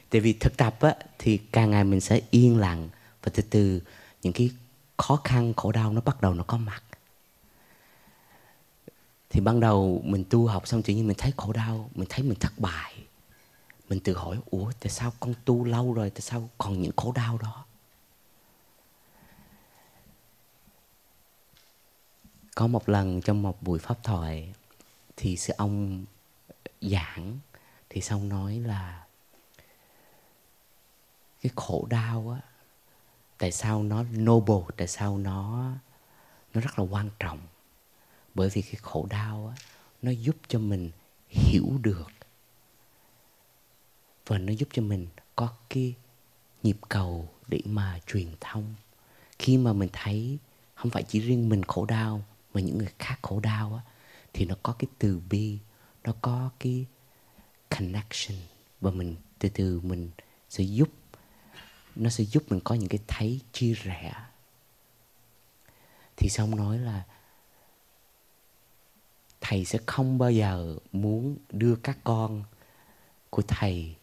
Tại 0.10 0.22
vì 0.22 0.34
thực 0.34 0.58
tập 0.58 0.78
á, 0.80 0.95
thì 1.20 1.38
càng 1.38 1.72
ngày 1.72 1.84
mình 1.84 2.02
sẽ 2.02 2.22
yên 2.32 2.58
lặng 2.58 2.89
và 3.24 3.32
từ 3.36 3.43
từ 3.49 3.82
những 4.22 4.34
cái 4.34 4.51
khó 4.97 5.15
khăn, 5.24 5.53
khổ 5.57 5.72
đau 5.72 5.93
nó 5.93 6.01
bắt 6.01 6.22
đầu 6.22 6.34
nó 6.34 6.43
có 6.43 6.57
mặt. 6.57 6.84
Thì 9.30 9.39
ban 9.39 9.59
đầu 9.59 10.01
mình 10.05 10.24
tu 10.30 10.47
học 10.47 10.67
xong 10.67 10.82
tự 10.84 10.93
nhiên 10.93 11.07
mình 11.07 11.17
thấy 11.19 11.34
khổ 11.38 11.53
đau, 11.53 11.89
mình 11.95 12.07
thấy 12.09 12.24
mình 12.24 12.39
thất 12.39 12.53
bại. 12.57 13.03
Mình 13.89 13.99
tự 13.99 14.17
hỏi, 14.17 14.38
ủa, 14.45 14.72
tại 14.80 14.89
sao 14.89 15.13
con 15.19 15.34
tu 15.45 15.63
lâu 15.65 15.93
rồi, 15.93 16.09
tại 16.09 16.22
sao 16.22 16.49
còn 16.57 16.82
những 16.82 16.91
khổ 16.97 17.11
đau 17.11 17.38
đó? 17.38 17.65
Có 22.55 22.67
một 22.67 22.89
lần 22.89 23.22
trong 23.22 23.41
một 23.41 23.61
buổi 23.63 23.80
pháp 23.80 24.03
thoại 24.03 24.53
thì 25.17 25.38
sư 25.38 25.53
ông 25.57 26.05
giảng, 26.82 27.39
thì 27.89 28.01
xong 28.01 28.30
nói 28.30 28.59
là 28.59 29.05
cái 31.41 31.51
khổ 31.55 31.88
đau 31.89 32.38
á 32.41 32.51
tại 33.42 33.52
sao 33.52 33.84
nó 33.84 34.04
noble, 34.04 34.76
tại 34.78 34.88
sao 34.88 35.18
nó 35.18 35.72
nó 36.54 36.62
rất 36.62 36.80
là 36.80 36.86
quan 36.86 37.10
trọng? 37.20 37.39
Bởi 38.34 38.50
vì 38.50 38.62
cái 38.62 38.76
khổ 38.76 39.08
đau 39.10 39.54
á, 39.56 39.64
nó 40.02 40.12
giúp 40.12 40.36
cho 40.48 40.60
mình 40.60 40.92
hiểu 41.30 41.66
được. 41.82 42.12
Và 44.28 44.38
nó 44.38 44.54
giúp 44.54 44.70
cho 44.74 44.82
mình 44.82 45.08
có 45.36 45.50
cái 45.70 45.94
nhịp 46.64 46.78
cầu 46.89 47.30
để 47.48 47.62
mà 47.66 48.00
truyền 48.08 48.28
thông. 48.39 48.74
Khi 49.39 49.58
mà 49.58 49.74
mình 49.74 49.89
thấy 49.94 50.38
không 50.76 50.92
phải 50.92 51.04
chỉ 51.04 51.20
riêng 51.20 51.50
mình 51.50 51.64
khổ 51.64 51.86
đau, 51.86 52.24
mà 52.54 52.62
những 52.62 52.78
người 52.78 52.92
khác 53.00 53.20
khổ 53.22 53.39
đau 53.39 53.74
á, 53.76 53.92
thì 54.34 54.46
nó 54.46 54.56
có 54.64 54.76
cái 54.80 54.88
từ 55.00 55.22
bi, 55.30 55.58
nó 56.04 56.14
có 56.22 56.50
cái 56.60 56.86
connection. 57.70 58.38
Và 58.82 58.92
mình, 58.92 59.16
từ 59.39 59.50
từ 59.50 59.80
mình 59.80 60.10
sẽ 60.50 60.64
giúp 60.64 60.89
nó 61.96 62.10
sẽ 62.10 62.24
giúp 62.24 62.44
mình 62.50 62.60
có 62.64 62.76
những 62.76 62.89
cái 62.89 63.00
thấy 63.08 63.39
chia 63.52 63.74
rẽ. 63.74 64.14
Thì 66.16 66.30
xong 66.30 66.56
nói 66.56 66.78
là 66.78 67.04
thầy 69.42 69.66
sẽ 69.66 69.80
không 69.86 70.18
bao 70.18 70.32
giờ 70.32 70.76
muốn 70.92 71.38
đưa 71.50 71.76
các 71.76 71.98
con 72.04 72.44
của 73.30 73.42
thầy, 73.42 73.96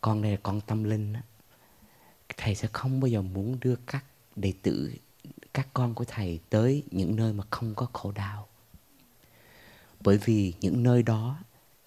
con 0.00 0.22
đây 0.22 0.32
là 0.32 0.38
con 0.42 0.60
tâm 0.60 0.84
linh 0.84 1.12
á. 1.12 1.22
Thầy 2.36 2.54
sẽ 2.54 2.68
không 2.72 3.00
bao 3.00 3.08
giờ 3.08 3.22
muốn 3.22 3.58
đưa 3.60 3.76
các 3.86 4.04
đệ 4.36 4.52
tử, 4.62 4.92
các 5.54 5.68
con 5.74 5.94
của 5.94 6.04
thầy 6.04 6.40
tới 6.50 6.82
những 6.90 7.16
nơi 7.16 7.32
mà 7.32 7.44
không 7.50 7.74
có 7.74 7.86
khổ 7.92 8.12
đau. 8.12 8.48
Bởi 10.00 10.18
vì 10.18 10.54
những 10.60 10.82
nơi 10.82 11.02
đó 11.02 11.38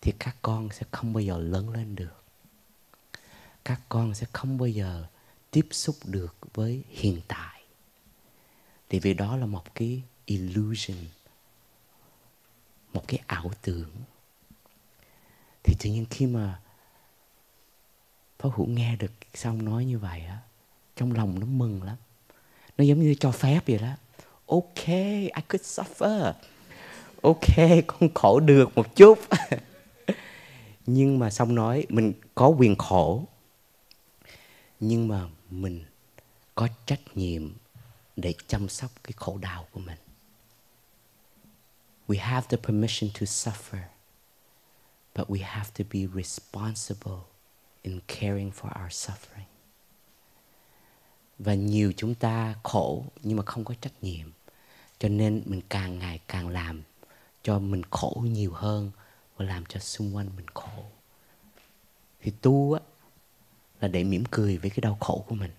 thì 0.01 0.13
các 0.19 0.35
con 0.41 0.69
sẽ 0.71 0.85
không 0.91 1.13
bao 1.13 1.21
giờ 1.21 1.37
lớn 1.37 1.69
lên 1.69 1.95
được 1.95 2.22
các 3.65 3.81
con 3.89 4.13
sẽ 4.13 4.27
không 4.33 4.57
bao 4.57 4.67
giờ 4.67 5.05
tiếp 5.51 5.67
xúc 5.71 5.95
được 6.05 6.35
với 6.53 6.83
hiện 6.89 7.21
tại. 7.27 7.63
Thì 8.89 8.99
vì 8.99 9.13
đó 9.13 9.37
là 9.37 9.45
một 9.45 9.75
cái 9.75 10.01
illusion, 10.25 10.97
một 12.93 13.03
cái 13.07 13.19
ảo 13.27 13.51
tưởng. 13.61 13.89
Thì 15.63 15.73
tự 15.79 15.89
nhiên 15.89 16.05
khi 16.09 16.25
mà 16.25 16.59
Pháp 18.39 18.49
Hữu 18.55 18.67
nghe 18.67 18.95
được 18.95 19.11
xong 19.33 19.65
nói 19.65 19.85
như 19.85 19.99
vậy 19.99 20.21
á, 20.25 20.37
trong 20.95 21.11
lòng 21.11 21.39
nó 21.39 21.45
mừng 21.45 21.83
lắm. 21.83 21.95
Nó 22.77 22.83
giống 22.83 22.99
như 22.99 23.15
cho 23.19 23.31
phép 23.31 23.59
vậy 23.67 23.77
đó. 23.77 23.91
Ok, 24.45 24.87
I 24.87 25.41
could 25.47 25.79
suffer. 25.79 26.33
Ok, 27.21 27.85
con 27.87 28.09
khổ 28.13 28.39
được 28.39 28.69
một 28.75 28.95
chút. 28.95 29.19
Nhưng 30.85 31.19
mà 31.19 31.29
xong 31.29 31.55
nói, 31.55 31.85
mình 31.89 32.13
có 32.35 32.47
quyền 32.47 32.75
khổ 32.75 33.23
nhưng 34.87 35.07
mà 35.07 35.27
mình 35.49 35.85
có 36.55 36.67
trách 36.85 37.17
nhiệm 37.17 37.53
để 38.15 38.33
chăm 38.47 38.69
sóc 38.69 38.91
cái 39.03 39.13
khổ 39.15 39.37
đau 39.37 39.67
của 39.71 39.79
mình. 39.79 39.97
We 42.07 42.19
have 42.19 42.47
the 42.49 42.57
permission 42.57 43.11
to 43.19 43.25
suffer, 43.25 43.83
but 45.15 45.27
we 45.27 45.43
have 45.43 45.69
to 45.77 45.83
be 45.93 45.99
responsible 46.15 47.21
in 47.81 47.99
caring 48.07 48.51
for 48.51 48.83
our 48.83 48.91
suffering. 48.91 49.47
Và 51.39 51.53
nhiều 51.53 51.93
chúng 51.97 52.15
ta 52.15 52.55
khổ 52.63 53.05
nhưng 53.23 53.37
mà 53.37 53.43
không 53.45 53.65
có 53.65 53.73
trách 53.81 54.03
nhiệm, 54.03 54.31
cho 54.99 55.09
nên 55.09 55.43
mình 55.45 55.61
càng 55.69 55.99
ngày 55.99 56.19
càng 56.27 56.49
làm 56.49 56.83
cho 57.43 57.59
mình 57.59 57.81
khổ 57.91 58.23
nhiều 58.25 58.53
hơn 58.53 58.91
và 59.37 59.45
làm 59.45 59.65
cho 59.65 59.79
xung 59.79 60.15
quanh 60.15 60.29
mình 60.35 60.47
khổ. 60.53 60.85
Thì 62.21 62.31
tu 62.41 62.73
á 62.73 62.79
là 63.83 63.89
để 63.89 64.03
mỉm 64.03 64.23
cười 64.31 64.57
với 64.57 64.69
cái 64.69 64.81
đau 64.81 64.97
khổ 64.99 65.25
của 65.27 65.35
mình. 65.35 65.51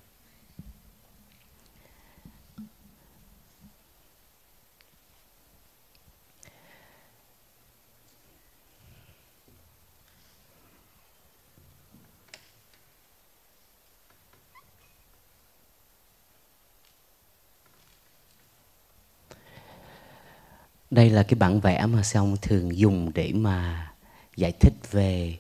Đây 20.90 21.10
là 21.10 21.22
cái 21.22 21.38
bản 21.38 21.60
vẽ 21.60 21.86
mà 21.86 22.02
xong 22.02 22.36
thường 22.42 22.78
dùng 22.78 23.12
để 23.14 23.32
mà 23.32 23.92
giải 24.36 24.52
thích 24.60 24.72
về 24.90 25.38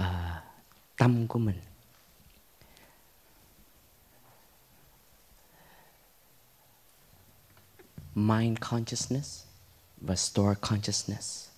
uh, 0.00 0.04
tâm 0.96 1.26
của 1.26 1.38
mình. 1.38 1.67
Mind 8.18 8.58
consciousness 8.60 9.44
và 10.00 10.16
store 10.16 10.54
consciousness. 10.60 11.48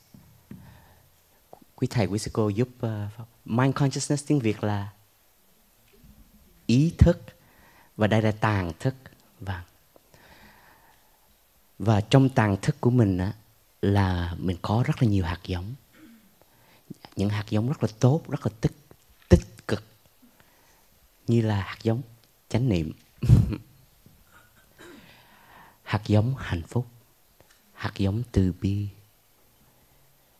Quý 1.74 1.86
thầy 1.90 2.06
quý 2.06 2.18
sư 2.18 2.30
cô 2.34 2.48
giúp 2.48 2.68
uh, 2.86 2.90
mind 3.44 3.74
consciousness 3.74 4.26
tiếng 4.26 4.38
việt 4.38 4.64
là 4.64 4.88
ý 6.66 6.92
thức 6.98 7.18
và 7.96 8.06
đây 8.06 8.22
là 8.22 8.32
tàng 8.32 8.72
thức. 8.80 8.94
Vâng. 9.40 9.62
Và 11.78 12.00
trong 12.00 12.28
tàng 12.28 12.56
thức 12.62 12.76
của 12.80 12.90
mình 12.90 13.18
á, 13.18 13.32
là 13.82 14.34
mình 14.38 14.56
có 14.62 14.82
rất 14.86 15.02
là 15.02 15.08
nhiều 15.08 15.24
hạt 15.24 15.40
giống. 15.44 15.74
Những 17.16 17.28
hạt 17.28 17.44
giống 17.50 17.68
rất 17.68 17.82
là 17.82 17.88
tốt 17.98 18.22
rất 18.28 18.46
là 18.46 18.52
tích 18.60 18.76
tích 19.28 19.66
cực. 19.68 19.84
Như 21.26 21.42
là 21.42 21.60
hạt 21.60 21.78
giống 21.82 22.02
chánh 22.48 22.68
niệm. 22.68 22.92
hạt 25.90 26.02
giống 26.06 26.34
hạnh 26.38 26.62
phúc, 26.62 26.86
hạt 27.72 27.92
giống 27.96 28.22
từ 28.32 28.52
bi, 28.60 28.88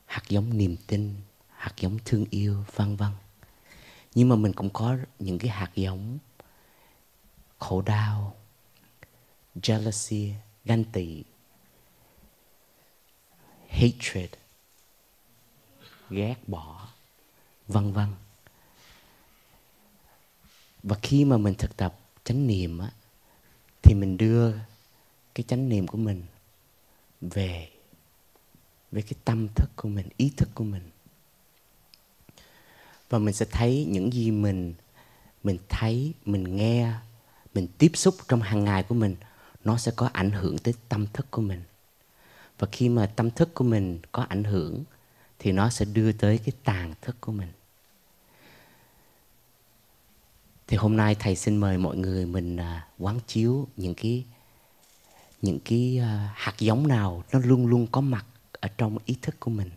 hạt 0.06 0.22
giống 0.28 0.58
niềm 0.58 0.76
tin, 0.86 1.14
hạt 1.48 1.72
giống 1.76 1.98
thương 2.04 2.26
yêu, 2.30 2.64
vân 2.74 2.96
vân. 2.96 3.10
Nhưng 4.14 4.28
mà 4.28 4.36
mình 4.36 4.52
cũng 4.52 4.70
có 4.70 4.96
những 5.18 5.38
cái 5.38 5.50
hạt 5.50 5.70
giống 5.74 6.18
khổ 7.58 7.82
đau, 7.82 8.36
jealousy, 9.54 10.32
ganh 10.64 10.84
tị, 10.84 11.24
hatred, 13.68 14.30
ghét 16.10 16.36
bỏ, 16.46 16.88
vân 17.68 17.92
vân. 17.92 18.08
Và 20.82 20.96
khi 21.02 21.24
mà 21.24 21.36
mình 21.36 21.54
thực 21.54 21.76
tập 21.76 21.98
chánh 22.24 22.46
niệm 22.46 22.78
á, 22.78 22.90
thì 23.82 23.94
mình 23.94 24.16
đưa 24.16 24.69
cái 25.34 25.44
chánh 25.48 25.68
niệm 25.68 25.86
của 25.86 25.98
mình 25.98 26.22
về 27.20 27.68
với 28.92 29.02
cái 29.02 29.14
tâm 29.24 29.48
thức 29.54 29.70
của 29.76 29.88
mình, 29.88 30.08
ý 30.16 30.32
thức 30.36 30.48
của 30.54 30.64
mình. 30.64 30.90
Và 33.08 33.18
mình 33.18 33.34
sẽ 33.34 33.46
thấy 33.50 33.86
những 33.88 34.12
gì 34.12 34.30
mình 34.30 34.74
mình 35.42 35.58
thấy, 35.68 36.14
mình 36.24 36.56
nghe, 36.56 36.92
mình 37.54 37.66
tiếp 37.78 37.90
xúc 37.94 38.14
trong 38.28 38.42
hàng 38.42 38.64
ngày 38.64 38.82
của 38.82 38.94
mình, 38.94 39.16
nó 39.64 39.78
sẽ 39.78 39.92
có 39.96 40.10
ảnh 40.12 40.30
hưởng 40.30 40.58
tới 40.58 40.74
tâm 40.88 41.06
thức 41.12 41.26
của 41.30 41.42
mình. 41.42 41.62
Và 42.58 42.68
khi 42.72 42.88
mà 42.88 43.06
tâm 43.06 43.30
thức 43.30 43.54
của 43.54 43.64
mình 43.64 44.00
có 44.12 44.22
ảnh 44.22 44.44
hưởng, 44.44 44.84
thì 45.38 45.52
nó 45.52 45.70
sẽ 45.70 45.84
đưa 45.84 46.12
tới 46.12 46.38
cái 46.38 46.52
tàn 46.64 46.94
thức 47.00 47.16
của 47.20 47.32
mình. 47.32 47.48
Thì 50.66 50.76
hôm 50.76 50.96
nay 50.96 51.14
thầy 51.14 51.36
xin 51.36 51.56
mời 51.56 51.78
mọi 51.78 51.96
người 51.96 52.26
mình 52.26 52.56
à, 52.56 52.88
quán 52.98 53.20
chiếu 53.26 53.68
những 53.76 53.94
cái 53.94 54.24
những 55.42 55.58
cái 55.64 55.98
ờ, 56.02 56.18
hạt 56.34 56.54
giống 56.58 56.88
nào 56.88 57.24
nó 57.32 57.38
luôn 57.38 57.66
luôn 57.66 57.86
có 57.86 58.00
mặt 58.00 58.26
ở 58.52 58.68
trong 58.78 58.98
ý 59.04 59.16
thức 59.22 59.40
của 59.40 59.50
mình. 59.50 59.70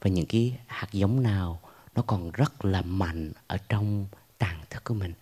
Và 0.00 0.10
những 0.10 0.26
cái 0.26 0.58
hạt 0.66 0.88
giống 0.92 1.22
nào 1.22 1.60
nó 1.94 2.02
còn 2.02 2.30
rất 2.30 2.64
là 2.64 2.82
mạnh 2.82 3.32
ở 3.46 3.58
trong 3.68 4.06
tàn 4.38 4.60
thức 4.70 4.84
của 4.84 4.94
mình. 4.94 5.12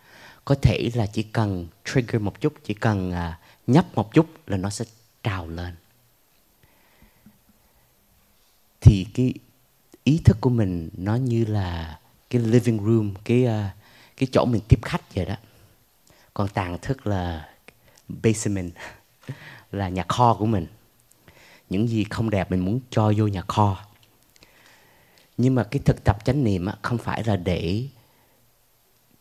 Có 0.45 0.55
thể 0.55 0.91
là 0.95 1.07
chỉ 1.07 1.23
cần 1.23 1.67
trigger 1.85 2.23
một 2.23 2.41
chút 2.41 2.55
chỉ 2.65 2.75
cần 2.75 3.11
uh, 3.11 3.35
nhấp 3.67 3.95
một 3.95 4.15
chút 4.15 4.27
là 4.47 4.57
nó 4.57 4.71
sẽ 4.71 4.85
trào 5.23 5.49
lên. 5.49 5.75
Thì 8.81 9.07
cái 9.15 9.35
ý 10.05 10.21
thức 10.25 10.37
của 10.41 10.51
mình 10.51 10.91
nó 10.97 11.15
như 11.15 11.45
là 11.45 11.99
cái 12.31 12.43
living 12.43 12.79
room 12.79 13.15
cái 13.25 13.45
uh, 13.45 13.77
cái 14.17 14.29
chỗ 14.33 14.45
mình 14.45 14.61
tiếp 14.69 14.79
khách 14.83 15.15
vậy 15.15 15.25
đó. 15.25 15.37
Còn 16.35 16.49
tàng 16.49 16.79
thức 16.83 17.07
là 17.07 17.49
basement. 18.09 18.73
là 19.73 19.89
nhà 19.89 20.05
kho 20.09 20.35
của 20.35 20.47
mình. 20.47 20.67
Những 21.71 21.89
gì 21.89 22.05
không 22.05 22.31
đẹp 22.31 22.51
mình 22.51 22.61
muốn 22.61 22.81
cho 22.91 23.13
vô 23.17 23.27
nhà 23.27 23.43
kho. 23.43 23.85
Nhưng 25.37 25.55
mà 25.55 25.65
cái 25.65 25.81
thực 25.85 26.05
tập 26.05 26.25
chánh 26.25 26.45
niệm 26.45 26.67
không 26.83 26.99
phải 26.99 27.25
là 27.25 27.37
để 27.37 27.89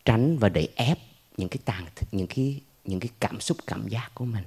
tránh 0.05 0.37
và 0.37 0.49
để 0.49 0.67
ép 0.75 0.99
những 1.37 1.49
cái 1.49 1.59
tàn, 1.65 1.85
những 2.11 2.27
cái 2.27 2.61
những 2.85 2.99
cái 2.99 3.09
cảm 3.19 3.39
xúc, 3.39 3.57
cảm 3.67 3.87
giác 3.87 4.11
của 4.13 4.25
mình. 4.25 4.43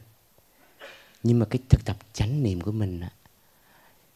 Nhưng 1.22 1.38
mà 1.38 1.46
cái 1.50 1.58
thực 1.68 1.84
tập 1.84 1.96
chánh 2.12 2.42
niệm 2.42 2.60
của 2.60 2.72
mình 2.72 3.00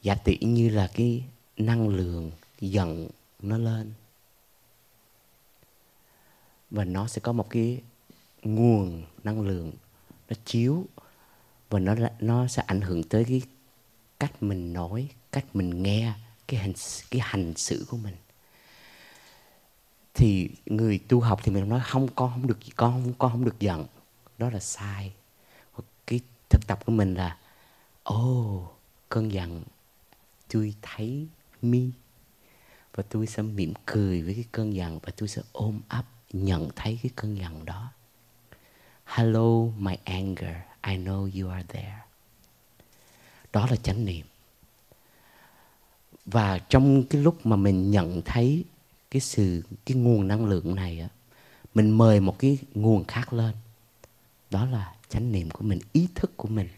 giả 0.03 0.15
tỷ 0.15 0.39
như 0.41 0.69
là 0.69 0.91
cái 0.95 1.25
năng 1.57 1.89
lượng 1.89 2.31
giận 2.61 3.09
nó 3.43 3.59
lên. 3.59 3.93
Và 6.71 6.85
nó 6.85 7.09
sẽ 7.09 7.21
có 7.21 7.33
một 7.33 7.51
cái 7.51 7.81
nguồn 8.43 9.03
năng 9.25 9.41
lượng 9.41 9.73
nó 10.29 10.37
chiếu 10.45 10.85
và 11.73 11.79
nó 11.79 11.95
nó 12.21 12.47
sẽ 12.47 12.63
ảnh 12.67 12.81
hưởng 12.81 13.03
tới 13.03 13.25
cái 13.25 13.43
cách 14.21 14.43
mình 14.43 14.73
nói 14.73 15.09
cách 15.33 15.57
mình 15.57 15.83
nghe 15.83 16.13
cái 16.49 16.61
hành 16.61 16.73
cái 17.11 17.21
hành 17.25 17.55
xử 17.57 17.87
của 17.91 17.97
mình. 17.97 18.17
Thì 20.15 20.51
người 20.67 20.99
tu 20.99 21.21
học 21.21 21.41
thì 21.43 21.53
mình 21.53 21.69
nói 21.69 21.81
không 21.85 22.09
con 22.15 22.31
không 22.31 22.47
được 22.47 22.59
con 22.77 22.93
không 22.93 23.15
con 23.19 23.33
không 23.33 23.45
được 23.45 23.61
giận. 23.61 23.87
Đó 24.39 24.51
là 24.51 24.61
sai. 24.61 25.13
Cái 26.07 26.21
thực 26.51 26.67
tập 26.67 26.81
của 26.87 26.93
mình 26.93 27.15
là 27.15 27.39
ô 28.03 28.57
oh, 28.57 28.77
cơn 29.09 29.33
giận 29.33 29.63
tôi 30.49 30.75
thấy 30.83 31.27
mi 31.63 31.91
và 32.95 33.03
tôi 33.11 33.27
sẽ 33.27 33.43
mỉm 33.43 33.73
cười 33.87 34.23
với 34.23 34.35
cái 34.35 34.45
cơn 34.53 34.75
giận 34.75 34.99
và 34.99 35.13
tôi 35.17 35.29
sẽ 35.29 35.43
ôm 35.53 35.81
ấp 35.89 36.05
nhận 36.33 36.71
thấy 36.77 36.99
cái 37.03 37.11
cơn 37.17 37.39
giận 37.39 37.65
đó 37.65 37.93
hello, 39.15 39.67
my 39.79 39.97
anger. 40.05 40.57
I 40.83 40.97
know 40.97 41.31
you 41.41 41.51
are 41.51 41.65
there. 41.69 41.99
Đó 43.53 43.67
là 43.71 43.77
chánh 43.77 44.05
niệm. 44.05 44.27
Và 46.27 46.59
trong 46.59 47.05
cái 47.05 47.23
lúc 47.23 47.47
mà 47.47 47.57
mình 47.57 47.91
nhận 47.91 48.23
thấy 48.25 48.65
cái 49.11 49.21
sự, 49.21 49.63
cái 49.87 49.97
nguồn 49.97 50.29
năng 50.29 50.47
lượng 50.47 50.75
này 50.75 51.01
á, 51.01 51.09
mình 51.75 51.91
mời 51.91 52.21
một 52.21 52.39
cái 52.39 52.59
nguồn 52.75 53.05
khác 53.05 53.33
lên. 53.33 53.55
Đó 54.51 54.65
là 54.65 54.95
chánh 55.09 55.33
niệm 55.33 55.51
của 55.51 55.65
mình, 55.65 55.79
ý 55.93 56.09
thức 56.15 56.37
của 56.37 56.49
mình. 56.49 56.69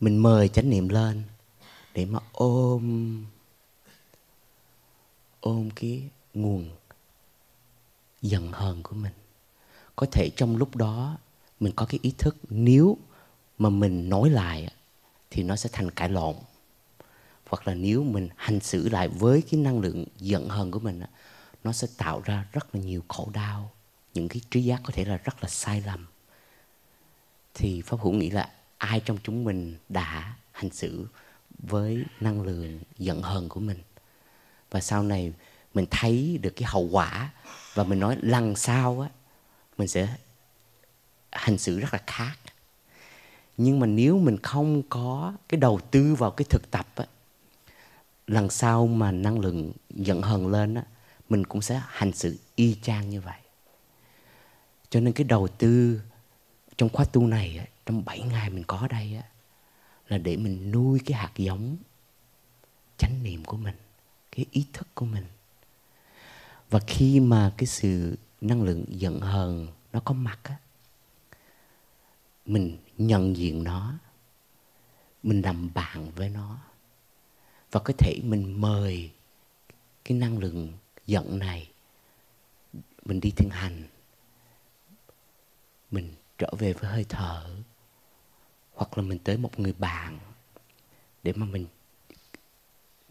Mình 0.00 0.18
mời 0.18 0.48
chánh 0.48 0.70
niệm 0.70 0.88
lên 0.88 1.22
để 1.94 2.04
mà 2.04 2.18
ôm 2.32 3.24
ôm 5.40 5.70
cái 5.76 6.02
nguồn 6.34 6.70
giận 8.22 8.52
hờn 8.52 8.82
của 8.82 8.96
mình 8.96 9.12
có 9.96 10.06
thể 10.12 10.30
trong 10.36 10.56
lúc 10.56 10.76
đó 10.76 11.18
mình 11.60 11.72
có 11.76 11.86
cái 11.86 12.00
ý 12.02 12.14
thức 12.18 12.36
nếu 12.50 12.96
mà 13.58 13.68
mình 13.68 14.08
nói 14.08 14.30
lại 14.30 14.68
thì 15.30 15.42
nó 15.42 15.56
sẽ 15.56 15.70
thành 15.72 15.90
cãi 15.90 16.08
lộn. 16.08 16.34
Hoặc 17.48 17.68
là 17.68 17.74
nếu 17.74 18.02
mình 18.02 18.28
hành 18.36 18.60
xử 18.60 18.88
lại 18.88 19.08
với 19.08 19.42
cái 19.50 19.60
năng 19.60 19.80
lượng 19.80 20.04
giận 20.18 20.48
hờn 20.48 20.70
của 20.70 20.78
mình 20.78 21.02
nó 21.64 21.72
sẽ 21.72 21.88
tạo 21.96 22.22
ra 22.24 22.46
rất 22.52 22.74
là 22.74 22.80
nhiều 22.80 23.02
khổ 23.08 23.30
đau, 23.32 23.70
những 24.14 24.28
cái 24.28 24.40
trí 24.50 24.64
giác 24.64 24.80
có 24.84 24.92
thể 24.92 25.04
là 25.04 25.16
rất 25.16 25.42
là 25.42 25.48
sai 25.48 25.80
lầm. 25.80 26.06
Thì 27.54 27.82
pháp 27.82 28.00
hữu 28.00 28.12
nghĩ 28.12 28.30
là 28.30 28.50
ai 28.78 29.00
trong 29.00 29.18
chúng 29.24 29.44
mình 29.44 29.76
đã 29.88 30.34
hành 30.52 30.70
xử 30.70 31.06
với 31.58 32.04
năng 32.20 32.42
lượng 32.42 32.80
giận 32.98 33.22
hờn 33.22 33.48
của 33.48 33.60
mình? 33.60 33.78
Và 34.70 34.80
sau 34.80 35.02
này 35.02 35.32
mình 35.74 35.86
thấy 35.90 36.38
được 36.42 36.52
cái 36.56 36.68
hậu 36.68 36.82
quả 36.82 37.30
và 37.74 37.84
mình 37.84 38.00
nói 38.00 38.16
lần 38.22 38.56
sau 38.56 39.00
á 39.00 39.08
mình 39.78 39.88
sẽ 39.88 40.16
hành 41.32 41.58
xử 41.58 41.80
rất 41.80 41.92
là 41.92 42.00
khác. 42.06 42.34
Nhưng 43.56 43.80
mà 43.80 43.86
nếu 43.86 44.18
mình 44.18 44.36
không 44.42 44.82
có 44.88 45.34
cái 45.48 45.60
đầu 45.60 45.80
tư 45.90 46.14
vào 46.14 46.30
cái 46.30 46.44
thực 46.50 46.70
tập 46.70 46.86
á 46.94 47.04
lần 48.26 48.50
sau 48.50 48.86
mà 48.86 49.12
năng 49.12 49.38
lượng 49.38 49.72
giận 49.90 50.22
hờn 50.22 50.46
lên 50.46 50.74
á 50.74 50.82
mình 51.28 51.46
cũng 51.46 51.62
sẽ 51.62 51.82
hành 51.88 52.12
xử 52.12 52.36
y 52.56 52.76
chang 52.82 53.10
như 53.10 53.20
vậy. 53.20 53.40
Cho 54.90 55.00
nên 55.00 55.12
cái 55.12 55.24
đầu 55.24 55.48
tư 55.48 56.00
trong 56.76 56.88
khóa 56.88 57.04
tu 57.04 57.26
này 57.26 57.58
á, 57.58 57.66
trong 57.86 58.04
7 58.04 58.20
ngày 58.20 58.50
mình 58.50 58.64
có 58.66 58.88
đây 58.88 59.16
á 59.16 59.28
là 60.08 60.18
để 60.18 60.36
mình 60.36 60.70
nuôi 60.70 61.00
cái 61.06 61.18
hạt 61.18 61.32
giống 61.36 61.76
chánh 62.98 63.22
niệm 63.22 63.44
của 63.44 63.56
mình 63.56 63.74
cái 64.32 64.46
ý 64.50 64.66
thức 64.72 64.88
của 64.94 65.06
mình. 65.06 65.24
Và 66.70 66.80
khi 66.86 67.20
mà 67.20 67.52
cái 67.56 67.66
sự 67.66 68.16
năng 68.42 68.62
lượng 68.62 68.84
giận 68.88 69.20
hờn 69.20 69.66
nó 69.92 70.00
có 70.00 70.14
mặt 70.14 70.38
á, 70.42 70.56
mình 72.46 72.76
nhận 72.98 73.36
diện 73.36 73.64
nó, 73.64 73.94
mình 75.22 75.42
làm 75.42 75.74
bạn 75.74 76.10
với 76.10 76.28
nó, 76.28 76.58
và 77.70 77.80
có 77.80 77.92
thể 77.98 78.20
mình 78.24 78.60
mời 78.60 79.10
cái 80.04 80.18
năng 80.18 80.38
lượng 80.38 80.72
giận 81.06 81.38
này, 81.38 81.70
mình 83.04 83.20
đi 83.20 83.30
thiền 83.30 83.50
hành, 83.50 83.82
mình 85.90 86.14
trở 86.38 86.50
về 86.58 86.72
với 86.72 86.90
hơi 86.90 87.04
thở, 87.08 87.56
hoặc 88.74 88.98
là 88.98 89.04
mình 89.04 89.18
tới 89.18 89.36
một 89.36 89.58
người 89.60 89.72
bạn 89.72 90.18
để 91.22 91.32
mà 91.32 91.46
mình, 91.46 91.66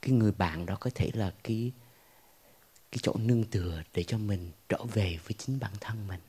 cái 0.02 0.12
người 0.12 0.32
bạn 0.32 0.66
đó 0.66 0.78
có 0.80 0.90
thể 0.96 1.12
là 1.14 1.34
cái 1.44 1.72
cái 2.92 3.00
chỗ 3.04 3.14
nương 3.20 3.44
tựa 3.44 3.84
để 3.94 4.04
cho 4.04 4.18
mình 4.18 4.52
trở 4.70 4.84
về 4.84 5.20
với 5.24 5.34
chính 5.34 5.60
bản 5.60 5.72
thân 5.80 6.08
mình. 6.08 6.20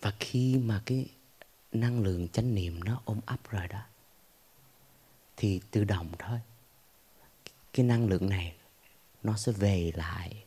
Và 0.00 0.12
khi 0.20 0.58
mà 0.58 0.82
cái 0.86 1.08
năng 1.72 2.02
lượng 2.02 2.28
chánh 2.28 2.54
niệm 2.54 2.84
nó 2.84 3.02
ôm 3.04 3.20
ấp 3.26 3.50
rồi 3.50 3.68
đó, 3.68 3.82
thì 5.36 5.60
tự 5.70 5.84
động 5.84 6.12
thôi, 6.18 6.40
cái 7.72 7.86
năng 7.86 8.06
lượng 8.08 8.28
này 8.28 8.56
nó 9.22 9.36
sẽ 9.36 9.52
về 9.52 9.92
lại 9.94 10.44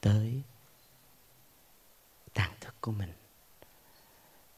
tới 0.00 0.42
tàn 2.34 2.52
thức 2.60 2.74
của 2.80 2.92
mình. 2.92 3.12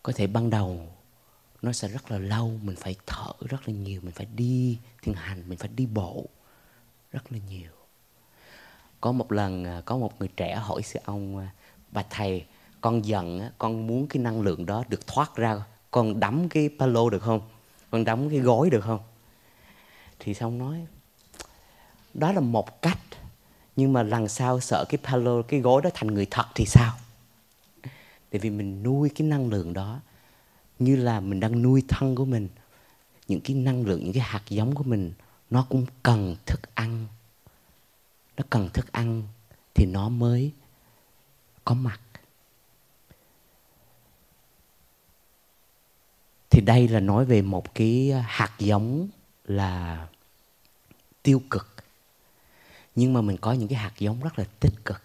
Có 0.03 0.13
thể 0.17 0.27
ban 0.27 0.51
đầu 0.51 0.96
nó 1.67 1.73
sẽ 1.73 1.89
rất 1.89 2.11
là 2.11 2.19
lâu, 2.19 2.53
mình 2.63 2.77
phải 2.77 2.97
thở 3.07 3.33
rất 3.49 3.69
là 3.69 3.75
nhiều, 3.75 4.01
mình 4.01 4.13
phải 4.13 4.27
đi 4.35 4.79
thiền 5.03 5.15
hành, 5.15 5.49
mình 5.49 5.59
phải 5.59 5.69
đi 5.77 5.87
bộ 5.87 6.27
rất 7.13 7.33
là 7.33 7.39
nhiều. 7.49 7.71
Có 9.01 9.13
một 9.13 9.33
lần 9.33 9.65
à, 9.65 9.83
có 9.85 9.97
một 9.97 10.13
người 10.19 10.29
trẻ 10.37 10.55
hỏi 10.55 10.83
sư 10.83 11.01
ông 11.05 11.39
à, 11.39 11.51
bà 11.91 12.03
thầy, 12.11 12.45
con 12.81 13.05
giận 13.05 13.51
con 13.59 13.87
muốn 13.87 14.07
cái 14.07 14.23
năng 14.23 14.41
lượng 14.41 14.67
đó 14.67 14.85
được 14.89 15.07
thoát 15.07 15.37
ra, 15.37 15.65
con 15.91 16.21
đắm 16.21 16.49
cái 16.49 16.71
palo 16.79 17.11
được 17.11 17.23
không? 17.23 17.41
Con 17.91 18.05
đắm 18.05 18.31
cái 18.31 18.39
gối 18.39 18.71
được 18.71 18.85
không? 18.85 19.01
Thì 20.19 20.35
xong 20.35 20.59
nói, 20.59 20.87
đó 22.15 22.33
là 22.33 22.41
một 22.41 22.83
cách, 22.83 22.99
nhưng 23.77 23.93
mà 23.93 24.03
lần 24.03 24.29
sau 24.29 24.61
sợ 24.61 24.85
cái 24.89 24.99
palo, 25.05 25.43
cái 25.43 25.61
gối 25.61 25.83
đó 25.83 25.91
thành 25.95 26.09
người 26.09 26.27
thật 26.31 26.47
thì 26.55 26.67
sao? 26.67 26.93
Tại 28.31 28.39
vì 28.41 28.51
mình 28.51 28.83
nuôi 28.83 29.11
cái 29.15 29.29
năng 29.29 29.49
lượng 29.49 29.73
đó 29.73 30.01
như 30.79 30.97
là 30.97 31.21
mình 31.21 31.41
đang 31.41 31.63
nuôi 31.63 31.83
thân 31.89 32.15
của 32.15 32.25
mình, 32.25 32.49
những 33.29 33.41
cái 33.41 33.57
năng 33.57 33.87
lượng, 33.87 34.05
những 34.05 34.13
cái 34.13 34.23
hạt 34.23 34.43
giống 34.49 34.75
của 34.75 34.85
mình, 34.85 35.13
nó 35.51 35.67
cũng 35.69 35.87
cần 36.03 36.37
thức 36.47 36.61
ăn. 36.75 37.07
Nó 38.37 38.45
cần 38.51 38.69
thức 38.75 38.93
ăn 38.93 39.23
thì 39.75 39.87
nó 39.87 40.09
mới 40.09 40.53
có 41.65 41.75
mặt. 41.75 42.01
Thì 46.51 46.61
đây 46.61 46.89
là 46.89 47.01
nói 47.01 47.25
về 47.25 47.43
một 47.43 47.75
cái 47.75 48.13
hạt 48.27 48.53
giống 48.59 49.09
là 49.45 50.09
tiêu 51.23 51.43
cực. 51.51 51.75
Nhưng 52.95 53.13
mà 53.13 53.21
mình 53.21 53.37
có 53.37 53.53
những 53.53 53.69
cái 53.69 53.79
hạt 53.79 53.93
giống 53.99 54.21
rất 54.21 54.39
là 54.39 54.45
tích 54.61 54.75
cực. 54.85 55.03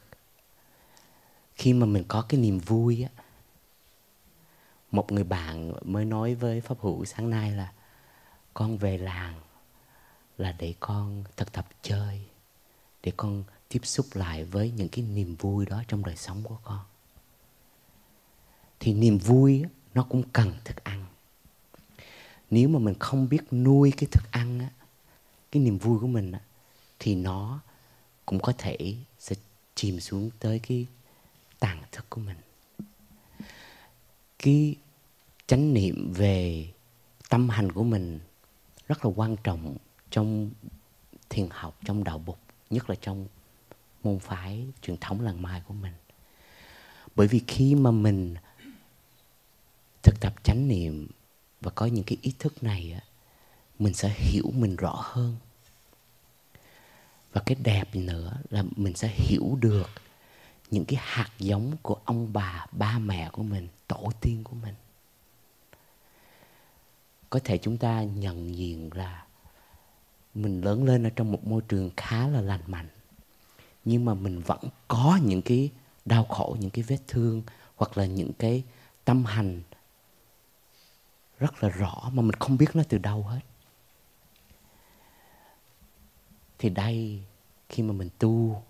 Khi 1.56 1.74
mà 1.74 1.86
mình 1.86 2.04
có 2.08 2.22
cái 2.30 2.40
niềm 2.40 2.60
vui 2.60 3.04
á 3.04 3.21
một 4.92 5.12
người 5.12 5.24
bạn 5.24 5.74
mới 5.82 6.06
nói 6.06 6.36
với 6.36 6.62
pháp 6.62 6.80
hữu 6.80 7.06
sáng 7.06 7.30
nay 7.30 7.52
là, 7.52 7.72
con 8.54 8.78
về 8.78 8.98
làng 8.98 9.42
là 10.38 10.56
để 10.60 10.74
con 10.80 11.24
thực 11.38 11.52
tập 11.52 11.68
chơi, 11.82 12.22
để 13.04 13.12
con 13.18 13.44
tiếp 13.70 13.80
xúc 13.84 14.06
lại 14.14 14.44
với 14.44 14.72
những 14.72 14.90
cái 14.90 15.06
niềm 15.06 15.36
vui 15.36 15.66
đó 15.66 15.84
trong 15.88 16.06
đời 16.06 16.16
sống 16.16 16.44
của 16.44 16.58
con. 16.64 16.80
Thì 18.80 18.94
niềm 18.94 19.18
vui 19.18 19.64
nó 19.94 20.04
cũng 20.04 20.24
cần 20.34 20.54
thức 20.66 20.84
ăn. 20.84 21.06
Nếu 22.50 22.70
mà 22.70 22.80
mình 22.80 22.96
không 23.00 23.30
biết 23.30 23.42
nuôi 23.52 23.94
cái 23.98 24.08
thức 24.12 24.24
ăn 24.32 24.60
á, 24.60 24.70
cái 25.52 25.64
niềm 25.64 25.78
vui 25.78 26.00
của 26.00 26.08
mình 26.08 26.32
á, 26.32 26.40
thì 27.00 27.16
nó 27.16 27.60
cũng 28.26 28.40
có 28.40 28.54
thể 28.58 28.96
sẽ 29.20 29.36
chìm 29.76 30.00
xuống 30.00 30.30
tới 30.40 30.60
cái 30.60 30.86
tàn 31.60 31.84
thức 31.92 32.06
của 32.10 32.22
mình 32.22 32.38
cái 34.42 34.76
chánh 35.48 35.74
niệm 35.74 36.14
về 36.14 36.68
tâm 37.30 37.50
hành 37.50 37.72
của 37.72 37.84
mình 37.84 38.20
rất 38.88 39.06
là 39.06 39.12
quan 39.16 39.36
trọng 39.44 39.78
trong 40.10 40.50
thiền 41.30 41.48
học, 41.52 41.80
trong 41.86 42.04
đạo 42.04 42.18
bục, 42.18 42.40
nhất 42.70 42.90
là 42.90 42.96
trong 43.02 43.28
môn 44.04 44.20
phái 44.20 44.66
truyền 44.82 44.98
thống 44.98 45.22
làng 45.22 45.42
mai 45.42 45.62
của 45.68 45.74
mình. 45.74 45.94
Bởi 47.16 47.28
vì 47.28 47.42
khi 47.48 47.76
mà 47.76 47.92
mình 47.92 48.36
thực 50.04 50.20
tập 50.22 50.34
chánh 50.44 50.68
niệm 50.68 51.08
và 51.62 51.72
có 51.72 51.86
những 51.86 52.04
cái 52.04 52.18
ý 52.22 52.34
thức 52.40 52.64
này 52.64 52.92
á, 52.92 53.02
mình 53.80 53.94
sẽ 53.94 54.10
hiểu 54.18 54.52
mình 54.54 54.76
rõ 54.76 55.02
hơn. 55.04 55.36
Và 57.34 57.42
cái 57.46 57.56
đẹp 57.64 57.96
nữa 57.96 58.38
là 58.50 58.64
mình 58.76 58.94
sẽ 58.96 59.08
hiểu 59.08 59.58
được 59.62 59.90
những 60.72 60.86
cái 60.86 61.00
hạt 61.04 61.30
giống 61.40 61.78
của 61.82 61.98
ông 62.06 62.34
bà, 62.34 62.66
ba 62.72 63.00
mẹ 63.00 63.30
của 63.30 63.44
mình, 63.44 63.68
tổ 63.88 64.12
tiên 64.22 64.44
của 64.44 64.56
mình. 64.56 64.76
Có 67.30 67.40
thể 67.44 67.58
chúng 67.58 67.78
ta 67.78 68.04
nhận 68.04 68.56
diện 68.56 68.90
là 68.94 69.26
mình 70.34 70.62
lớn 70.62 70.84
lên 70.84 71.04
ở 71.04 71.10
trong 71.16 71.32
một 71.32 71.48
môi 71.48 71.62
trường 71.68 71.90
khá 71.98 72.28
là 72.28 72.42
lành 72.42 72.62
mạnh, 72.68 72.88
nhưng 73.86 74.06
mà 74.06 74.14
mình 74.14 74.42
vẫn 74.42 74.60
có 74.88 75.20
những 75.24 75.42
cái 75.42 75.70
đau 76.06 76.24
khổ, 76.24 76.58
những 76.60 76.70
cái 76.70 76.84
vết 76.84 77.00
thương 77.08 77.44
hoặc 77.76 77.98
là 77.98 78.06
những 78.06 78.34
cái 78.34 78.64
tâm 79.06 79.26
hành 79.26 79.62
rất 81.40 81.64
là 81.64 81.70
rõ 81.70 82.10
mà 82.14 82.22
mình 82.22 82.36
không 82.40 82.58
biết 82.58 82.68
nó 82.74 82.84
từ 82.90 82.98
đâu 82.98 83.24
hết. 83.24 83.40
Thì 86.58 86.70
đây, 86.70 87.24
khi 87.70 87.84
mà 87.84 87.94
mình 87.94 88.10
tu, 88.20 88.64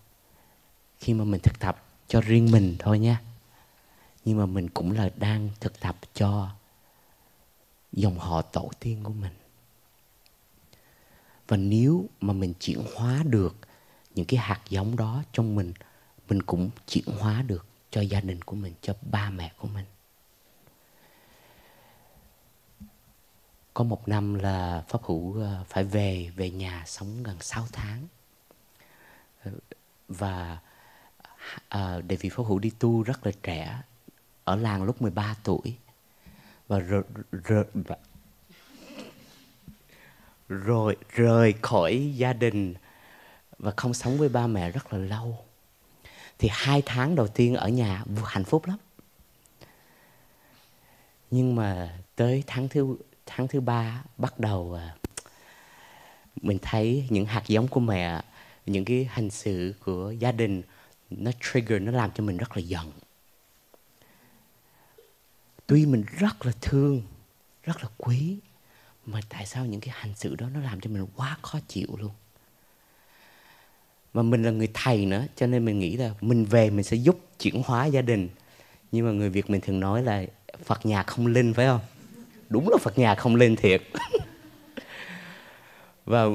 khi 0.99 1.13
mà 1.13 1.23
mình 1.23 1.41
thực 1.43 1.59
tập 1.59 1.87
cho 2.11 2.21
riêng 2.21 2.51
mình 2.51 2.75
thôi 2.79 2.99
nha. 2.99 3.21
Nhưng 4.25 4.37
mà 4.37 4.45
mình 4.45 4.69
cũng 4.69 4.91
là 4.91 5.09
đang 5.15 5.49
thực 5.59 5.79
tập 5.79 5.95
cho 6.13 6.49
dòng 7.91 8.19
họ 8.19 8.41
tổ 8.41 8.71
tiên 8.79 9.03
của 9.03 9.13
mình. 9.13 9.33
Và 11.47 11.57
nếu 11.57 12.05
mà 12.21 12.33
mình 12.33 12.53
chuyển 12.59 12.83
hóa 12.95 13.23
được 13.25 13.55
những 14.15 14.25
cái 14.25 14.39
hạt 14.39 14.61
giống 14.69 14.95
đó 14.95 15.23
trong 15.33 15.55
mình 15.55 15.73
mình 16.29 16.41
cũng 16.41 16.69
chuyển 16.87 17.05
hóa 17.05 17.41
được 17.41 17.65
cho 17.91 18.01
gia 18.01 18.21
đình 18.21 18.41
của 18.41 18.55
mình, 18.55 18.73
cho 18.81 18.93
ba 19.11 19.29
mẹ 19.29 19.51
của 19.57 19.67
mình. 19.67 19.85
Có 23.73 23.83
một 23.83 24.07
năm 24.07 24.33
là 24.33 24.83
pháp 24.87 25.03
hữu 25.03 25.41
ờ, 25.41 25.63
phải 25.69 25.83
về 25.83 26.31
về 26.35 26.49
nhà 26.49 26.83
sống 26.87 27.23
gần 27.23 27.37
6 27.41 27.67
tháng. 27.71 28.07
Và 30.07 30.59
Ờ, 31.69 31.97
à, 31.97 32.01
Đại 32.07 32.17
vị 32.17 32.29
pháp 32.29 32.43
hữu 32.47 32.59
đi 32.59 32.71
tu 32.79 33.03
rất 33.03 33.25
là 33.25 33.31
trẻ 33.43 33.81
ở 34.43 34.55
làng 34.55 34.83
lúc 34.83 35.01
13 35.01 35.35
tuổi. 35.43 35.77
Và 36.67 36.79
rồi, 36.79 37.03
rồi, 37.31 37.65
rồi 40.49 40.95
rời 41.09 41.53
khỏi 41.61 42.13
gia 42.15 42.33
đình 42.33 42.73
và 43.57 43.71
không 43.77 43.93
sống 43.93 44.17
với 44.17 44.29
ba 44.29 44.47
mẹ 44.47 44.71
rất 44.71 44.93
là 44.93 44.99
lâu. 44.99 45.37
Thì 46.39 46.49
hai 46.51 46.83
tháng 46.85 47.15
đầu 47.15 47.27
tiên 47.27 47.55
ở 47.55 47.69
nhà 47.69 48.03
hạnh 48.25 48.43
phúc 48.43 48.67
lắm. 48.67 48.77
Nhưng 51.31 51.55
mà 51.55 51.97
tới 52.15 52.43
tháng 52.47 52.69
thứ 52.69 52.95
tháng 53.25 53.47
thứ 53.47 53.61
ba 53.61 54.03
bắt 54.17 54.39
đầu 54.39 54.73
à, 54.73 54.95
mình 56.41 56.57
thấy 56.61 57.07
những 57.09 57.25
hạt 57.25 57.43
giống 57.47 57.67
của 57.67 57.79
mẹ 57.79 58.21
những 58.65 58.85
cái 58.85 59.07
hành 59.11 59.29
xử 59.29 59.73
của 59.85 60.11
gia 60.11 60.31
đình 60.31 60.61
nó 61.17 61.31
trigger 61.41 61.81
nó 61.81 61.91
làm 61.91 62.11
cho 62.11 62.23
mình 62.23 62.37
rất 62.37 62.57
là 62.57 62.61
giận. 62.61 62.91
Tuy 65.67 65.85
mình 65.85 66.03
rất 66.19 66.45
là 66.45 66.51
thương 66.61 67.01
rất 67.63 67.83
là 67.83 67.89
quý 67.97 68.37
mà 69.05 69.19
tại 69.29 69.45
sao 69.45 69.65
những 69.65 69.81
cái 69.81 69.95
hành 69.97 70.15
xử 70.15 70.35
đó 70.35 70.47
nó 70.53 70.59
làm 70.59 70.81
cho 70.81 70.89
mình 70.89 71.07
quá 71.15 71.37
khó 71.41 71.59
chịu 71.67 71.87
luôn? 71.99 72.11
Mà 74.13 74.21
mình 74.21 74.43
là 74.43 74.51
người 74.51 74.69
thầy 74.73 75.05
nữa 75.05 75.25
cho 75.35 75.47
nên 75.47 75.65
mình 75.65 75.79
nghĩ 75.79 75.97
là 75.97 76.13
mình 76.21 76.45
về 76.45 76.69
mình 76.69 76.83
sẽ 76.83 76.97
giúp 76.97 77.19
chuyển 77.39 77.61
hóa 77.65 77.85
gia 77.85 78.01
đình. 78.01 78.29
Nhưng 78.91 79.05
mà 79.05 79.11
người 79.11 79.29
việt 79.29 79.49
mình 79.49 79.61
thường 79.61 79.79
nói 79.79 80.03
là 80.03 80.23
phật 80.63 80.85
nhà 80.85 81.03
không 81.03 81.27
linh 81.27 81.53
phải 81.53 81.65
không? 81.65 81.81
Đúng 82.49 82.69
là 82.69 82.77
phật 82.81 82.97
nhà 82.97 83.15
không 83.15 83.35
linh 83.35 83.55
thiệt. 83.55 83.81
Và 86.05 86.25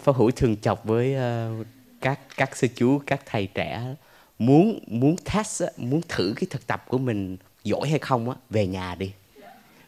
pháp 0.00 0.16
hữu 0.16 0.30
thường 0.30 0.56
chọc 0.56 0.84
với 0.84 1.16
uh, 1.60 1.66
các 2.02 2.20
các 2.36 2.56
sư 2.56 2.68
chú, 2.74 3.02
các 3.06 3.22
thầy 3.26 3.46
trẻ 3.46 3.94
muốn 4.38 4.78
muốn 4.86 5.16
test 5.16 5.62
muốn 5.76 6.00
thử 6.08 6.34
cái 6.36 6.46
thực 6.50 6.66
tập 6.66 6.84
của 6.88 6.98
mình 6.98 7.36
giỏi 7.64 7.88
hay 7.88 7.98
không 7.98 8.30
á, 8.30 8.36
về 8.50 8.66
nhà 8.66 8.94
đi. 8.94 9.12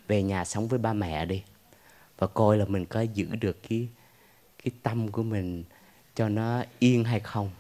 Về 0.09 0.23
nhà 0.23 0.45
sống 0.45 0.69
với 0.69 0.79
ba 0.79 0.93
mẹ 0.93 1.27
đi. 1.27 1.43
Và 2.19 2.27
coi 2.27 2.59
là 2.59 2.65
mình 2.65 2.87
có 2.87 3.01
giữ 3.01 3.27
được 3.41 3.59
cái 3.69 3.89
cái 4.65 4.73
tâm 4.83 5.09
của 5.09 5.23
mình 5.23 5.65
cho 6.15 6.29
nó 6.29 6.65
yên 6.79 7.05
hay 7.05 7.21
không. 7.21 7.51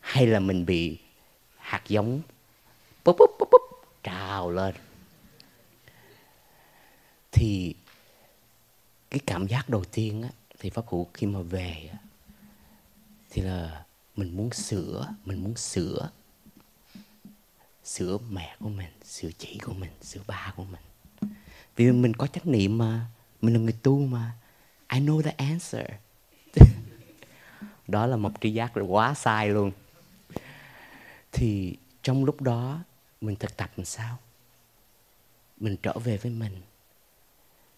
Hay 0.00 0.26
là 0.26 0.40
mình 0.40 0.66
bị 0.66 0.98
hạt 1.56 1.82
giống 1.88 2.20
búp 3.04 3.16
búp 3.18 3.30
búp 3.38 3.48
búp 3.52 3.62
trào 4.02 4.50
lên. 4.50 4.74
Thì 7.32 7.74
cái 9.10 9.20
cảm 9.26 9.46
giác 9.46 9.68
đầu 9.68 9.84
tiên 9.84 10.22
á, 10.22 10.28
thì 10.58 10.70
pháp 10.70 10.84
hữu 10.88 11.06
khi 11.14 11.26
mà 11.26 11.40
về 11.40 11.90
á 11.92 11.98
thì 13.32 13.42
là 13.42 13.84
mình 14.16 14.36
muốn 14.36 14.52
sửa, 14.52 15.14
mình 15.24 15.44
muốn 15.44 15.56
sửa 15.56 16.10
sửa 17.84 18.18
mẹ 18.30 18.56
của 18.60 18.68
mình, 18.68 18.90
sửa 19.04 19.30
chị 19.38 19.58
của 19.64 19.72
mình, 19.72 19.90
sửa 20.02 20.20
ba 20.26 20.52
của 20.56 20.64
mình. 20.64 20.80
Vì 21.76 21.92
mình 21.92 22.14
có 22.14 22.26
trách 22.26 22.46
nhiệm 22.46 22.78
mà, 22.78 23.06
mình 23.40 23.54
là 23.54 23.60
người 23.60 23.76
tu 23.82 23.98
mà. 23.98 24.32
I 24.92 25.00
know 25.00 25.22
the 25.22 25.30
answer. 25.30 25.86
Đó 27.88 28.06
là 28.06 28.16
một 28.16 28.30
tri 28.40 28.52
giác 28.52 28.72
quá 28.88 29.14
sai 29.14 29.48
luôn. 29.48 29.72
Thì 31.32 31.76
trong 32.02 32.24
lúc 32.24 32.40
đó, 32.40 32.80
mình 33.20 33.36
thực 33.36 33.56
tập 33.56 33.70
làm 33.76 33.84
sao? 33.84 34.18
Mình 35.56 35.76
trở 35.82 35.98
về 35.98 36.16
với 36.16 36.32
mình. 36.32 36.60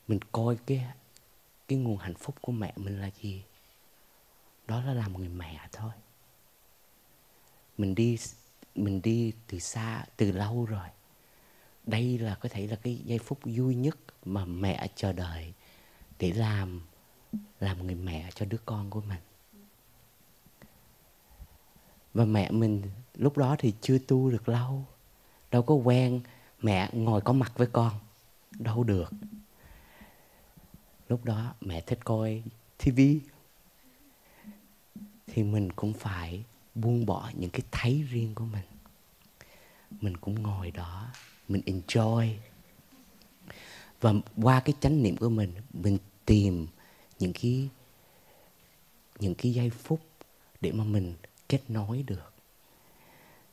Mình 0.09 0.19
coi 0.33 0.57
cái 0.67 0.85
cái 1.69 1.79
nguồn 1.79 1.99
hạnh 1.99 2.15
phúc 2.15 2.35
của 2.41 2.53
mẹ 2.53 2.73
mình 2.77 3.01
là 3.01 3.11
gì? 3.23 3.43
Đó 4.67 4.83
là 4.83 4.95
làm 4.95 5.12
người 5.12 5.29
mẹ 5.29 5.69
thôi. 5.73 5.93
Mình 7.79 7.95
đi 7.95 8.19
mình 8.75 9.03
đi 9.03 9.33
từ 9.47 9.59
xa, 9.59 10.05
từ 10.17 10.33
lâu 10.33 10.65
rồi. 10.65 10.89
Đây 11.87 12.19
là 12.19 12.35
có 12.35 12.49
thể 12.49 12.67
là 12.67 12.77
cái 12.77 12.97
giây 13.05 13.19
phút 13.19 13.39
vui 13.45 13.75
nhất 13.75 13.99
mà 14.25 14.45
mẹ 14.45 14.89
chờ 14.95 15.12
đợi 15.12 15.53
để 16.19 16.33
làm 16.33 16.81
làm 17.61 17.87
người 17.87 17.95
mẹ 17.95 18.31
cho 18.35 18.47
đứa 18.47 18.59
con 18.65 18.91
của 18.91 19.01
mình. 19.01 19.21
Và 22.15 22.25
mẹ 22.25 22.51
mình 22.51 22.83
lúc 23.15 23.37
đó 23.37 23.57
thì 23.59 23.75
chưa 23.81 23.99
tu 23.99 24.31
được 24.31 24.49
lâu. 24.49 24.87
Đâu 25.51 25.62
có 25.62 25.75
quen 25.75 26.21
mẹ 26.62 26.91
ngồi 26.93 27.21
có 27.21 27.33
mặt 27.33 27.53
với 27.57 27.67
con. 27.73 27.93
Đâu 28.51 28.85
được. 28.85 29.11
Lúc 31.09 31.25
đó 31.25 31.55
mẹ 31.61 31.81
thích 31.81 31.99
coi 32.05 32.43
tivi 32.79 33.21
thì 35.27 35.43
mình 35.43 35.72
cũng 35.72 35.93
phải 35.93 36.45
buông 36.75 37.07
bỏ 37.07 37.31
những 37.35 37.51
cái 37.51 37.62
thấy 37.70 38.03
riêng 38.11 38.35
của 38.35 38.45
mình. 38.45 38.64
Mình 40.01 40.16
cũng 40.16 40.43
ngồi 40.43 40.70
đó, 40.70 41.09
mình 41.49 41.62
enjoy. 41.66 42.35
Và 44.01 44.12
qua 44.43 44.61
cái 44.61 44.75
chánh 44.81 45.03
niệm 45.03 45.16
của 45.16 45.29
mình 45.29 45.53
mình 45.72 45.99
tìm 46.25 46.66
những 47.18 47.33
cái 47.33 47.68
những 49.18 49.35
cái 49.35 49.53
giây 49.53 49.70
phút 49.70 50.01
để 50.61 50.72
mà 50.72 50.85
mình 50.85 51.14
kết 51.49 51.61
nối 51.68 52.03
được. 52.03 52.33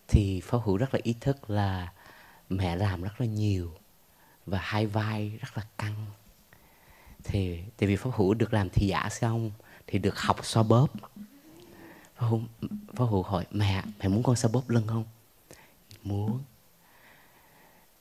Thì 0.07 0.41
phó 0.41 0.57
hữu 0.57 0.78
rất 0.78 0.93
là 0.93 0.99
ý 1.03 1.15
thức 1.19 1.49
là 1.49 1.93
mẹ 2.49 2.76
làm 2.76 3.01
rất 3.01 3.22
là 3.22 3.28
nhiều 3.28 3.72
và 4.45 4.59
hai 4.61 4.86
vai 4.86 5.30
rất 5.41 5.57
là 5.57 5.63
căng. 5.78 6.05
Thì, 7.24 7.59
tại 7.78 7.89
vì 7.89 7.95
phó 7.95 8.11
hữu 8.15 8.34
được 8.34 8.53
làm 8.53 8.69
thị 8.69 8.88
giả 8.88 9.09
xong 9.11 9.51
thì 9.88 9.99
được 9.99 10.19
học 10.19 10.45
so 10.45 10.63
bóp 10.63 10.89
phó 12.22 12.28
hữu, 12.28 12.41
phó 12.95 13.05
hữu 13.05 13.24
hỏi 13.24 13.45
mẹ 13.51 13.84
mẹ 13.99 14.07
muốn 14.07 14.24
con 14.24 14.36
xoa 14.36 14.51
bóp 14.51 14.69
lưng 14.69 14.88
không? 14.88 15.05
Muốn. 16.03 16.43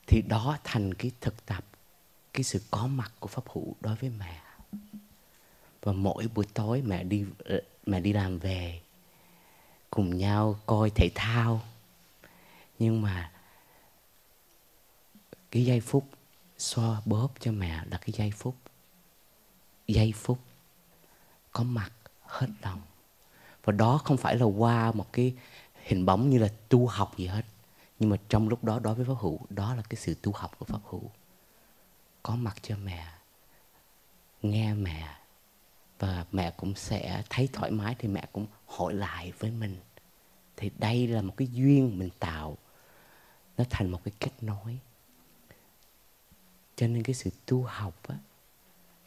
Thì 0.07 0.23
đó 0.23 0.59
thành 0.65 0.95
cái 0.95 1.11
thực 1.21 1.47
tập 1.47 1.65
cái 2.33 2.45
sự 2.45 2.61
có 2.71 2.87
mặt 2.87 3.13
của 3.21 3.29
pháp 3.29 3.45
hữu 3.49 3.75
đối 3.81 3.97
với 3.97 4.11
mẹ. 4.11 4.41
Và 5.83 5.93
mỗi 5.93 6.29
buổi 6.35 6.47
tối 6.55 6.83
mẹ 6.83 7.05
đi 7.05 7.25
mẹ 7.87 8.01
đi 8.01 8.13
làm 8.13 8.39
về 8.39 8.81
cùng 9.91 10.19
nhau 10.19 10.61
coi 10.67 10.91
thể 10.91 11.11
thao. 11.15 11.61
Nhưng 12.79 13.03
mà 13.03 13.33
cái 15.51 15.65
giây 15.65 15.81
phút 15.81 16.09
xoa 16.59 17.03
bóp 17.05 17.29
cho 17.41 17.53
mẹ 17.53 17.85
là 17.91 17.99
cái 17.99 18.13
giây 18.13 18.31
phút 18.31 18.55
giây 19.87 20.13
phút 20.17 20.39
có 21.53 21.63
mặt 21.63 21.93
hết 22.23 22.49
lòng 22.63 22.81
và 23.65 23.73
đó 23.73 23.99
không 23.99 24.17
phải 24.17 24.37
là 24.37 24.47
qua 24.47 24.93
một 24.93 25.13
cái 25.13 25.35
hình 25.85 26.07
bóng 26.07 26.31
như 26.31 26.39
là 26.39 26.49
tu 26.69 26.87
học 26.87 27.17
gì 27.17 27.27
hết. 27.27 27.45
Nhưng 27.99 28.11
mà 28.11 28.17
trong 28.29 28.49
lúc 28.49 28.65
đó 28.65 28.79
đối 28.79 28.95
với 28.95 29.05
pháp 29.05 29.15
hữu 29.21 29.39
đó 29.51 29.75
là 29.75 29.83
cái 29.83 29.97
sự 29.97 30.15
tu 30.23 30.33
học 30.33 30.59
của 30.59 30.65
pháp 30.65 30.81
hữu. 30.85 31.11
Có 32.23 32.37
mặt 32.37 32.57
cho 32.63 32.77
mẹ 32.85 33.07
nghe 34.43 34.75
mẹ 34.75 35.17
và 35.99 36.25
mẹ 36.33 36.51
cũng 36.51 36.75
sẽ 36.75 37.23
thấy 37.31 37.49
thoải 37.53 37.71
mái 37.71 37.97
thì 37.99 38.09
mẹ 38.09 38.27
cũng 38.33 38.47
hỏi 38.67 38.95
lại 38.95 39.33
với 39.39 39.51
mình. 39.51 39.77
Thì 40.57 40.71
đây 40.79 41.07
là 41.07 41.23
một 41.23 41.35
cái 41.37 41.49
duyên 41.53 41.99
mình 41.99 42.11
tạo. 42.19 42.59
Nó 43.57 43.65
thành 43.71 43.91
một 43.91 44.01
cái 44.05 44.13
kết 44.21 44.31
nối. 44.41 44.79
Cho 46.77 46.87
nên 46.87 47.03
cái 47.03 47.15
sự 47.15 47.31
tu 47.47 47.63
học 47.63 48.09
á, 48.09 48.15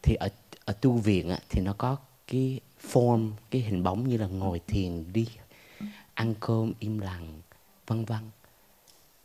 thì 0.01 0.15
ở 0.15 0.29
ở 0.65 0.73
tu 0.73 0.91
viện 0.91 1.29
á, 1.29 1.39
thì 1.49 1.61
nó 1.61 1.73
có 1.77 1.97
cái 2.27 2.59
form 2.91 3.31
cái 3.49 3.61
hình 3.61 3.83
bóng 3.83 4.07
như 4.07 4.17
là 4.17 4.27
ngồi 4.27 4.61
thiền 4.67 5.13
đi, 5.13 5.27
ăn 6.13 6.35
cơm 6.39 6.73
im 6.79 6.99
lặng, 6.99 7.41
vân 7.87 8.05
vân. 8.05 8.29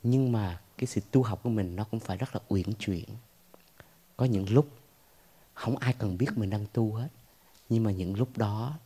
Nhưng 0.02 0.32
mà 0.32 0.60
cái 0.78 0.86
sự 0.86 1.00
tu 1.10 1.22
học 1.22 1.40
của 1.42 1.50
mình 1.50 1.76
nó 1.76 1.84
cũng 1.84 2.00
phải 2.00 2.16
rất 2.16 2.34
là 2.34 2.40
uyển 2.48 2.72
chuyển. 2.72 3.04
Có 4.16 4.24
những 4.24 4.50
lúc 4.50 4.68
không 5.54 5.76
ai 5.76 5.92
cần 5.92 6.18
biết 6.18 6.26
mình 6.36 6.50
đang 6.50 6.66
tu 6.72 6.94
hết, 6.94 7.08
nhưng 7.68 7.84
mà 7.84 7.90
những 7.90 8.16
lúc 8.16 8.38
đó 8.38 8.78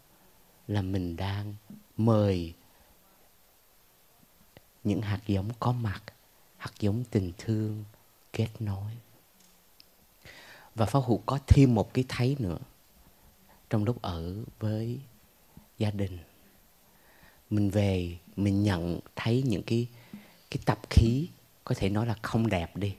là 0.69 0.83
mình 0.83 1.17
đang 1.17 1.55
mời 1.97 2.55
những 4.85 5.03
hạt 5.03 5.21
giống 5.27 5.49
có 5.61 5.73
mặt, 5.73 6.03
hạt 6.57 6.73
giống 6.81 7.05
tình 7.05 7.33
thương 7.39 7.85
kết 8.33 8.49
nối. 8.61 8.93
Và 10.75 10.87
pháp 10.87 11.01
hữu 11.07 11.23
có 11.27 11.39
thêm 11.47 11.75
một 11.75 11.95
cái 11.95 12.05
thấy 12.09 12.37
nữa 12.39 12.59
trong 13.73 13.85
lúc 13.85 14.03
ở 14.03 14.35
với 14.59 15.01
gia 15.79 15.91
đình. 15.91 16.19
Mình 17.51 17.71
về, 17.71 18.19
mình 18.37 18.63
nhận 18.63 19.01
thấy 19.17 19.43
những 19.47 19.63
cái 19.63 19.89
cái 20.51 20.59
tập 20.65 20.79
khí, 20.91 21.29
có 21.65 21.75
thể 21.79 21.89
nói 21.89 22.07
là 22.07 22.15
không 22.23 22.47
đẹp 22.47 22.77
đi, 22.77 22.95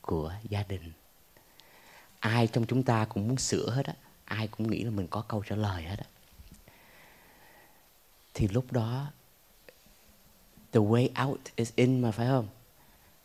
của 0.00 0.34
gia 0.48 0.62
đình. 0.62 0.92
Ai 2.18 2.46
trong 2.46 2.66
chúng 2.66 2.82
ta 2.82 3.04
cũng 3.04 3.28
muốn 3.28 3.36
sửa 3.36 3.70
hết 3.70 3.86
á, 3.86 3.94
ai 4.24 4.48
cũng 4.48 4.70
nghĩ 4.70 4.84
là 4.84 4.90
mình 4.90 5.06
có 5.06 5.24
câu 5.28 5.42
trả 5.46 5.56
lời 5.56 5.82
hết 5.82 5.98
á. 5.98 6.06
Thì 8.34 8.48
lúc 8.48 8.72
đó, 8.72 9.12
the 10.72 10.80
way 10.80 11.26
out 11.28 11.40
is 11.56 11.72
in 11.76 12.00
mà 12.00 12.10
phải 12.10 12.26
không? 12.26 12.48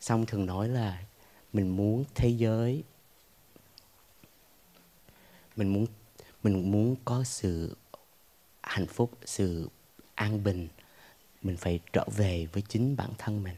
Xong 0.00 0.26
thường 0.26 0.46
nói 0.46 0.68
là 0.68 1.02
mình 1.52 1.76
muốn 1.76 2.04
thế 2.14 2.28
giới, 2.28 2.82
mình 5.56 5.72
muốn 5.72 5.86
mình 6.42 6.72
muốn 6.72 6.96
có 7.04 7.24
sự 7.24 7.76
hạnh 8.62 8.86
phúc, 8.86 9.10
sự 9.24 9.68
an 10.14 10.44
bình. 10.44 10.68
Mình 11.42 11.56
phải 11.56 11.80
trở 11.92 12.04
về 12.16 12.46
với 12.52 12.62
chính 12.68 12.96
bản 12.96 13.10
thân 13.18 13.42
mình. 13.42 13.56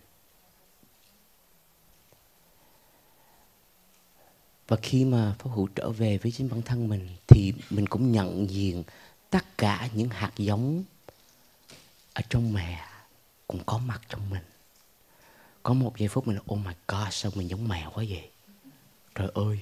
Và 4.69 4.77
khi 4.83 5.05
mà 5.05 5.35
pháp 5.39 5.51
hữu 5.55 5.69
trở 5.75 5.91
về 5.91 6.19
với 6.19 6.33
chính 6.33 6.49
bản 6.49 6.63
thân 6.63 6.89
mình, 6.89 7.09
thì 7.29 7.53
mình 7.71 7.87
cũng 7.87 8.13
nhận 8.13 8.51
diện 8.51 8.85
tất 9.31 9.59
cả 9.59 9.89
những 9.95 10.09
hạt 10.09 10.33
giống 10.37 10.85
ở 12.13 12.23
trong 12.29 12.53
mẹ 12.53 12.89
cũng 13.47 13.63
có 13.67 13.79
mặt 13.79 14.01
trong 14.09 14.31
mình. 14.31 14.43
Có 15.63 15.75
một 15.75 15.97
giây 15.97 16.09
phút 16.09 16.27
mình 16.27 16.39
oh 16.53 16.59
my 16.59 16.73
god, 16.89 17.09
sao 17.11 17.33
mình 17.35 17.51
giống 17.51 17.69
mèo 17.69 17.91
quá 17.91 18.05
vậy? 18.09 18.31
Trời 19.15 19.31
ơi, 19.35 19.61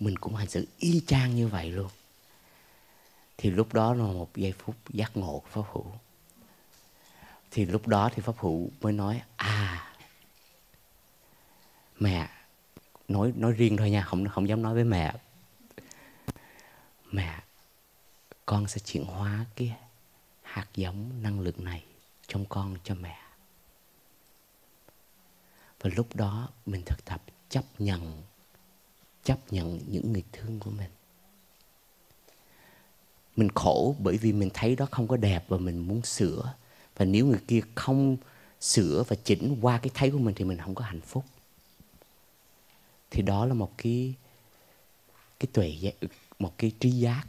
mình 0.00 0.18
cũng 0.18 0.34
hành 0.34 0.48
xử 0.48 0.66
y 0.78 1.02
chang 1.06 1.36
như 1.36 1.48
vậy 1.48 1.70
luôn 1.70 1.88
thì 3.42 3.50
lúc 3.50 3.72
đó 3.72 3.94
là 3.94 4.04
một 4.04 4.36
giây 4.36 4.52
phút 4.58 4.76
giác 4.88 5.16
ngộ 5.16 5.38
của 5.38 5.62
pháp 5.62 5.72
hữu. 5.72 5.86
Thì 7.50 7.66
lúc 7.66 7.86
đó 7.86 8.10
thì 8.14 8.22
pháp 8.22 8.38
hữu 8.38 8.70
mới 8.80 8.92
nói 8.92 9.22
à 9.36 9.94
mẹ, 11.98 12.28
nói 13.08 13.32
nói 13.36 13.52
riêng 13.52 13.76
thôi 13.76 13.90
nha, 13.90 14.02
không 14.02 14.28
không 14.28 14.48
dám 14.48 14.62
nói 14.62 14.74
với 14.74 14.84
mẹ. 14.84 15.14
Mẹ, 17.10 17.40
con 18.46 18.68
sẽ 18.68 18.78
chuyển 18.78 19.04
hóa 19.04 19.44
cái 19.56 19.76
hạt 20.42 20.66
giống 20.74 21.22
năng 21.22 21.40
lượng 21.40 21.64
này 21.64 21.84
trong 22.26 22.44
con 22.48 22.76
cho 22.84 22.94
mẹ. 22.94 23.18
Và 25.80 25.90
lúc 25.96 26.16
đó 26.16 26.48
mình 26.66 26.82
thực 26.86 27.04
tập 27.04 27.22
chấp 27.48 27.64
nhận 27.78 28.22
chấp 29.24 29.38
nhận 29.50 29.80
những 29.88 30.12
người 30.12 30.24
thương 30.32 30.60
của 30.60 30.70
mình 30.70 30.90
mình 33.36 33.48
khổ 33.54 33.96
bởi 33.98 34.16
vì 34.16 34.32
mình 34.32 34.50
thấy 34.54 34.76
đó 34.76 34.86
không 34.90 35.08
có 35.08 35.16
đẹp 35.16 35.44
và 35.48 35.56
mình 35.56 35.78
muốn 35.78 36.02
sửa. 36.02 36.54
Và 36.96 37.04
nếu 37.04 37.26
người 37.26 37.40
kia 37.48 37.60
không 37.74 38.16
sửa 38.60 39.04
và 39.08 39.16
chỉnh 39.24 39.58
qua 39.60 39.78
cái 39.78 39.90
thấy 39.94 40.10
của 40.10 40.18
mình 40.18 40.34
thì 40.34 40.44
mình 40.44 40.58
không 40.58 40.74
có 40.74 40.84
hạnh 40.84 41.00
phúc. 41.00 41.24
Thì 43.10 43.22
đó 43.22 43.46
là 43.46 43.54
một 43.54 43.78
cái 43.78 44.14
cái 45.40 45.48
tuệ 45.52 45.92
một 46.38 46.58
cái 46.58 46.72
trí 46.80 46.90
giác 46.90 47.26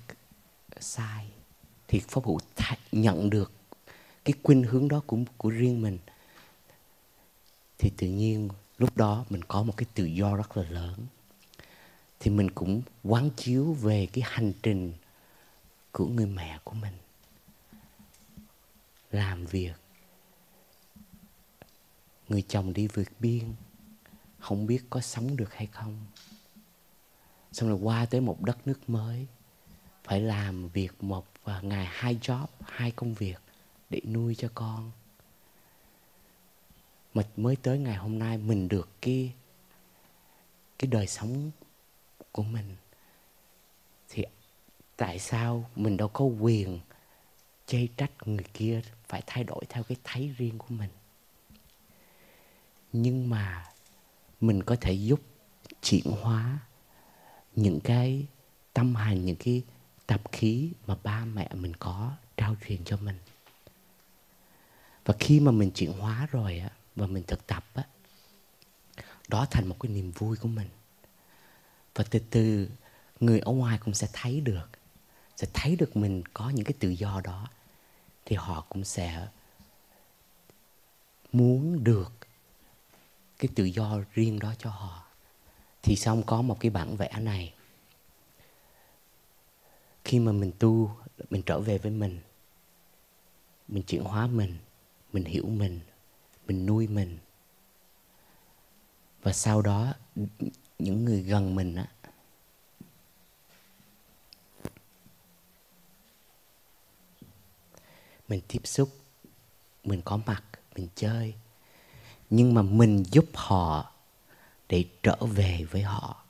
sai. 0.80 1.28
Thì 1.88 2.00
pháp 2.00 2.26
hữu 2.26 2.40
nhận 2.92 3.30
được 3.30 3.52
cái 4.26 4.34
khuynh 4.44 4.64
hướng 4.64 4.88
đó 4.88 5.02
của 5.06 5.18
của 5.38 5.50
riêng 5.50 5.82
mình. 5.82 5.98
Thì 7.78 7.92
tự 7.98 8.08
nhiên 8.08 8.50
lúc 8.78 8.98
đó 8.98 9.26
mình 9.30 9.44
có 9.44 9.64
một 9.64 9.74
cái 9.78 9.86
tự 9.94 10.06
do 10.06 10.36
rất 10.36 10.58
là 10.58 10.64
lớn. 10.70 10.96
Thì 12.20 12.32
mình 12.32 12.52
cũng 12.52 12.82
quán 13.04 13.30
chiếu 13.38 13.74
về 13.74 14.08
cái 14.14 14.24
hành 14.28 14.54
trình 14.64 14.94
của 15.92 16.06
người 16.06 16.26
mẹ 16.26 16.60
của 16.64 16.74
mình. 16.74 16.94
Làm 19.12 19.46
việc. 19.46 19.74
Người 22.30 22.42
chồng 22.42 22.74
đi 22.74 22.88
vượt 22.88 23.08
biên. 23.20 23.54
Không 24.40 24.68
biết 24.68 24.84
có 24.90 25.02
sống 25.02 25.38
được 25.38 25.54
hay 25.54 25.68
không. 25.68 26.06
Xong 27.52 27.70
rồi 27.70 27.80
qua 27.82 28.06
tới 28.06 28.22
một 28.22 28.42
đất 28.42 28.68
nước 28.68 28.90
mới. 28.90 29.28
Phải 30.04 30.22
làm 30.22 30.68
việc 30.68 31.04
một 31.04 31.28
và 31.44 31.62
ngày 31.62 31.86
hai 31.92 32.20
job, 32.22 32.48
hai 32.62 32.92
công 32.92 33.14
việc 33.14 33.42
để 33.90 34.02
nuôi 34.06 34.36
cho 34.36 34.50
con. 34.56 34.92
Mà 37.14 37.24
mới 37.38 37.56
tới 37.56 37.80
ngày 37.80 37.96
hôm 37.96 38.20
nay 38.20 38.38
mình 38.38 38.68
được 38.68 38.90
cái 39.02 39.34
cái 40.80 40.88
đời 40.88 41.08
sống 41.08 41.52
của 42.32 42.44
mình 42.44 42.76
tại 44.98 45.20
sao 45.20 45.70
mình 45.76 45.98
đâu 45.98 46.08
có 46.08 46.26
quyền 46.26 46.80
chê 47.66 47.88
trách 47.98 48.12
người 48.28 48.46
kia 48.54 48.82
phải 49.08 49.24
thay 49.28 49.44
đổi 49.44 49.66
theo 49.70 49.84
cái 49.84 49.98
thấy 50.04 50.28
riêng 50.38 50.58
của 50.58 50.68
mình? 50.70 50.90
Nhưng 52.94 53.30
mà 53.30 53.66
mình 54.42 54.64
có 54.64 54.76
thể 54.82 54.94
giúp 54.94 55.22
chuyển 55.82 56.06
hóa 56.06 56.60
những 57.56 57.80
cái 57.80 58.26
tâm 58.74 58.96
hành 58.96 59.26
những 59.26 59.36
cái 59.36 59.64
tập 60.08 60.22
khí 60.32 60.72
mà 60.88 60.96
ba 61.04 61.26
mẹ 61.26 61.50
mình 61.54 61.76
có 61.76 62.12
trao 62.38 62.56
truyền 62.68 62.84
cho 62.84 62.98
mình. 62.98 63.18
Và 65.06 65.14
khi 65.20 65.40
mà 65.40 65.52
mình 65.52 65.72
chuyển 65.72 65.94
hóa 65.94 66.28
rồi 66.32 66.60
á, 66.60 66.70
và 66.96 67.08
mình 67.08 67.24
thực 67.28 67.48
tập 67.48 67.66
á, 67.74 67.84
đó 69.28 69.46
thành 69.52 69.68
một 69.68 69.76
cái 69.80 69.92
niềm 69.92 70.12
vui 70.12 70.38
của 70.38 70.48
mình. 70.48 70.70
Và 71.96 72.04
từ 72.10 72.20
từ 72.30 72.70
người 73.20 73.40
ở 73.40 73.52
ngoài 73.52 73.78
cũng 73.86 73.94
sẽ 73.94 74.08
thấy 74.14 74.42
được 74.42 74.70
sẽ 75.42 75.48
thấy 75.54 75.76
được 75.76 75.98
mình 75.98 76.24
có 76.34 76.50
những 76.50 76.66
cái 76.66 76.74
tự 76.80 76.90
do 76.90 77.22
đó, 77.24 77.48
thì 78.26 78.36
họ 78.36 78.66
cũng 78.70 78.84
sẽ 78.84 79.28
muốn 81.32 81.84
được 81.84 82.12
cái 83.40 83.50
tự 83.56 83.64
do 83.64 84.00
riêng 84.14 84.40
đó 84.40 84.54
cho 84.58 84.70
họ. 84.70 85.06
Thì 85.82 85.96
xong 85.96 86.24
có 86.24 86.42
một 86.42 86.60
cái 86.60 86.70
bản 86.70 86.96
vẽ 86.96 87.10
này? 87.20 87.54
Khi 90.04 90.20
mà 90.20 90.32
mình 90.32 90.52
tu, 90.60 90.92
mình 91.30 91.42
trở 91.46 91.60
về 91.60 91.78
với 91.78 91.92
mình 91.92 92.20
mình 93.68 93.84
chuyển 93.84 94.04
hóa 94.04 94.28
mình 94.28 94.58
mình 95.14 95.26
hiểu 95.26 95.46
mình 95.46 95.80
mình 96.48 96.66
nuôi 96.66 96.88
mình. 96.88 97.18
Và 99.22 99.34
sau 99.34 99.62
đó, 99.62 99.94
những 100.80 101.06
người 101.06 101.22
gần 101.22 101.56
mình 101.56 101.76
á 101.76 101.88
mình 108.32 108.42
tiếp 108.48 108.62
xúc, 108.64 108.90
mình 109.84 110.02
có 110.02 110.18
mặt, 110.18 110.44
mình 110.76 110.88
chơi. 110.96 111.34
Nhưng 112.30 112.54
mà 112.54 112.62
mình 112.62 113.04
giúp 113.12 113.26
họ 113.34 113.92
để 114.70 114.86
trở 115.04 115.16
về 115.16 115.64
với 115.72 115.82
họ. 115.82 116.24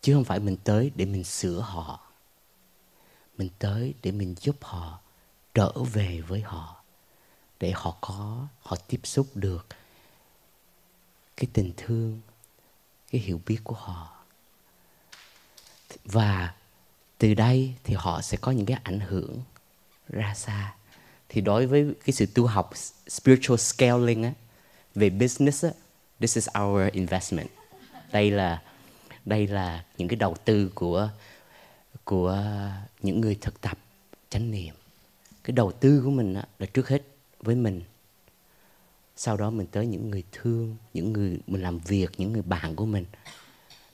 Chứ 0.00 0.14
không 0.14 0.24
phải 0.24 0.40
mình 0.40 0.56
tới 0.64 0.90
để 0.94 1.04
mình 1.04 1.24
sửa 1.24 1.60
họ. 1.60 2.00
Mình 3.36 3.48
tới 3.58 3.94
để 4.02 4.12
mình 4.12 4.34
giúp 4.40 4.56
họ 4.62 5.00
trở 5.54 5.72
về 5.92 6.20
với 6.20 6.40
họ. 6.40 6.82
Để 7.60 7.72
họ 7.72 7.96
có, 8.00 8.46
họ 8.62 8.76
tiếp 8.88 9.00
xúc 9.04 9.26
được 9.34 9.66
cái 11.36 11.46
tình 11.52 11.72
thương, 11.76 12.20
cái 13.10 13.20
hiểu 13.20 13.40
biết 13.46 13.58
của 13.64 13.76
họ. 13.76 14.24
Và 16.04 16.54
từ 17.18 17.34
đây 17.34 17.74
thì 17.84 17.94
họ 17.94 18.22
sẽ 18.22 18.36
có 18.40 18.52
những 18.52 18.66
cái 18.66 18.80
ảnh 18.82 19.00
hưởng 19.00 19.42
ra 20.08 20.34
xa. 20.34 20.74
Thì 21.28 21.40
đối 21.40 21.66
với 21.66 21.94
cái 22.04 22.12
sự 22.12 22.26
tu 22.26 22.46
học 22.46 22.70
spiritual 23.08 23.56
scaling 23.58 24.22
á, 24.22 24.32
về 24.94 25.10
business 25.10 25.64
á, 25.64 25.70
this 26.20 26.36
is 26.36 26.48
our 26.60 26.92
investment. 26.92 27.48
Đây 28.12 28.30
là 28.30 28.62
đây 29.24 29.46
là 29.46 29.84
những 29.98 30.08
cái 30.08 30.16
đầu 30.16 30.36
tư 30.44 30.70
của 30.74 31.08
của 32.04 32.44
những 33.02 33.20
người 33.20 33.38
thực 33.40 33.60
tập 33.60 33.78
chánh 34.30 34.50
niệm. 34.50 34.74
Cái 35.44 35.52
đầu 35.52 35.72
tư 35.72 36.02
của 36.04 36.10
mình 36.10 36.34
là 36.58 36.66
trước 36.74 36.88
hết 36.88 37.02
với 37.40 37.54
mình. 37.54 37.82
Sau 39.16 39.36
đó 39.36 39.50
mình 39.50 39.66
tới 39.66 39.86
những 39.86 40.10
người 40.10 40.24
thương, 40.32 40.76
những 40.94 41.12
người, 41.12 41.38
mình 41.46 41.62
làm 41.62 41.78
việc, 41.78 42.10
những 42.18 42.32
người 42.32 42.42
bạn 42.42 42.76
của 42.76 42.86
mình. 42.86 43.04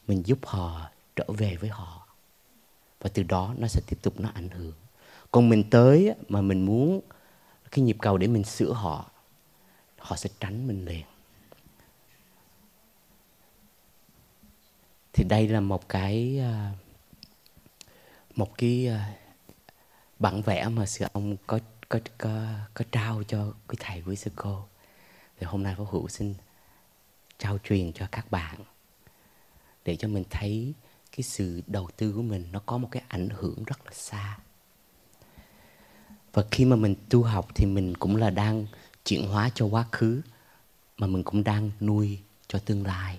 Mình 0.06 0.26
giúp 0.26 0.38
họ 0.42 0.90
trở 1.16 1.24
về 1.28 1.56
với 1.56 1.70
họ 1.70 2.03
và 3.04 3.10
từ 3.14 3.22
đó 3.22 3.54
nó 3.58 3.68
sẽ 3.68 3.80
tiếp 3.86 3.96
tục 4.02 4.20
nó 4.20 4.30
ảnh 4.34 4.48
hưởng. 4.48 4.72
Còn 5.30 5.48
mình 5.48 5.64
tới 5.70 6.14
mà 6.28 6.40
mình 6.40 6.66
muốn 6.66 7.00
cái 7.70 7.84
nhịp 7.84 7.96
cầu 8.00 8.18
để 8.18 8.26
mình 8.26 8.44
sửa 8.44 8.72
họ 8.72 9.10
họ 9.98 10.16
sẽ 10.16 10.30
tránh 10.40 10.66
mình 10.66 10.84
liền. 10.84 11.04
Thì 15.12 15.24
đây 15.24 15.48
là 15.48 15.60
một 15.60 15.88
cái 15.88 16.38
à, 16.38 16.72
một 18.34 18.58
cái 18.58 18.86
à, 18.86 19.14
bản 20.18 20.42
vẽ 20.42 20.68
mà 20.68 20.86
sư 20.86 21.06
ông 21.12 21.36
có 21.46 21.58
có 21.88 21.98
có 22.18 22.30
có 22.74 22.84
trao 22.92 23.22
cho 23.28 23.54
quý 23.68 23.76
thầy 23.80 24.02
quý 24.06 24.16
sư 24.16 24.30
cô. 24.36 24.64
Thì 25.38 25.46
hôm 25.46 25.62
nay 25.62 25.74
Pháp 25.78 25.84
Hữu 25.90 26.08
xin 26.08 26.34
trao 27.38 27.58
truyền 27.58 27.92
cho 27.92 28.06
các 28.12 28.30
bạn 28.30 28.56
để 29.84 29.96
cho 29.96 30.08
mình 30.08 30.24
thấy 30.30 30.74
cái 31.16 31.22
sự 31.22 31.62
đầu 31.66 31.88
tư 31.96 32.12
của 32.12 32.22
mình 32.22 32.48
nó 32.52 32.60
có 32.66 32.78
một 32.78 32.88
cái 32.90 33.02
ảnh 33.08 33.28
hưởng 33.32 33.64
rất 33.64 33.86
là 33.86 33.92
xa. 33.94 34.38
Và 36.32 36.44
khi 36.50 36.64
mà 36.64 36.76
mình 36.76 36.94
tu 37.10 37.22
học 37.22 37.48
thì 37.54 37.66
mình 37.66 37.94
cũng 37.94 38.16
là 38.16 38.30
đang 38.30 38.66
chuyển 39.04 39.28
hóa 39.28 39.50
cho 39.54 39.66
quá 39.66 39.84
khứ, 39.92 40.20
mà 40.98 41.06
mình 41.06 41.22
cũng 41.22 41.44
đang 41.44 41.70
nuôi 41.80 42.20
cho 42.48 42.58
tương 42.58 42.86
lai. 42.86 43.18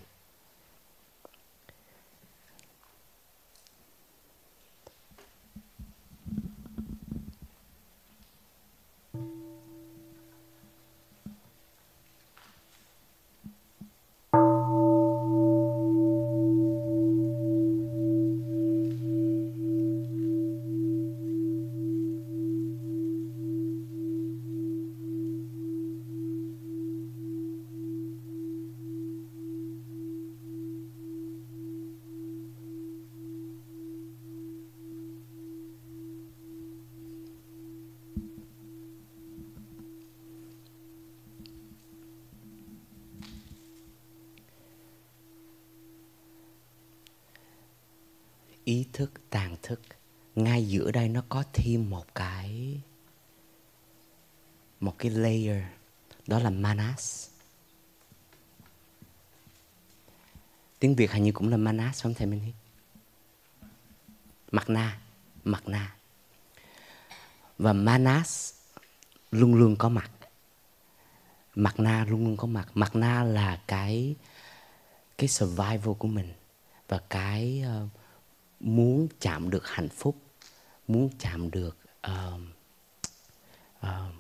Có 51.36 51.44
thêm 51.54 51.90
một 51.90 52.16
cái 52.16 52.82
một 54.80 54.96
cái 54.98 55.12
layer 55.12 55.64
đó 56.28 56.40
là 56.40 56.50
manas. 56.50 57.30
Tiếng 60.80 60.96
việt 60.96 61.12
hình 61.12 61.24
như 61.24 61.32
cũng 61.32 61.50
là 61.50 61.58
manas 61.58 62.04
không 62.04 62.14
thầy 62.14 62.28
minh 62.28 62.52
mặt 64.52 64.70
na 64.70 65.02
mặt 65.44 65.64
na. 65.68 65.96
Và 67.58 67.74
manas 67.74 68.54
luôn 69.32 69.56
luôn 69.56 69.76
có 69.76 69.90
mặt. 69.90 70.12
Mặt 71.56 71.80
na 71.80 72.06
luôn 72.06 72.24
luôn 72.24 72.38
có 72.38 72.48
mặt. 72.48 72.70
Mặt 72.74 72.96
na 72.96 73.24
là 73.24 73.62
cái 73.68 74.16
cái 75.18 75.28
survival 75.28 75.94
của 76.00 76.08
mình 76.08 76.34
và 76.88 77.00
cái 77.10 77.64
uh, 77.84 77.90
muốn 78.60 79.08
chạm 79.20 79.50
được 79.50 79.68
hạnh 79.68 79.90
phúc 79.90 80.25
muốn 80.88 81.10
chạm 81.20 81.52
được 81.52 81.78
uh, 82.08 82.42
uh, 83.80 84.14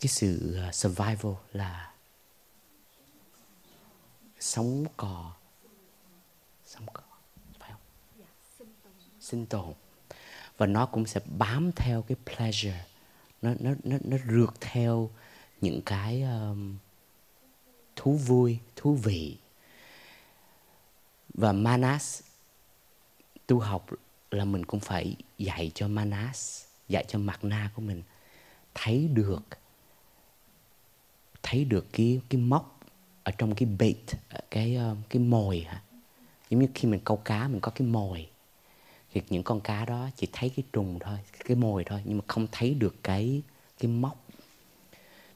cái 0.00 0.08
sự 0.08 0.56
ờ, 0.56 0.72
survival 0.72 1.32
là 1.52 1.92
sống 4.40 4.84
cò 4.96 5.32
sống 6.66 6.86
cò 6.92 7.02
phải 7.58 7.70
không? 7.70 7.80
Sinh 9.20 9.46
tồn. 9.46 9.74
Và 10.56 10.66
nó 10.66 10.86
cũng 10.86 11.06
sẽ 11.06 11.20
bám 11.38 11.72
theo 11.72 12.02
cái 12.02 12.16
pleasure. 12.26 12.84
Nó 13.42 13.54
nó 13.60 13.70
nó 13.84 13.96
nó 14.04 14.16
rượt 14.30 14.54
theo 14.60 15.10
những 15.60 15.80
cái 15.86 16.22
um, 16.22 16.78
thú 17.96 18.16
vui 18.16 18.58
thú 18.76 18.94
vị. 18.94 19.38
Và 21.34 21.52
manas 21.52 22.22
tu 23.46 23.58
học 23.58 23.86
là 24.30 24.44
mình 24.44 24.64
cũng 24.64 24.80
phải 24.80 25.16
dạy 25.38 25.70
cho 25.74 25.88
manas, 25.88 26.64
dạy 26.88 27.04
cho 27.08 27.18
mặt 27.18 27.44
na 27.44 27.70
của 27.74 27.82
mình. 27.82 28.02
Thấy 28.74 29.08
được 29.08 29.42
thấy 31.42 31.64
được 31.64 31.86
cái 31.92 32.20
cái 32.28 32.40
móc 32.40 32.80
ở 33.22 33.32
trong 33.38 33.54
cái 33.54 33.68
bait 33.78 33.96
cái 34.50 34.74
ờ, 34.74 34.96
cái 35.08 35.22
mồi 35.22 35.60
hả? 35.60 35.82
Giống 36.50 36.60
như 36.60 36.68
khi 36.74 36.88
mình 36.88 37.00
câu 37.04 37.16
cá, 37.16 37.48
mình 37.48 37.60
có 37.60 37.72
cái 37.74 37.88
mồi. 37.88 38.28
Thì 39.12 39.22
những 39.30 39.42
con 39.42 39.60
cá 39.60 39.84
đó 39.84 40.08
chỉ 40.16 40.28
thấy 40.32 40.48
cái 40.48 40.64
trùng 40.72 40.98
thôi, 40.98 41.18
cái 41.44 41.56
mồi 41.56 41.84
thôi, 41.84 42.02
nhưng 42.04 42.18
mà 42.18 42.24
không 42.26 42.46
thấy 42.52 42.74
được 42.74 42.96
cái 43.02 43.42
cái 43.78 43.90
móc. 43.90 44.24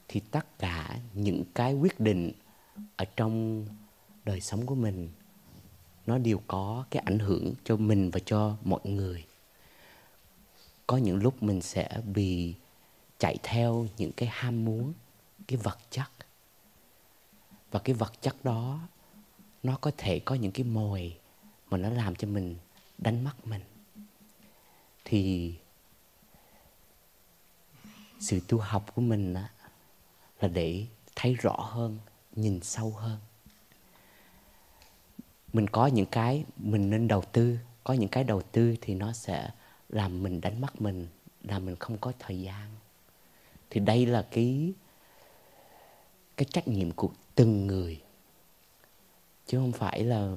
Thì 0.09 0.21
tất 0.21 0.59
cả 0.59 0.99
những 1.15 1.45
cái 1.55 1.75
quyết 1.75 2.01
định 2.01 2.33
ở 2.97 3.05
trong 3.17 3.67
đời 4.25 4.41
sống 4.41 4.67
của 4.67 4.75
mình 4.75 5.09
nó 6.07 6.19
đều 6.19 6.43
có 6.47 6.85
cái 6.91 7.03
ảnh 7.07 7.19
hưởng 7.19 7.55
cho 7.65 7.77
mình 7.77 8.11
và 8.11 8.21
cho 8.25 8.57
mọi 8.65 8.81
người. 8.85 9.25
Có 10.87 10.97
những 10.97 11.23
lúc 11.23 11.43
mình 11.43 11.63
sẽ 11.63 12.01
bị 12.15 12.55
chạy 13.19 13.37
theo 13.43 13.87
những 13.97 14.13
cái 14.13 14.29
ham 14.33 14.65
muốn, 14.65 14.93
cái 15.49 15.57
vật 15.57 15.79
chất. 15.91 16.11
Và 17.71 17.81
cái 17.81 17.95
vật 17.95 18.13
chất 18.23 18.45
đó, 18.45 18.81
nó 19.63 19.77
có 19.81 19.91
thể 19.97 20.19
có 20.19 20.35
những 20.35 20.53
cái 20.53 20.65
mồi 20.65 21.19
mà 21.71 21.79
nó 21.79 21.91
làm 21.91 22.17
cho 22.17 22.29
mình 22.29 22.57
đánh 22.99 23.25
mất 23.25 23.47
mình. 23.47 23.63
Thì 25.05 25.55
sự 28.21 28.41
tu 28.49 28.59
học 28.59 28.95
của 28.95 29.03
mình 29.03 29.35
là 30.41 30.49
để 30.49 30.87
thấy 31.17 31.35
rõ 31.35 31.57
hơn, 31.57 31.99
nhìn 32.37 32.61
sâu 32.63 32.91
hơn 32.91 33.19
mình 35.53 35.67
có 35.69 35.87
những 35.87 36.07
cái 36.07 36.45
mình 36.57 36.91
nên 36.91 37.09
đầu 37.09 37.23
tư, 37.33 37.59
có 37.85 37.95
những 37.95 38.09
cái 38.09 38.25
đầu 38.25 38.43
tư 38.43 38.77
thì 38.81 38.95
nó 38.95 39.13
sẽ 39.13 39.51
làm 39.89 40.23
mình 40.23 40.41
đánh 40.41 40.61
mất 40.61 40.81
mình, 40.81 41.07
làm 41.43 41.67
mình 41.67 41.77
không 41.77 41.99
có 41.99 42.13
thời 42.19 42.41
gian. 42.41 42.67
Thì 43.71 43.81
đây 43.81 44.07
là 44.07 44.27
cái 44.31 44.73
cái 46.37 46.47
trách 46.51 46.69
nhiệm 46.69 46.93
của 46.93 47.11
từng 47.35 47.67
người. 47.67 48.03
Chứ 49.47 49.59
không 49.59 49.73
phải 49.73 50.05
là 50.05 50.37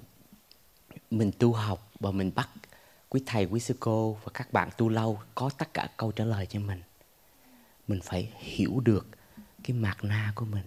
mình 1.12 1.32
tu 1.40 1.54
học 1.54 1.92
và 2.00 2.12
mình 2.12 2.32
bắt 2.36 2.50
quý 3.10 3.22
thầy, 3.26 3.46
quý 3.46 3.60
sư 3.60 3.76
cô 3.80 4.18
và 4.24 4.32
các 4.34 4.54
bạn 4.54 4.70
tu 4.78 4.90
lâu 4.90 5.20
có 5.36 5.50
tất 5.58 5.74
cả 5.74 5.88
câu 5.98 6.12
trả 6.12 6.26
lời 6.26 6.46
cho 6.46 6.60
mình. 6.60 6.82
Mình 7.88 8.00
phải 8.04 8.32
hiểu 8.38 8.80
được 8.80 9.08
cái 9.64 9.78
mạt 9.78 9.98
na 10.04 10.34
của 10.36 10.46
mình, 10.46 10.66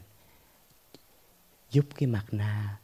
giúp 1.70 1.84
cái 1.96 2.06
mạt 2.06 2.24
na 2.30 2.76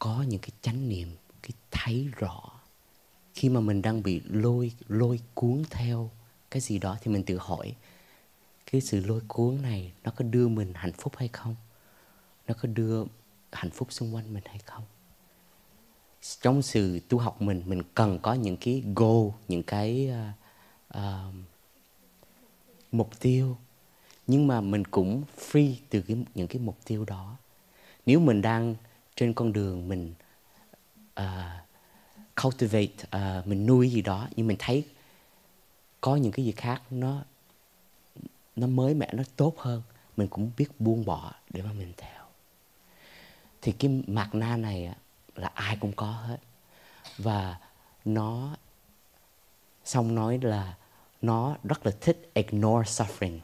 có 0.00 0.24
những 0.28 0.40
cái 0.40 0.50
chánh 0.62 0.88
niệm 0.88 1.16
cái 1.42 1.50
thấy 1.70 2.08
rõ. 2.16 2.40
Khi 3.34 3.48
mà 3.48 3.60
mình 3.60 3.82
đang 3.82 4.02
bị 4.02 4.20
lôi 4.24 4.72
lôi 4.88 5.20
cuốn 5.34 5.62
theo 5.70 6.10
cái 6.50 6.60
gì 6.60 6.78
đó 6.78 6.98
thì 7.00 7.12
mình 7.12 7.24
tự 7.24 7.38
hỏi 7.38 7.74
cái 8.72 8.80
sự 8.80 9.06
lôi 9.06 9.20
cuốn 9.28 9.62
này 9.62 9.92
nó 10.04 10.10
có 10.10 10.24
đưa 10.24 10.48
mình 10.48 10.72
hạnh 10.74 10.92
phúc 10.92 11.12
hay 11.16 11.28
không? 11.28 11.56
Nó 12.48 12.54
có 12.62 12.68
đưa 12.68 13.04
hạnh 13.52 13.70
phúc 13.70 13.92
xung 13.92 14.14
quanh 14.14 14.34
mình 14.34 14.42
hay 14.46 14.58
không? 14.58 14.84
Trong 16.40 16.62
sự 16.62 17.00
tu 17.08 17.18
học 17.18 17.42
mình 17.42 17.62
mình 17.66 17.82
cần 17.94 18.18
có 18.22 18.34
những 18.34 18.56
cái 18.56 18.82
goal 18.94 19.28
những 19.48 19.62
cái 19.62 20.10
uh, 20.92 20.98
uh, 20.98 21.34
mục 22.92 23.20
tiêu. 23.20 23.56
Nhưng 24.26 24.46
mà 24.46 24.60
mình 24.60 24.84
cũng 24.84 25.22
free 25.38 25.74
từ 25.90 26.00
cái, 26.00 26.16
những 26.34 26.48
cái 26.48 26.58
mục 26.58 26.78
tiêu 26.84 27.04
đó. 27.04 27.36
Nếu 28.06 28.20
mình 28.20 28.42
đang 28.42 28.74
trên 29.20 29.34
con 29.34 29.52
đường 29.52 29.88
mình 29.88 30.14
uh, 31.20 31.24
cultivate 32.42 32.86
uh, 32.86 33.46
mình 33.46 33.66
nuôi 33.66 33.90
gì 33.90 34.02
đó. 34.02 34.28
Nhưng 34.36 34.46
mình 34.46 34.56
thấy 34.58 34.84
có 36.00 36.16
những 36.16 36.32
cái 36.32 36.44
gì 36.44 36.52
khác 36.52 36.82
nó 36.90 37.22
nó 38.56 38.66
mới 38.66 38.94
mẻ 38.94 39.08
nó 39.12 39.22
tốt 39.36 39.54
hơn. 39.58 39.82
Mình 40.16 40.28
cũng 40.28 40.50
biết 40.56 40.80
buông 40.80 41.04
bỏ 41.04 41.32
để 41.50 41.62
mà 41.62 41.72
mình 41.72 41.92
theo. 41.96 42.24
Thì 43.62 43.72
cái 43.72 44.02
mặt 44.06 44.34
na 44.34 44.56
này 44.56 44.94
là 45.34 45.50
ai 45.54 45.76
cũng 45.80 45.92
có 45.92 46.10
hết. 46.10 46.38
Và 47.18 47.58
nó 48.04 48.56
xong 49.84 50.14
nói 50.14 50.38
là 50.42 50.76
nó 51.22 51.56
rất 51.64 51.86
là 51.86 51.92
thích 52.00 52.30
ignore 52.34 52.90
suffering. 52.90 53.38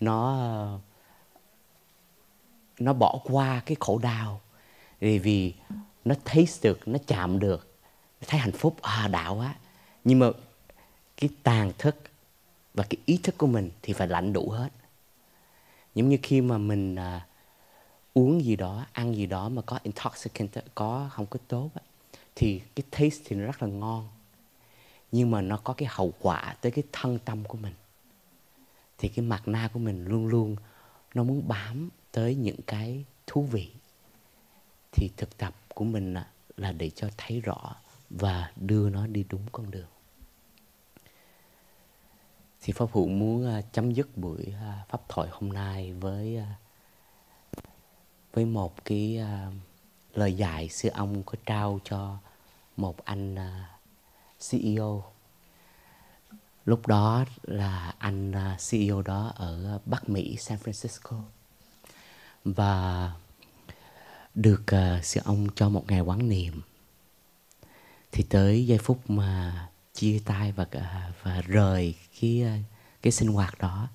Nó 0.00 0.78
nó 2.78 2.92
bỏ 2.92 3.20
qua 3.24 3.62
cái 3.66 3.76
khổ 3.80 3.98
đau 3.98 4.40
vì 5.00 5.18
vì 5.18 5.54
nó 6.04 6.14
thấy 6.24 6.48
được 6.62 6.88
nó 6.88 6.98
chạm 7.06 7.38
được 7.38 7.76
nó 8.20 8.26
thấy 8.26 8.40
hạnh 8.40 8.52
phúc. 8.52 8.76
À 8.82 9.08
đạo 9.08 9.36
quá 9.36 9.54
nhưng 10.04 10.18
mà 10.18 10.30
cái 11.16 11.30
tàn 11.42 11.72
thức 11.78 11.96
và 12.74 12.84
cái 12.90 12.98
ý 13.06 13.16
thức 13.22 13.38
của 13.38 13.46
mình 13.46 13.70
thì 13.82 13.92
phải 13.92 14.08
lãnh 14.08 14.32
đủ 14.32 14.50
hết. 14.50 14.68
Giống 15.94 16.08
như 16.08 16.18
khi 16.22 16.40
mà 16.40 16.58
mình 16.58 16.96
à, 16.96 17.26
uống 18.14 18.44
gì 18.44 18.56
đó 18.56 18.86
ăn 18.92 19.16
gì 19.16 19.26
đó 19.26 19.48
mà 19.48 19.62
có 19.62 19.78
intoxicant 19.82 20.50
có 20.74 21.08
không 21.12 21.26
có 21.26 21.38
tốt 21.48 21.70
thì 22.34 22.62
cái 22.76 22.84
taste 22.90 23.24
thì 23.24 23.36
nó 23.36 23.46
rất 23.46 23.62
là 23.62 23.68
ngon. 23.68 24.08
Nhưng 25.12 25.30
mà 25.30 25.40
nó 25.40 25.56
có 25.56 25.72
cái 25.74 25.88
hậu 25.92 26.12
quả 26.20 26.56
tới 26.60 26.72
cái 26.72 26.84
thân 26.92 27.18
tâm 27.24 27.44
của 27.44 27.58
mình. 27.58 27.74
Thì 28.98 29.08
cái 29.08 29.24
mặt 29.24 29.48
na 29.48 29.68
của 29.72 29.78
mình 29.78 30.04
luôn 30.04 30.26
luôn 30.26 30.56
nó 31.14 31.22
muốn 31.22 31.48
bám 31.48 31.88
tới 32.12 32.34
những 32.34 32.62
cái 32.66 33.04
thú 33.26 33.42
vị 33.42 33.70
thì 34.94 35.10
thực 35.16 35.38
tập 35.38 35.54
của 35.74 35.84
mình 35.84 36.14
là 36.56 36.72
để 36.72 36.90
cho 36.90 37.08
thấy 37.16 37.40
rõ 37.40 37.74
và 38.10 38.52
đưa 38.56 38.90
nó 38.90 39.06
đi 39.06 39.24
đúng 39.28 39.42
con 39.52 39.70
đường. 39.70 39.86
Thì 42.62 42.72
pháp 42.72 42.86
hữu 42.92 43.08
muốn 43.08 43.46
à, 43.46 43.62
chấm 43.72 43.92
dứt 43.92 44.16
buổi 44.16 44.54
à, 44.60 44.84
pháp 44.88 45.08
thoại 45.08 45.28
hôm 45.32 45.52
nay 45.52 45.92
với 45.92 46.36
à, 46.36 46.54
với 48.32 48.44
một 48.44 48.84
cái 48.84 49.20
lời 50.14 50.34
dạy 50.34 50.68
sư 50.68 50.88
ông 50.88 51.22
có 51.22 51.32
trao 51.46 51.80
cho 51.84 52.18
một 52.76 53.04
anh 53.04 53.36
CEO 54.50 55.04
lúc 56.64 56.86
đó 56.86 57.24
là 57.42 57.94
anh 57.98 58.32
CEO 58.70 59.02
đó 59.02 59.32
ở 59.36 59.78
Bắc 59.86 60.08
Mỹ, 60.08 60.36
San 60.36 60.58
Francisco. 60.58 61.20
Và 62.44 63.12
được 64.34 64.62
ờ, 64.66 64.96
uh, 64.98 65.04
sư 65.04 65.20
ông 65.24 65.48
cho 65.54 65.68
một 65.68 65.84
ngày 65.88 66.00
quán 66.00 66.28
niệm. 66.28 66.60
Thì 68.12 68.22
tới 68.22 68.66
giây 68.66 68.78
phút 68.78 69.10
mà 69.10 69.68
chia 69.94 70.20
tay 70.24 70.52
và 70.52 70.66
ờ, 70.70 71.12
và 71.22 71.40
rời 71.40 71.94
cái 72.20 72.42
ờ, 72.42 72.52
cái 73.02 73.12
sinh 73.12 73.28
hoạt 73.28 73.58
đó 73.58 73.88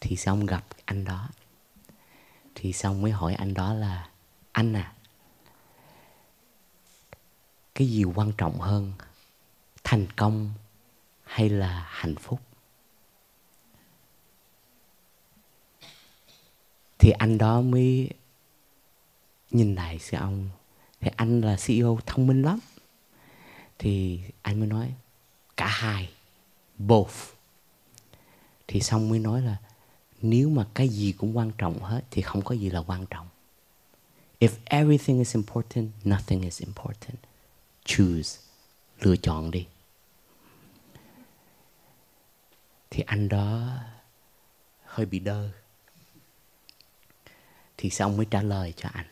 thì 0.00 0.16
xong 0.16 0.46
gặp 0.46 0.64
anh 0.84 1.04
đó. 1.04 1.28
Thì 2.54 2.72
xong 2.72 3.02
mới 3.02 3.12
hỏi 3.12 3.34
anh 3.34 3.54
đó 3.54 3.74
là 3.74 4.08
anh 4.52 4.72
à 4.72 4.92
cái 7.74 7.88
gì 7.88 8.04
quan 8.04 8.32
trọng 8.32 8.60
hơn 8.60 8.92
thành 9.84 10.06
công 10.16 10.52
hay 11.24 11.48
là 11.48 11.86
hạnh 11.88 12.14
phúc? 12.16 12.40
Thì 16.98 17.10
anh 17.10 17.38
đó 17.38 17.60
mới 17.60 18.10
nhìn 19.56 19.74
lại 19.74 19.98
sư 19.98 20.16
ông, 20.16 20.48
thì 21.00 21.10
anh 21.16 21.40
là 21.40 21.56
CEO 21.66 21.98
thông 22.06 22.26
minh 22.26 22.42
lắm. 22.42 22.58
Thì 23.78 24.20
anh 24.42 24.60
mới 24.60 24.68
nói, 24.68 24.94
cả 25.56 25.66
hai, 25.66 26.10
both. 26.78 27.14
Thì 28.68 28.80
xong 28.80 29.08
mới 29.08 29.18
nói 29.18 29.42
là, 29.42 29.56
nếu 30.22 30.48
mà 30.48 30.66
cái 30.74 30.88
gì 30.88 31.12
cũng 31.12 31.36
quan 31.36 31.52
trọng 31.58 31.82
hết, 31.82 32.04
thì 32.10 32.22
không 32.22 32.42
có 32.42 32.54
gì 32.54 32.70
là 32.70 32.80
quan 32.80 33.06
trọng. 33.06 33.28
If 34.40 34.50
everything 34.64 35.18
is 35.18 35.34
important, 35.34 35.90
nothing 36.04 36.42
is 36.42 36.60
important. 36.60 37.18
Choose, 37.84 38.40
lựa 39.00 39.16
chọn 39.16 39.50
đi. 39.50 39.66
Thì 42.90 43.02
anh 43.06 43.28
đó 43.28 43.78
hơi 44.84 45.06
bị 45.06 45.18
đơ. 45.18 45.50
Thì 47.76 47.90
xong 47.90 48.16
mới 48.16 48.26
trả 48.30 48.42
lời 48.42 48.74
cho 48.76 48.88
anh 48.92 49.06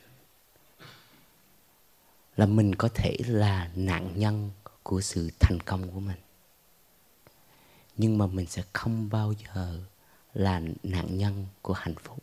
là 2.36 2.46
mình 2.46 2.74
có 2.74 2.88
thể 2.94 3.16
là 3.26 3.70
nạn 3.74 4.12
nhân 4.16 4.50
của 4.82 5.00
sự 5.00 5.30
thành 5.40 5.58
công 5.60 5.90
của 5.90 6.00
mình. 6.00 6.18
Nhưng 7.96 8.18
mà 8.18 8.26
mình 8.26 8.46
sẽ 8.46 8.62
không 8.72 9.08
bao 9.10 9.32
giờ 9.32 9.80
là 10.34 10.62
nạn 10.82 11.18
nhân 11.18 11.46
của 11.62 11.74
hạnh 11.74 11.94
phúc. 12.02 12.18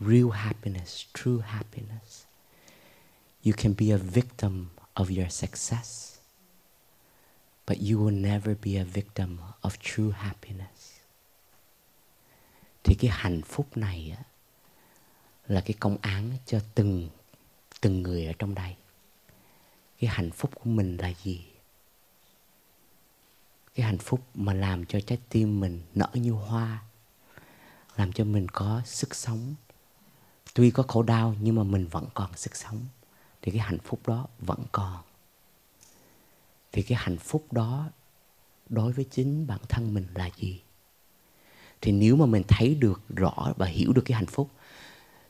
Real 0.00 0.30
happiness 0.32 1.04
true 1.14 1.42
happiness. 1.44 2.24
You 3.44 3.52
can 3.56 3.74
be 3.78 3.90
a 3.90 3.96
victim 3.96 4.66
of 4.94 5.20
your 5.22 5.32
success 5.32 6.18
but 7.68 7.76
you 7.78 7.98
will 7.98 8.10
never 8.10 8.54
be 8.54 8.76
a 8.76 8.84
victim 8.84 9.38
of 9.62 9.76
true 9.80 10.12
happiness. 10.12 11.00
Thì 12.82 12.94
cái 12.94 13.10
hạnh 13.14 13.42
phúc 13.42 13.76
này 13.76 14.16
á, 14.18 14.24
là 15.46 15.60
cái 15.60 15.76
công 15.80 15.96
án 16.00 16.30
cho 16.46 16.60
từng 16.74 17.08
từng 17.80 18.02
người 18.02 18.26
ở 18.26 18.32
trong 18.38 18.54
đây. 18.54 18.76
Cái 20.00 20.10
hạnh 20.10 20.30
phúc 20.30 20.50
của 20.54 20.70
mình 20.70 20.96
là 20.96 21.12
gì? 21.22 21.46
Cái 23.74 23.86
hạnh 23.86 23.98
phúc 23.98 24.20
mà 24.34 24.54
làm 24.54 24.86
cho 24.86 25.00
trái 25.00 25.18
tim 25.28 25.60
mình 25.60 25.80
nở 25.94 26.08
như 26.14 26.32
hoa, 26.32 26.82
làm 27.96 28.12
cho 28.12 28.24
mình 28.24 28.48
có 28.48 28.82
sức 28.84 29.14
sống. 29.14 29.54
Tuy 30.54 30.70
có 30.70 30.82
khổ 30.88 31.02
đau 31.02 31.34
nhưng 31.40 31.54
mà 31.54 31.62
mình 31.62 31.88
vẫn 31.88 32.06
còn 32.14 32.36
sức 32.36 32.56
sống. 32.56 32.86
Thì 33.42 33.52
cái 33.52 33.60
hạnh 33.60 33.78
phúc 33.78 34.00
đó 34.06 34.26
vẫn 34.38 34.64
còn. 34.72 35.02
Thì 36.72 36.82
cái 36.82 36.98
hạnh 37.00 37.18
phúc 37.18 37.52
đó 37.52 37.90
đối 38.68 38.92
với 38.92 39.04
chính 39.10 39.46
bản 39.46 39.60
thân 39.68 39.94
mình 39.94 40.06
là 40.14 40.30
gì? 40.36 40.60
Thì 41.80 41.92
nếu 41.92 42.16
mà 42.16 42.26
mình 42.26 42.42
thấy 42.48 42.74
được, 42.74 43.02
rõ 43.08 43.52
và 43.56 43.66
hiểu 43.66 43.92
được 43.92 44.02
cái 44.04 44.16
hạnh 44.16 44.26
phúc, 44.26 44.50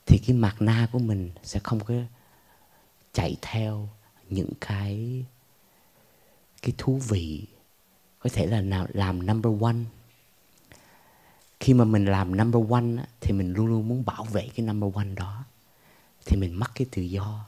thì 0.06 0.18
cái 0.26 0.36
mặt 0.36 0.56
na 0.60 0.88
của 0.92 0.98
mình 0.98 1.30
sẽ 1.42 1.60
không 1.64 1.84
có 1.84 1.94
chạy 3.18 3.36
theo 3.42 3.88
những 4.28 4.50
cái 4.60 5.24
cái 6.62 6.72
thú 6.78 7.00
vị, 7.08 7.46
có 8.18 8.30
thể 8.32 8.46
là 8.46 8.60
nào, 8.60 8.86
làm 8.92 9.26
number 9.26 9.62
one. 9.62 9.76
Khi 11.60 11.74
mà 11.74 11.84
mình 11.84 12.04
làm 12.04 12.36
number 12.36 12.70
one 12.70 13.04
thì 13.20 13.32
mình 13.32 13.52
luôn 13.52 13.66
luôn 13.66 13.88
muốn 13.88 14.04
bảo 14.04 14.24
vệ 14.24 14.48
cái 14.54 14.66
number 14.66 14.94
one 14.94 15.14
đó, 15.16 15.44
thì 16.26 16.36
mình 16.36 16.54
mất 16.54 16.66
cái 16.74 16.86
tự 16.90 17.02
do. 17.02 17.44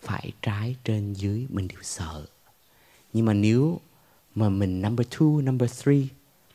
Phải 0.00 0.32
trái 0.42 0.76
trên 0.84 1.12
dưới, 1.12 1.46
mình 1.50 1.68
đều 1.68 1.82
sợ. 1.82 2.26
Nhưng 3.12 3.26
mà 3.26 3.32
nếu 3.32 3.80
mà 4.34 4.48
mình 4.48 4.82
number 4.82 5.06
two, 5.06 5.44
number 5.44 5.82
three, 5.82 6.02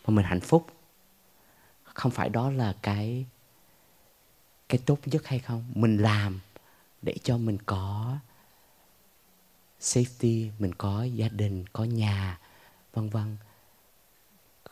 mà 0.06 0.14
mình 0.14 0.26
hạnh 0.26 0.42
phúc, 0.42 0.68
không 1.84 2.12
phải 2.12 2.30
đó 2.30 2.52
là 2.52 2.76
cái 2.82 3.26
cái 4.70 4.80
tốt 4.86 5.00
nhất 5.06 5.28
hay 5.28 5.40
không? 5.40 5.64
Mình 5.76 5.98
làm 5.98 6.40
để 7.04 7.16
cho 7.24 7.38
mình 7.38 7.58
có 7.66 8.18
safety 9.82 10.50
mình 10.60 10.74
có 10.78 11.04
gia 11.04 11.28
đình 11.28 11.66
có 11.74 11.84
nhà 11.84 12.40
vân 12.94 13.10
vân. 13.10 13.38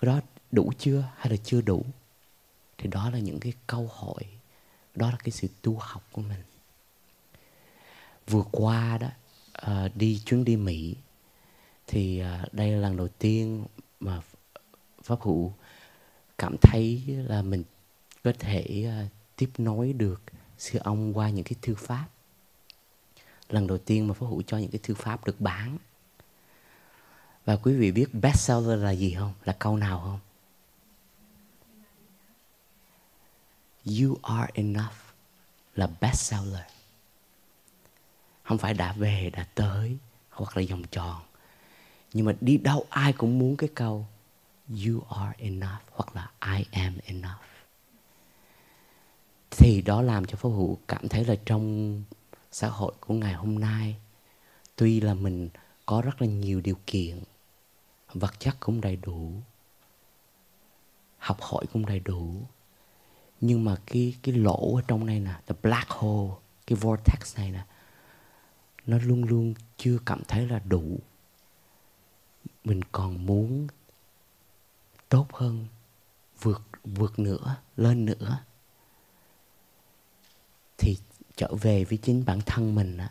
Đó 0.01 0.19
đủ 0.51 0.71
chưa 0.77 1.09
hay 1.17 1.29
là 1.29 1.37
chưa 1.43 1.61
đủ? 1.61 1.85
Thì 2.77 2.89
đó 2.89 3.09
là 3.09 3.19
những 3.19 3.39
cái 3.39 3.53
câu 3.67 3.89
hỏi 3.93 4.23
đó 4.95 5.11
là 5.11 5.17
cái 5.23 5.31
sự 5.31 5.47
tu 5.61 5.77
học 5.79 6.03
của 6.11 6.21
mình. 6.21 6.43
Vừa 8.27 8.43
qua 8.51 8.97
đó 8.97 9.07
uh, 9.67 9.95
đi 9.95 10.21
chuyến 10.25 10.45
đi 10.45 10.55
mỹ 10.55 10.95
thì 11.87 12.23
uh, 12.23 12.53
đây 12.53 12.71
là 12.71 12.77
lần 12.77 12.97
đầu 12.97 13.07
tiên 13.07 13.65
mà 13.99 14.21
pháp 15.03 15.21
hữu 15.21 15.53
cảm 16.37 16.55
thấy 16.61 17.03
là 17.07 17.41
mình 17.41 17.63
có 18.23 18.33
thể 18.39 18.87
uh, 18.87 19.11
tiếp 19.35 19.49
nối 19.57 19.93
được 19.93 20.21
sư 20.57 20.79
ông 20.83 21.17
qua 21.17 21.29
những 21.29 21.43
cái 21.43 21.55
thư 21.61 21.75
pháp 21.75 22.07
lần 23.53 23.67
đầu 23.67 23.77
tiên 23.77 24.07
mà 24.07 24.13
Pháp 24.13 24.25
Hữu 24.25 24.41
cho 24.41 24.57
những 24.57 24.71
cái 24.71 24.79
thư 24.83 24.93
pháp 24.95 25.25
được 25.25 25.41
bán. 25.41 25.77
Và 27.45 27.55
quý 27.55 27.73
vị 27.73 27.91
biết 27.91 28.13
bestseller 28.13 28.83
là 28.83 28.91
gì 28.91 29.15
không? 29.19 29.33
Là 29.43 29.55
câu 29.59 29.77
nào 29.77 29.99
không? 29.99 30.19
You 33.85 34.17
are 34.23 34.51
enough 34.53 34.93
là 35.75 35.87
bestseller. 36.01 36.65
Không 38.43 38.57
phải 38.57 38.73
đã 38.73 38.93
về, 38.93 39.29
đã 39.33 39.47
tới 39.55 39.97
hoặc 40.29 40.57
là 40.57 40.63
vòng 40.69 40.83
tròn. 40.91 41.21
Nhưng 42.13 42.25
mà 42.25 42.35
đi 42.41 42.57
đâu 42.57 42.85
ai 42.89 43.13
cũng 43.13 43.39
muốn 43.39 43.57
cái 43.57 43.69
câu 43.75 44.07
You 44.85 45.01
are 45.09 45.33
enough 45.37 45.81
hoặc 45.91 46.15
là 46.15 46.31
I 46.57 46.65
am 46.71 46.97
enough. 47.05 47.41
Thì 49.51 49.81
đó 49.81 50.01
làm 50.01 50.25
cho 50.25 50.37
Pháp 50.37 50.49
Hữu 50.49 50.77
cảm 50.87 51.09
thấy 51.09 51.25
là 51.25 51.35
trong 51.45 52.03
xã 52.51 52.69
hội 52.69 52.93
của 52.99 53.13
ngày 53.13 53.33
hôm 53.33 53.59
nay. 53.59 53.95
Tuy 54.75 55.01
là 55.01 55.13
mình 55.13 55.49
có 55.85 56.01
rất 56.01 56.21
là 56.21 56.27
nhiều 56.27 56.61
điều 56.61 56.77
kiện, 56.87 57.23
vật 58.13 58.39
chất 58.39 58.55
cũng 58.59 58.81
đầy 58.81 58.95
đủ, 58.95 59.31
học 61.17 61.41
hỏi 61.41 61.65
cũng 61.73 61.85
đầy 61.85 61.99
đủ, 61.99 62.35
nhưng 63.41 63.65
mà 63.65 63.75
cái 63.85 64.15
cái 64.23 64.35
lỗ 64.35 64.75
ở 64.75 64.81
trong 64.87 65.05
này 65.05 65.19
nè, 65.19 65.39
the 65.47 65.55
black 65.61 65.89
hole, 65.89 66.33
cái 66.67 66.77
vortex 66.81 67.37
này 67.37 67.51
nè, 67.51 67.65
nó 68.85 68.97
luôn 68.97 69.23
luôn 69.23 69.53
chưa 69.77 69.97
cảm 70.05 70.21
thấy 70.27 70.47
là 70.47 70.59
đủ. 70.59 70.99
Mình 72.63 72.81
còn 72.91 73.25
muốn 73.25 73.67
tốt 75.09 75.27
hơn, 75.33 75.67
vượt 76.41 76.61
vượt 76.83 77.19
nữa, 77.19 77.55
lên 77.77 78.05
nữa. 78.05 78.43
Thì 80.77 80.97
trở 81.35 81.55
về 81.61 81.83
với 81.83 81.97
chính 81.97 82.25
bản 82.25 82.41
thân 82.45 82.75
mình 82.75 82.97
á 82.97 83.09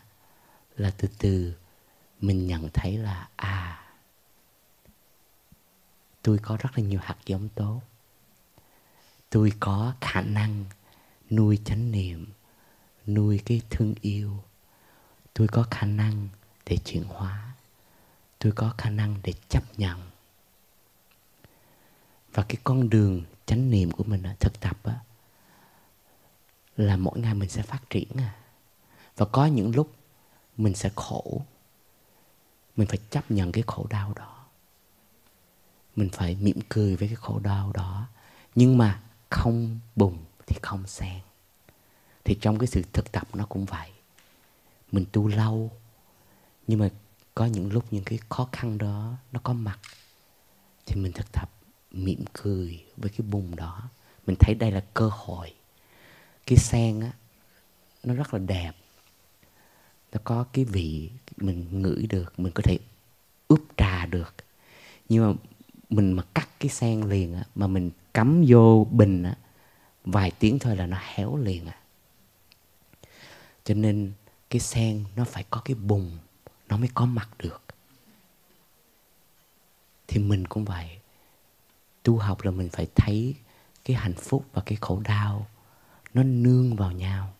là 0.77 0.91
từ 0.97 1.07
từ 1.17 1.53
mình 2.21 2.47
nhận 2.47 2.69
thấy 2.73 2.97
là 2.97 3.29
à 3.35 3.81
tôi 6.21 6.37
có 6.37 6.57
rất 6.57 6.69
là 6.77 6.83
nhiều 6.83 6.99
hạt 7.03 7.17
giống 7.25 7.49
tốt. 7.49 7.81
Tôi 9.29 9.51
có 9.59 9.93
khả 10.01 10.21
năng 10.21 10.65
nuôi 11.29 11.59
chánh 11.65 11.91
niệm 11.91 12.27
nuôi 13.07 13.39
cái 13.45 13.61
thương 13.69 13.95
yêu. 14.01 14.43
Tôi 15.33 15.47
có 15.47 15.65
khả 15.71 15.85
năng 15.85 16.27
để 16.65 16.77
chuyển 16.77 17.03
hóa. 17.03 17.55
Tôi 18.39 18.51
có 18.55 18.73
khả 18.77 18.89
năng 18.89 19.15
để 19.23 19.33
chấp 19.49 19.63
nhận. 19.79 20.01
Và 22.33 22.43
cái 22.43 22.57
con 22.63 22.89
đường 22.89 23.23
chánh 23.45 23.71
niệm 23.71 23.91
của 23.91 24.03
mình 24.03 24.23
thực 24.39 24.59
tập 24.59 24.77
á, 24.83 24.99
là 26.81 26.97
mỗi 26.97 27.19
ngày 27.19 27.33
mình 27.33 27.49
sẽ 27.49 27.61
phát 27.61 27.89
triển 27.89 28.07
à. 28.17 28.35
Và 29.17 29.25
có 29.25 29.45
những 29.45 29.75
lúc 29.75 29.91
mình 30.57 30.75
sẽ 30.75 30.89
khổ. 30.95 31.41
Mình 32.75 32.87
phải 32.87 32.99
chấp 33.09 33.31
nhận 33.31 33.51
cái 33.51 33.63
khổ 33.67 33.87
đau 33.89 34.13
đó. 34.15 34.45
Mình 35.95 36.09
phải 36.09 36.35
mỉm 36.35 36.59
cười 36.69 36.95
với 36.95 37.07
cái 37.07 37.15
khổ 37.15 37.39
đau 37.39 37.71
đó. 37.73 38.07
Nhưng 38.55 38.77
mà 38.77 39.01
không 39.29 39.79
bùng 39.95 40.17
thì 40.47 40.55
không 40.61 40.87
sen 40.87 41.19
thì 42.23 42.37
trong 42.41 42.59
cái 42.59 42.67
sự 42.67 42.83
thực 42.93 43.11
tập 43.11 43.27
nó 43.33 43.45
cũng 43.45 43.65
vậy. 43.65 43.91
Mình 44.91 45.05
tu 45.11 45.27
lâu, 45.27 45.71
nhưng 46.67 46.79
mà 46.79 46.89
có 47.35 47.45
những 47.45 47.73
lúc 47.73 47.85
những 47.91 48.03
cái 48.03 48.19
khó 48.29 48.49
khăn 48.51 48.77
đó 48.77 49.13
nó 49.31 49.39
có 49.43 49.53
mặt, 49.53 49.79
thì 50.85 50.95
mình 51.01 51.11
thực 51.11 51.31
tập 51.31 51.49
mỉm 51.91 52.25
cười 52.33 52.85
với 52.97 53.09
cái 53.09 53.27
bùng 53.29 53.55
đó. 53.55 53.89
Mình 54.27 54.35
thấy 54.39 54.55
đây 54.55 54.71
là 54.71 54.83
cơ 54.93 55.09
hội 55.13 55.53
cái 56.51 56.57
sen 56.57 56.99
á, 56.99 57.11
nó 58.03 58.13
rất 58.13 58.33
là 58.33 58.39
đẹp. 58.39 58.71
Nó 60.11 60.19
có 60.23 60.45
cái 60.53 60.65
vị 60.65 61.09
mình 61.37 61.81
ngửi 61.81 62.07
được, 62.07 62.39
mình 62.39 62.51
có 62.53 62.63
thể 62.63 62.79
ướp 63.47 63.59
trà 63.77 64.05
được. 64.05 64.35
Nhưng 65.09 65.27
mà 65.27 65.39
mình 65.89 66.13
mà 66.13 66.23
cắt 66.33 66.49
cái 66.59 66.69
sen 66.69 67.01
liền 67.01 67.35
á, 67.35 67.43
mà 67.55 67.67
mình 67.67 67.91
cắm 68.13 68.45
vô 68.47 68.87
bình 68.91 69.23
á, 69.23 69.35
vài 70.05 70.31
tiếng 70.39 70.59
thôi 70.59 70.75
là 70.75 70.85
nó 70.85 70.97
héo 71.01 71.37
liền 71.37 71.65
à. 71.65 71.79
Cho 73.63 73.73
nên 73.73 74.11
cái 74.49 74.59
sen 74.59 75.05
nó 75.15 75.25
phải 75.25 75.45
có 75.49 75.61
cái 75.65 75.75
bùng, 75.75 76.17
nó 76.69 76.77
mới 76.77 76.89
có 76.93 77.05
mặt 77.05 77.29
được. 77.39 77.61
Thì 80.07 80.19
mình 80.19 80.47
cũng 80.47 80.65
vậy. 80.65 80.99
Tu 82.03 82.17
học 82.17 82.41
là 82.41 82.51
mình 82.51 82.69
phải 82.69 82.87
thấy 82.95 83.35
cái 83.85 83.97
hạnh 83.97 84.15
phúc 84.15 84.45
và 84.53 84.61
cái 84.65 84.77
khổ 84.81 85.01
đau 85.05 85.47
nó 86.13 86.23
nương 86.23 86.75
vào 86.75 86.91
nhau. 86.91 87.33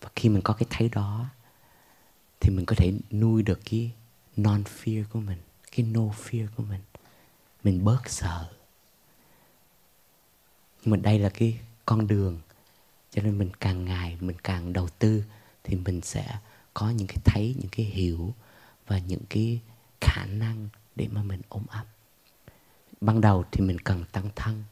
Và 0.00 0.10
khi 0.16 0.28
mình 0.28 0.42
có 0.42 0.54
cái 0.54 0.66
thấy 0.70 0.88
đó, 0.88 1.26
thì 2.40 2.50
mình 2.50 2.66
có 2.66 2.74
thể 2.78 2.92
nuôi 3.10 3.42
được 3.42 3.60
cái 3.70 3.92
non 4.36 4.62
fear 4.64 5.04
của 5.12 5.20
mình, 5.20 5.38
cái 5.76 5.86
no 5.86 6.02
fear 6.02 6.46
của 6.56 6.62
mình. 6.62 6.80
Mình 7.64 7.84
bớt 7.84 8.08
sợ. 8.10 8.52
Nhưng 10.82 10.90
mà 10.90 10.96
đây 10.96 11.18
là 11.18 11.28
cái 11.28 11.58
con 11.86 12.06
đường, 12.06 12.40
cho 13.10 13.22
nên 13.22 13.38
mình 13.38 13.50
càng 13.60 13.84
ngày 13.84 14.16
mình 14.20 14.36
càng 14.42 14.72
đầu 14.72 14.88
tư, 14.88 15.24
thì 15.64 15.76
mình 15.76 16.00
sẽ 16.00 16.38
có 16.74 16.90
những 16.90 17.06
cái 17.06 17.16
thấy, 17.24 17.54
những 17.58 17.70
cái 17.72 17.86
hiểu 17.86 18.34
và 18.86 18.98
những 18.98 19.22
cái 19.28 19.60
khả 20.00 20.24
năng 20.26 20.68
để 20.96 21.08
mà 21.12 21.22
mình 21.22 21.40
ôm 21.48 21.66
ấp. 21.68 21.84
Ban 23.00 23.20
đầu 23.20 23.44
thì 23.52 23.60
mình 23.60 23.78
cần 23.78 24.04
tăng 24.12 24.28
thân, 24.36 24.64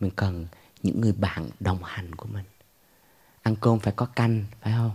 mình 0.00 0.10
cần 0.16 0.46
những 0.84 1.00
người 1.00 1.12
bạn 1.12 1.50
đồng 1.60 1.84
hành 1.84 2.14
của 2.14 2.26
mình. 2.26 2.44
Ăn 3.42 3.56
cơm 3.60 3.78
phải 3.78 3.92
có 3.96 4.06
canh, 4.06 4.44
phải 4.60 4.72
không? 4.72 4.94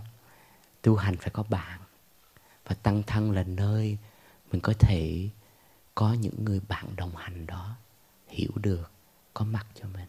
Tu 0.82 0.96
hành 0.96 1.16
phải 1.16 1.30
có 1.30 1.42
bạn. 1.42 1.80
Và 2.64 2.74
tăng 2.82 3.02
thân 3.02 3.32
là 3.32 3.42
nơi 3.42 3.98
mình 4.52 4.60
có 4.60 4.72
thể 4.78 5.28
có 5.94 6.12
những 6.12 6.44
người 6.44 6.60
bạn 6.68 6.96
đồng 6.96 7.16
hành 7.16 7.46
đó, 7.46 7.76
hiểu 8.28 8.50
được, 8.54 8.90
có 9.34 9.44
mặt 9.44 9.66
cho 9.74 9.88
mình. 9.88 10.08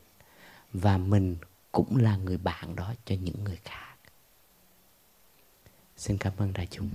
Và 0.73 0.97
mình 0.97 1.35
cũng 1.71 1.97
là 1.97 2.15
người 2.17 2.37
bạn 2.37 2.75
đó 2.75 2.93
cho 3.05 3.15
những 3.15 3.43
người 3.43 3.59
khác. 3.63 3.95
Xin 5.97 6.17
cảm 6.17 6.33
ơn 6.37 6.53
đại 6.53 6.67
chúng. 6.71 6.89